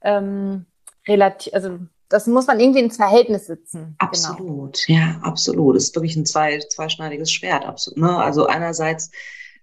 ähm, 0.01 0.65
relativ, 1.07 1.53
also 1.53 1.79
das 2.09 2.25
muss 2.27 2.47
man 2.47 2.59
irgendwie 2.59 2.79
ins 2.79 2.97
Verhältnis 2.97 3.45
setzen. 3.45 3.81
Genau. 3.81 3.95
Absolut, 3.99 4.83
genau. 4.85 4.99
ja, 4.99 5.19
absolut. 5.21 5.75
Das 5.75 5.83
ist 5.85 5.95
wirklich 5.95 6.15
ein 6.15 6.25
zwei, 6.25 6.59
zweischneidiges 6.59 7.31
Schwert. 7.31 7.65
Absolut, 7.65 7.99
ne? 7.99 8.17
Also 8.17 8.47
einerseits 8.47 9.11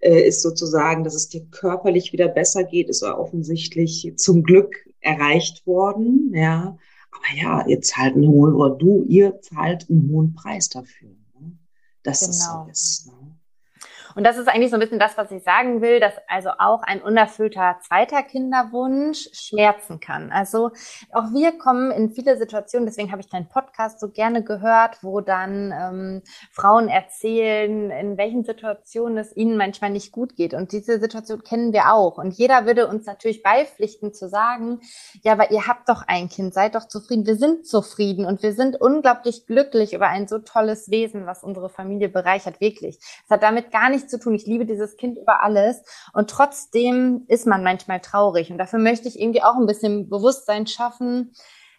äh, 0.01 0.21
ist 0.21 0.43
sozusagen, 0.43 1.03
dass 1.05 1.15
es 1.15 1.29
dir 1.29 1.45
körperlich 1.51 2.13
wieder 2.13 2.29
besser 2.29 2.65
geht, 2.65 2.89
ist 2.89 3.03
offensichtlich 3.03 4.13
zum 4.17 4.45
Glück 4.45 4.77
erreicht 5.01 5.67
worden, 5.67 6.33
ja. 6.35 6.79
Aber 7.11 7.41
ja, 7.41 7.67
ihr 7.67 7.81
zahlt 7.81 8.15
einen 8.15 8.29
hohen, 8.29 8.55
oder 8.55 8.75
du, 8.75 9.05
ihr 9.09 9.41
zahlt 9.41 9.89
einen 9.89 10.11
hohen 10.11 10.35
Preis 10.35 10.69
dafür. 10.69 11.09
Ne? 11.41 11.57
Dass 12.03 12.21
genau. 12.21 12.67
es 12.71 13.05
so 13.05 13.07
ist. 13.07 13.07
Ne? 13.07 13.36
Und 14.17 14.25
das 14.25 14.39
ist 14.39 14.49
eigentlich 14.49 14.71
so 14.71 14.77
ein 14.77 14.81
bisschen 14.81 14.99
das, 14.99 15.19
was 15.19 15.31
ich 15.31 15.43
sagen 15.43 15.83
will, 15.83 16.01
dass 16.01 16.15
also 16.27 16.49
auch 16.59 16.83
ein 16.83 17.03
unerfüllter 17.03 17.77
zweiter 17.87 18.23
Kinderwunsch 18.23 19.29
schmerzen 19.35 20.01
kann. 20.01 20.33
Also 20.33 20.71
auch 21.13 21.35
wir 21.35 21.59
kommen 21.59 21.91
in 21.91 22.11
viele 22.11 22.39
Situationen, 22.39 22.87
deswegen 22.87 23.13
habe 23.13 23.21
ich 23.21 23.29
deinen 23.29 23.51
Podcast 23.51 24.01
so 24.01 24.09
gerne 24.09 24.43
gehört, 24.43 25.03
wo 25.03 25.21
dann 25.21 25.71
ähm, 25.71 26.23
Frauen 26.51 26.89
erzählen, 26.89 27.91
in 27.91 28.17
welchen 28.17 28.43
Situationen 28.43 29.19
es 29.19 29.37
ihnen 29.37 29.59
manchmal 29.59 29.91
nicht 29.91 30.13
gut 30.13 30.35
geht. 30.35 30.55
Und 30.55 30.73
diese 30.73 30.99
Situation 30.99 31.45
kennen 31.45 31.75
wir 31.75 31.93
auch. 31.93 32.17
Und 32.17 32.33
jeder 32.33 32.65
würde 32.65 32.87
uns 32.87 33.05
natürlich 33.05 33.43
beipflichten 33.43 34.15
zu 34.15 34.31
sagen, 34.31 34.81
ja, 35.25 35.33
aber 35.33 35.51
ihr 35.51 35.67
habt 35.67 35.91
doch 35.91 36.03
ein 36.07 36.31
Kind, 36.31 36.55
seid 36.55 36.75
doch 36.75 36.89
zufrieden. 36.89 37.27
Wir 37.27 37.37
sind 37.37 37.67
zufrieden 37.67 38.25
und 38.25 38.43
wir 38.43 38.55
sind 38.55 38.81
unglaublich 38.81 39.47
glücklich 39.47 39.93
über 39.93 40.09
ein 40.09 40.27
so 40.27 40.39
tolles 40.39 40.91
Wesen, 40.91 41.27
was 41.27 41.45
unsere 41.45 41.69
Familie 41.69 42.09
bereichert, 42.09 42.63
wirklich. 42.63 42.97
Es 42.99 43.29
hat 43.29 43.43
damit 43.43 43.71
gar 43.71 43.91
nichts 43.91 44.06
zu 44.09 44.19
tun. 44.19 44.35
Ich 44.35 44.47
liebe 44.47 44.67
dieses 44.67 44.97
Kind 44.97 45.19
über 45.19 45.43
alles. 45.43 45.83
Und 46.13 46.31
trotzdem 46.31 47.25
ist 47.29 47.47
man 47.47 47.63
manchmal 47.63 48.01
traurig. 48.01 48.51
Und 48.51 48.59
dafür 48.59 48.79
möchte 48.79 49.09
ich 49.09 49.21
irgendwie 49.21 49.43
auch 49.43 49.57
ein 49.57 49.67
bisschen 49.67 50.09
Bewusstsein 50.09 50.67
schaffen, 50.67 51.33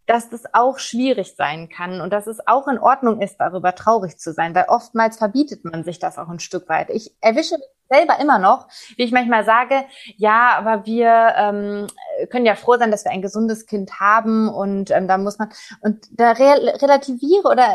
dass 0.07 0.29
das 0.29 0.43
auch 0.53 0.79
schwierig 0.79 1.35
sein 1.35 1.69
kann 1.69 2.01
und 2.01 2.11
dass 2.11 2.27
es 2.27 2.39
auch 2.47 2.67
in 2.67 2.79
Ordnung 2.79 3.21
ist, 3.21 3.37
darüber 3.39 3.75
traurig 3.75 4.17
zu 4.17 4.31
sein, 4.33 4.55
weil 4.55 4.65
oftmals 4.69 5.17
verbietet 5.17 5.65
man 5.65 5.83
sich 5.83 5.99
das 5.99 6.17
auch 6.17 6.29
ein 6.29 6.39
Stück 6.39 6.67
weit. 6.69 6.89
Ich 6.89 7.13
erwische 7.19 7.55
mich 7.55 7.67
selber 7.89 8.19
immer 8.19 8.39
noch, 8.39 8.67
wie 8.95 9.03
ich 9.03 9.11
manchmal 9.11 9.45
sage, 9.45 9.83
ja, 10.15 10.57
aber 10.57 10.85
wir 10.85 11.33
ähm, 11.37 11.87
können 12.29 12.45
ja 12.45 12.55
froh 12.55 12.77
sein, 12.77 12.91
dass 12.91 13.03
wir 13.03 13.11
ein 13.11 13.21
gesundes 13.21 13.65
Kind 13.65 13.99
haben 13.99 14.49
und 14.49 14.91
ähm, 14.91 15.07
da 15.07 15.17
muss 15.17 15.39
man 15.39 15.49
und 15.81 16.05
da 16.11 16.31
re 16.31 16.73
relativiere 16.81 17.47
oder 17.47 17.67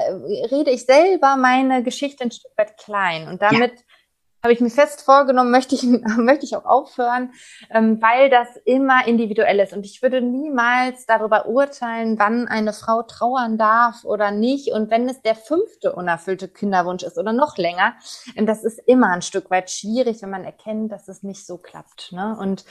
rede 0.51 0.71
ich 0.71 0.87
selber 0.87 1.37
meine 1.37 1.83
Geschichte 1.83 2.25
ein 2.25 2.31
Stück 2.31 2.53
weit 2.57 2.79
klein 2.79 3.29
und 3.29 3.43
damit 3.43 3.73
ja 3.73 3.92
habe 4.43 4.53
ich 4.53 4.61
mir 4.61 4.71
fest 4.71 5.03
vorgenommen, 5.03 5.51
möchte 5.51 5.75
ich, 5.75 5.83
möchte 6.17 6.45
ich 6.45 6.57
auch 6.57 6.65
aufhören, 6.65 7.33
ähm, 7.71 8.03
weil 8.03 8.29
das 8.29 8.49
immer 8.65 9.07
individuell 9.07 9.61
ist. 9.61 9.73
Und 9.73 9.87
ich 9.87 10.03
würde 10.03 10.21
niemals 10.21 11.07
darüber 11.07 11.47
urteilen, 11.47 12.19
wann 12.19 12.49
eine 12.49 12.73
Frau 12.73 13.03
trauern 13.03 13.57
darf 13.57 14.05
oder 14.05 14.31
nicht. 14.31 14.73
Und 14.73 14.91
wenn 14.91 15.09
es 15.09 15.23
der 15.23 15.37
fünfte 15.37 15.93
unerfüllte 15.93 16.49
Kinderwunsch 16.49 17.05
ist 17.05 17.19
oder 17.19 17.33
noch 17.33 17.57
länger, 17.57 17.95
das 18.37 18.65
ist 18.65 18.81
immer 18.87 19.11
ein 19.11 19.23
Stück 19.23 19.51
weit 19.51 19.71
schwierig, 19.71 20.23
wenn 20.23 20.31
man 20.31 20.45
erkennt, 20.45 20.91
dass 20.91 21.09
es 21.09 21.23
nicht 21.23 21.47
so 21.47 21.59
klappt. 21.59 22.13
Ne? 22.13 22.37
Und 22.39 22.65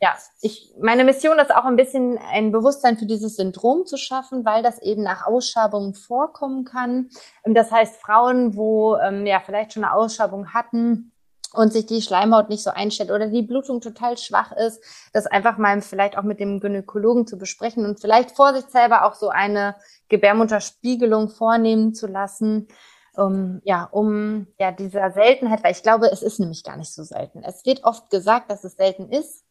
ja, 0.00 0.14
ich, 0.42 0.74
meine 0.78 1.04
Mission 1.04 1.38
ist 1.38 1.54
auch 1.54 1.64
ein 1.64 1.76
bisschen 1.76 2.18
ein 2.18 2.52
Bewusstsein 2.52 2.98
für 2.98 3.06
dieses 3.06 3.36
Syndrom 3.36 3.86
zu 3.86 3.96
schaffen, 3.96 4.44
weil 4.44 4.62
das 4.62 4.82
eben 4.82 5.02
nach 5.02 5.26
Ausschabungen 5.26 5.94
vorkommen 5.94 6.64
kann. 6.64 7.08
Das 7.44 7.70
heißt, 7.70 7.96
Frauen, 8.02 8.54
wo 8.54 8.96
ähm, 8.96 9.24
ja 9.24 9.40
vielleicht 9.40 9.72
schon 9.72 9.84
eine 9.84 9.94
Ausschabung 9.94 10.52
hatten, 10.52 11.13
und 11.54 11.72
sich 11.72 11.86
die 11.86 12.02
Schleimhaut 12.02 12.48
nicht 12.48 12.62
so 12.62 12.70
einstellt 12.70 13.10
oder 13.10 13.28
die 13.28 13.42
Blutung 13.42 13.80
total 13.80 14.18
schwach 14.18 14.52
ist, 14.52 14.82
das 15.12 15.26
einfach 15.26 15.58
mal 15.58 15.80
vielleicht 15.80 16.18
auch 16.18 16.22
mit 16.22 16.40
dem 16.40 16.60
Gynäkologen 16.60 17.26
zu 17.26 17.38
besprechen 17.38 17.84
und 17.86 18.00
vielleicht 18.00 18.32
vorsichtshalber 18.32 19.04
auch 19.04 19.14
so 19.14 19.28
eine 19.28 19.76
Gebärmutterspiegelung 20.08 21.28
vornehmen 21.28 21.94
zu 21.94 22.06
lassen, 22.06 22.68
um, 23.16 23.60
ja, 23.64 23.84
um 23.84 24.48
ja 24.58 24.72
dieser 24.72 25.12
Seltenheit, 25.12 25.62
weil 25.62 25.72
ich 25.72 25.82
glaube, 25.82 26.10
es 26.10 26.22
ist 26.22 26.40
nämlich 26.40 26.64
gar 26.64 26.76
nicht 26.76 26.92
so 26.92 27.02
selten. 27.04 27.42
Es 27.44 27.64
wird 27.64 27.84
oft 27.84 28.10
gesagt, 28.10 28.50
dass 28.50 28.64
es 28.64 28.74
selten 28.74 29.08
ist, 29.10 29.43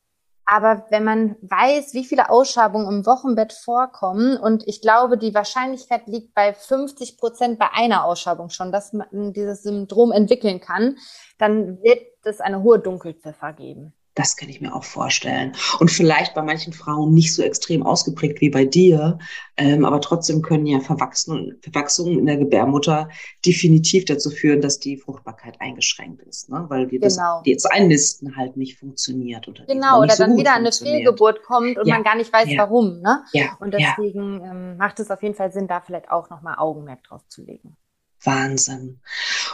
aber 0.45 0.85
wenn 0.89 1.03
man 1.03 1.35
weiß, 1.41 1.93
wie 1.93 2.03
viele 2.03 2.29
Ausschabungen 2.29 2.87
im 2.87 3.05
Wochenbett 3.05 3.53
vorkommen, 3.53 4.37
und 4.37 4.67
ich 4.67 4.81
glaube, 4.81 5.17
die 5.17 5.33
Wahrscheinlichkeit 5.33 6.07
liegt 6.07 6.33
bei 6.33 6.53
50 6.53 7.17
Prozent 7.17 7.59
bei 7.59 7.69
einer 7.73 8.05
Ausschabung 8.05 8.49
schon, 8.49 8.71
dass 8.71 8.93
man 8.93 9.33
dieses 9.33 9.63
Syndrom 9.63 10.11
entwickeln 10.11 10.59
kann, 10.59 10.97
dann 11.37 11.81
wird 11.81 12.01
es 12.23 12.41
eine 12.41 12.61
hohe 12.61 12.79
Dunkelziffer 12.79 13.53
geben. 13.53 13.93
Das 14.15 14.37
kann 14.37 14.49
ich 14.49 14.61
mir 14.61 14.75
auch 14.75 14.83
vorstellen. 14.83 15.53
Und 15.79 15.89
vielleicht 15.89 16.35
bei 16.35 16.43
manchen 16.43 16.71
Frauen 16.71 17.13
nicht 17.13 17.33
so 17.33 17.41
extrem 17.41 17.83
ausgeprägt 17.83 18.41
wie 18.41 18.49
bei 18.49 18.63
dir, 18.63 19.17
ähm, 19.57 19.85
aber 19.85 20.01
trotzdem 20.01 20.41
können 20.41 20.67
ja 20.67 20.79
Verwachsungen, 20.79 21.57
Verwachsungen 21.61 22.19
in 22.19 22.25
der 22.27 22.37
Gebärmutter 22.37 23.09
definitiv 23.45 24.05
dazu 24.05 24.29
führen, 24.29 24.61
dass 24.61 24.79
die 24.79 24.97
Fruchtbarkeit 24.97 25.59
eingeschränkt 25.59 26.21
ist, 26.21 26.49
ne? 26.49 26.65
weil 26.69 26.91
wir 26.91 26.99
genau. 26.99 27.39
das, 27.39 27.41
jetzt 27.45 27.71
Einnisten 27.71 28.35
halt 28.37 28.55
nicht 28.55 28.77
funktioniert. 28.77 29.47
Oder 29.47 29.65
genau, 29.65 30.01
oder 30.01 30.15
so 30.15 30.23
dann 30.23 30.37
wieder 30.37 30.53
eine 30.53 30.71
Fehlgeburt 30.71 31.43
kommt 31.43 31.77
und 31.79 31.87
ja. 31.87 31.95
man 31.95 32.03
gar 32.03 32.15
nicht 32.15 32.31
weiß, 32.31 32.49
ja. 32.49 32.59
warum. 32.59 33.01
Ne? 33.01 33.23
Ja. 33.33 33.57
Und 33.59 33.73
deswegen 33.73 34.43
ähm, 34.43 34.77
macht 34.77 34.99
es 34.99 35.09
auf 35.09 35.23
jeden 35.23 35.35
Fall 35.35 35.51
Sinn, 35.51 35.67
da 35.67 35.81
vielleicht 35.81 36.11
auch 36.11 36.29
nochmal 36.29 36.55
Augenmerk 36.57 37.03
drauf 37.03 37.27
zu 37.29 37.43
legen. 37.43 37.77
Wahnsinn. 38.23 39.01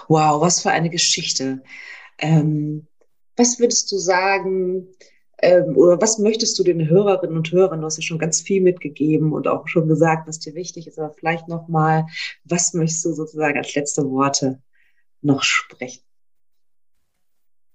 Wow, 0.07 0.41
was 0.41 0.61
für 0.61 0.69
eine 0.69 0.89
Geschichte. 0.89 1.63
Ähm, 2.17 2.87
was 3.39 3.59
würdest 3.59 3.91
du 3.91 3.97
sagen, 3.97 4.87
ähm, 5.41 5.77
oder 5.77 5.99
was 6.01 6.19
möchtest 6.19 6.59
du 6.59 6.63
den 6.63 6.89
Hörerinnen 6.89 7.37
und 7.37 7.51
Hörern, 7.51 7.79
du 7.79 7.85
hast 7.85 7.97
ja 7.97 8.03
schon 8.03 8.19
ganz 8.19 8.41
viel 8.41 8.61
mitgegeben 8.61 9.31
und 9.31 9.47
auch 9.47 9.67
schon 9.67 9.87
gesagt, 9.87 10.27
was 10.27 10.39
dir 10.39 10.53
wichtig 10.55 10.87
ist, 10.87 10.99
aber 10.99 11.13
vielleicht 11.13 11.47
nochmal, 11.47 12.05
was 12.43 12.73
möchtest 12.73 13.05
du 13.05 13.13
sozusagen 13.13 13.57
als 13.57 13.73
letzte 13.73 14.09
Worte 14.09 14.61
noch 15.21 15.43
sprechen? 15.43 16.08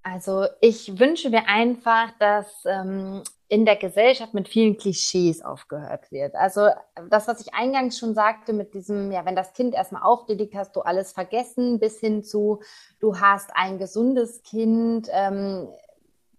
Also 0.05 0.47
ich 0.61 1.01
wünsche 1.01 1.31
mir 1.31 1.49
einfach, 1.49 2.11
dass 2.19 2.47
ähm, 2.67 3.23
in 3.49 3.65
der 3.65 3.77
Gesellschaft 3.77 4.35
mit 4.35 4.49
vielen 4.49 4.77
Klischees 4.77 5.43
aufgehört 5.43 6.13
wird. 6.13 6.35
Also 6.35 6.69
das, 7.09 7.27
was 7.27 7.41
ich 7.41 7.55
eingangs 7.55 7.99
schon 7.99 8.15
sagte, 8.15 8.53
mit 8.53 8.75
diesem, 8.75 9.11
ja, 9.11 9.25
wenn 9.25 9.35
das 9.35 9.55
Kind 9.55 9.75
erstmal 9.75 10.03
auf 10.03 10.27
dir 10.27 10.37
liegt, 10.37 10.55
hast 10.55 10.77
du 10.77 10.83
alles 10.83 11.13
vergessen, 11.13 11.81
bis 11.81 12.01
hin 12.01 12.23
zu, 12.23 12.61
du 13.01 13.19
hast 13.19 13.51
ein 13.55 13.79
gesundes 13.79 14.43
Kind, 14.43 15.09
ähm, 15.11 15.69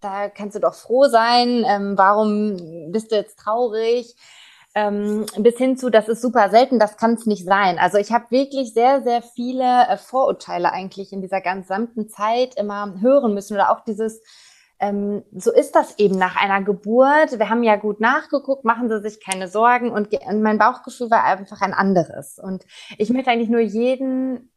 da 0.00 0.28
kannst 0.28 0.54
du 0.54 0.60
doch 0.60 0.74
froh 0.74 1.08
sein, 1.08 1.64
ähm, 1.66 1.98
warum 1.98 2.92
bist 2.92 3.10
du 3.10 3.16
jetzt 3.16 3.38
traurig? 3.38 4.14
Ähm, 4.76 5.24
bis 5.38 5.56
hin 5.56 5.78
zu, 5.78 5.88
das 5.88 6.06
ist 6.06 6.20
super 6.20 6.50
selten, 6.50 6.78
das 6.78 6.98
kann 6.98 7.14
es 7.14 7.24
nicht 7.24 7.46
sein. 7.46 7.78
Also 7.78 7.96
ich 7.96 8.12
habe 8.12 8.26
wirklich 8.28 8.74
sehr, 8.74 9.02
sehr 9.02 9.22
viele 9.22 9.88
äh, 9.88 9.96
Vorurteile 9.96 10.70
eigentlich 10.70 11.14
in 11.14 11.22
dieser 11.22 11.40
gesamten 11.40 12.10
Zeit 12.10 12.56
immer 12.56 13.00
hören 13.00 13.32
müssen 13.32 13.54
oder 13.54 13.70
auch 13.70 13.80
dieses, 13.84 14.20
ähm, 14.78 15.22
so 15.34 15.50
ist 15.50 15.74
das 15.74 15.98
eben 15.98 16.18
nach 16.18 16.36
einer 16.36 16.62
Geburt. 16.62 17.38
Wir 17.38 17.48
haben 17.48 17.62
ja 17.62 17.76
gut 17.76 18.00
nachgeguckt, 18.00 18.66
machen 18.66 18.90
Sie 18.90 19.00
sich 19.00 19.18
keine 19.24 19.48
Sorgen 19.48 19.90
und, 19.92 20.12
und 20.12 20.42
mein 20.42 20.58
Bauchgefühl 20.58 21.10
war 21.10 21.24
einfach 21.24 21.62
ein 21.62 21.72
anderes. 21.72 22.38
Und 22.38 22.66
ich 22.98 23.08
möchte 23.08 23.30
eigentlich 23.30 23.48
nur 23.48 23.60
jeden 23.60 24.52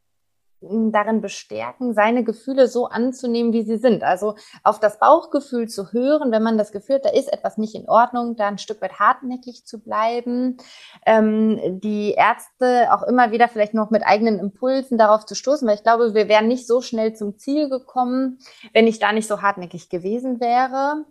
darin 0.61 1.21
bestärken, 1.21 1.93
seine 1.93 2.23
Gefühle 2.23 2.67
so 2.67 2.87
anzunehmen, 2.87 3.53
wie 3.53 3.63
sie 3.63 3.77
sind. 3.77 4.03
Also 4.03 4.35
auf 4.63 4.79
das 4.79 4.99
Bauchgefühl 4.99 5.67
zu 5.67 5.93
hören, 5.93 6.31
wenn 6.31 6.43
man 6.43 6.57
das 6.57 6.71
Gefühl 6.71 6.95
hat, 6.95 7.05
da 7.05 7.09
ist 7.09 7.31
etwas 7.31 7.57
nicht 7.57 7.75
in 7.75 7.87
Ordnung, 7.87 8.35
da 8.35 8.47
ein 8.47 8.57
Stück 8.57 8.81
weit 8.81 8.99
hartnäckig 8.99 9.65
zu 9.65 9.79
bleiben. 9.79 10.57
Ähm, 11.05 11.79
die 11.79 12.11
Ärzte 12.11 12.89
auch 12.91 13.03
immer 13.03 13.31
wieder 13.31 13.47
vielleicht 13.47 13.73
noch 13.73 13.89
mit 13.89 14.03
eigenen 14.05 14.39
Impulsen 14.39 14.97
darauf 14.97 15.25
zu 15.25 15.35
stoßen, 15.35 15.67
weil 15.67 15.75
ich 15.75 15.83
glaube, 15.83 16.13
wir 16.13 16.27
wären 16.27 16.47
nicht 16.47 16.67
so 16.67 16.81
schnell 16.81 17.13
zum 17.13 17.37
Ziel 17.37 17.69
gekommen, 17.69 18.39
wenn 18.73 18.87
ich 18.87 18.99
da 18.99 19.13
nicht 19.13 19.27
so 19.27 19.41
hartnäckig 19.41 19.89
gewesen 19.89 20.41
wäre. 20.41 21.05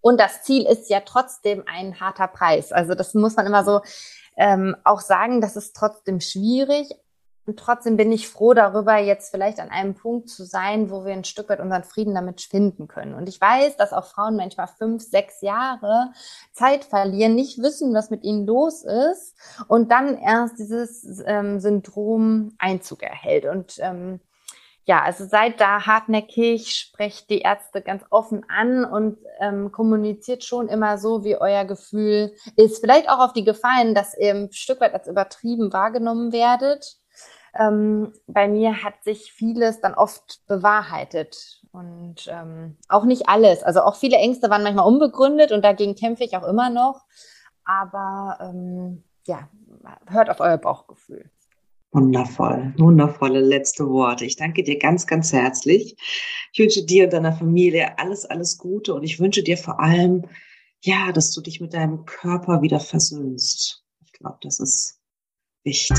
Und 0.00 0.20
das 0.20 0.42
Ziel 0.42 0.66
ist 0.66 0.90
ja 0.90 1.00
trotzdem 1.00 1.62
ein 1.66 2.00
harter 2.00 2.28
Preis. 2.28 2.72
Also 2.72 2.94
das 2.94 3.14
muss 3.14 3.36
man 3.36 3.46
immer 3.46 3.64
so 3.64 3.80
ähm, 4.36 4.76
auch 4.84 5.00
sagen, 5.00 5.40
das 5.40 5.56
ist 5.56 5.76
trotzdem 5.76 6.20
schwierig, 6.20 6.90
und 7.46 7.58
trotzdem 7.58 7.96
bin 7.96 8.10
ich 8.10 8.28
froh 8.28 8.54
darüber, 8.54 8.96
jetzt 8.96 9.30
vielleicht 9.30 9.60
an 9.60 9.68
einem 9.68 9.94
Punkt 9.94 10.30
zu 10.30 10.44
sein, 10.44 10.90
wo 10.90 11.04
wir 11.04 11.12
ein 11.12 11.24
Stück 11.24 11.50
weit 11.50 11.60
unseren 11.60 11.84
Frieden 11.84 12.14
damit 12.14 12.40
finden 12.40 12.88
können. 12.88 13.14
Und 13.14 13.28
ich 13.28 13.38
weiß, 13.38 13.76
dass 13.76 13.92
auch 13.92 14.06
Frauen 14.06 14.36
manchmal 14.36 14.66
fünf, 14.66 15.02
sechs 15.02 15.42
Jahre 15.42 16.12
Zeit 16.52 16.84
verlieren, 16.84 17.34
nicht 17.34 17.58
wissen, 17.58 17.92
was 17.92 18.08
mit 18.08 18.24
ihnen 18.24 18.46
los 18.46 18.82
ist 18.82 19.36
und 19.68 19.90
dann 19.90 20.16
erst 20.16 20.58
dieses 20.58 21.22
ähm, 21.26 21.60
Syndrom 21.60 22.54
Einzug 22.58 23.02
erhält. 23.02 23.44
Und 23.44 23.74
ähm, 23.78 24.20
ja, 24.86 25.02
also 25.02 25.26
seid 25.26 25.60
da 25.60 25.84
hartnäckig, 25.84 26.74
sprecht 26.74 27.28
die 27.28 27.40
Ärzte 27.40 27.82
ganz 27.82 28.04
offen 28.08 28.46
an 28.48 28.86
und 28.86 29.18
ähm, 29.40 29.70
kommuniziert 29.70 30.44
schon 30.44 30.68
immer 30.68 30.96
so, 30.96 31.24
wie 31.24 31.36
euer 31.36 31.66
Gefühl 31.66 32.34
ist. 32.56 32.80
Vielleicht 32.80 33.10
auch 33.10 33.18
auf 33.18 33.34
die 33.34 33.44
Gefallen, 33.44 33.94
dass 33.94 34.16
ihr 34.16 34.34
ein 34.34 34.52
Stück 34.52 34.80
weit 34.80 34.94
als 34.94 35.08
übertrieben 35.08 35.74
wahrgenommen 35.74 36.32
werdet 36.32 37.03
ähm, 37.58 38.12
bei 38.26 38.48
mir 38.48 38.82
hat 38.82 39.02
sich 39.04 39.32
vieles 39.32 39.80
dann 39.80 39.94
oft 39.94 40.46
bewahrheitet 40.46 41.62
und 41.72 42.26
ähm, 42.28 42.76
auch 42.88 43.04
nicht 43.04 43.28
alles. 43.28 43.62
Also 43.62 43.82
auch 43.82 43.96
viele 43.96 44.16
Ängste 44.16 44.50
waren 44.50 44.62
manchmal 44.62 44.86
unbegründet 44.86 45.52
und 45.52 45.64
dagegen 45.64 45.94
kämpfe 45.94 46.24
ich 46.24 46.36
auch 46.36 46.46
immer 46.46 46.70
noch. 46.70 47.04
Aber 47.64 48.38
ähm, 48.40 49.04
ja, 49.26 49.48
hört 50.08 50.30
auf 50.30 50.40
euer 50.40 50.58
Bauchgefühl. 50.58 51.30
Wundervoll, 51.92 52.74
wundervolle 52.76 53.40
letzte 53.40 53.88
Worte. 53.88 54.24
Ich 54.24 54.36
danke 54.36 54.64
dir 54.64 54.78
ganz, 54.78 55.06
ganz 55.06 55.32
herzlich. 55.32 55.96
Ich 56.52 56.58
wünsche 56.58 56.84
dir 56.84 57.04
und 57.04 57.12
deiner 57.12 57.32
Familie 57.32 57.98
alles, 57.98 58.24
alles 58.24 58.58
Gute 58.58 58.94
und 58.94 59.04
ich 59.04 59.20
wünsche 59.20 59.44
dir 59.44 59.56
vor 59.56 59.78
allem, 59.78 60.24
ja, 60.80 61.12
dass 61.12 61.32
du 61.32 61.40
dich 61.40 61.60
mit 61.60 61.72
deinem 61.72 62.04
Körper 62.04 62.62
wieder 62.62 62.80
versöhnst. 62.80 63.84
Ich 64.04 64.12
glaube, 64.12 64.38
das 64.42 64.58
ist 64.58 65.00
wichtig. 65.62 65.98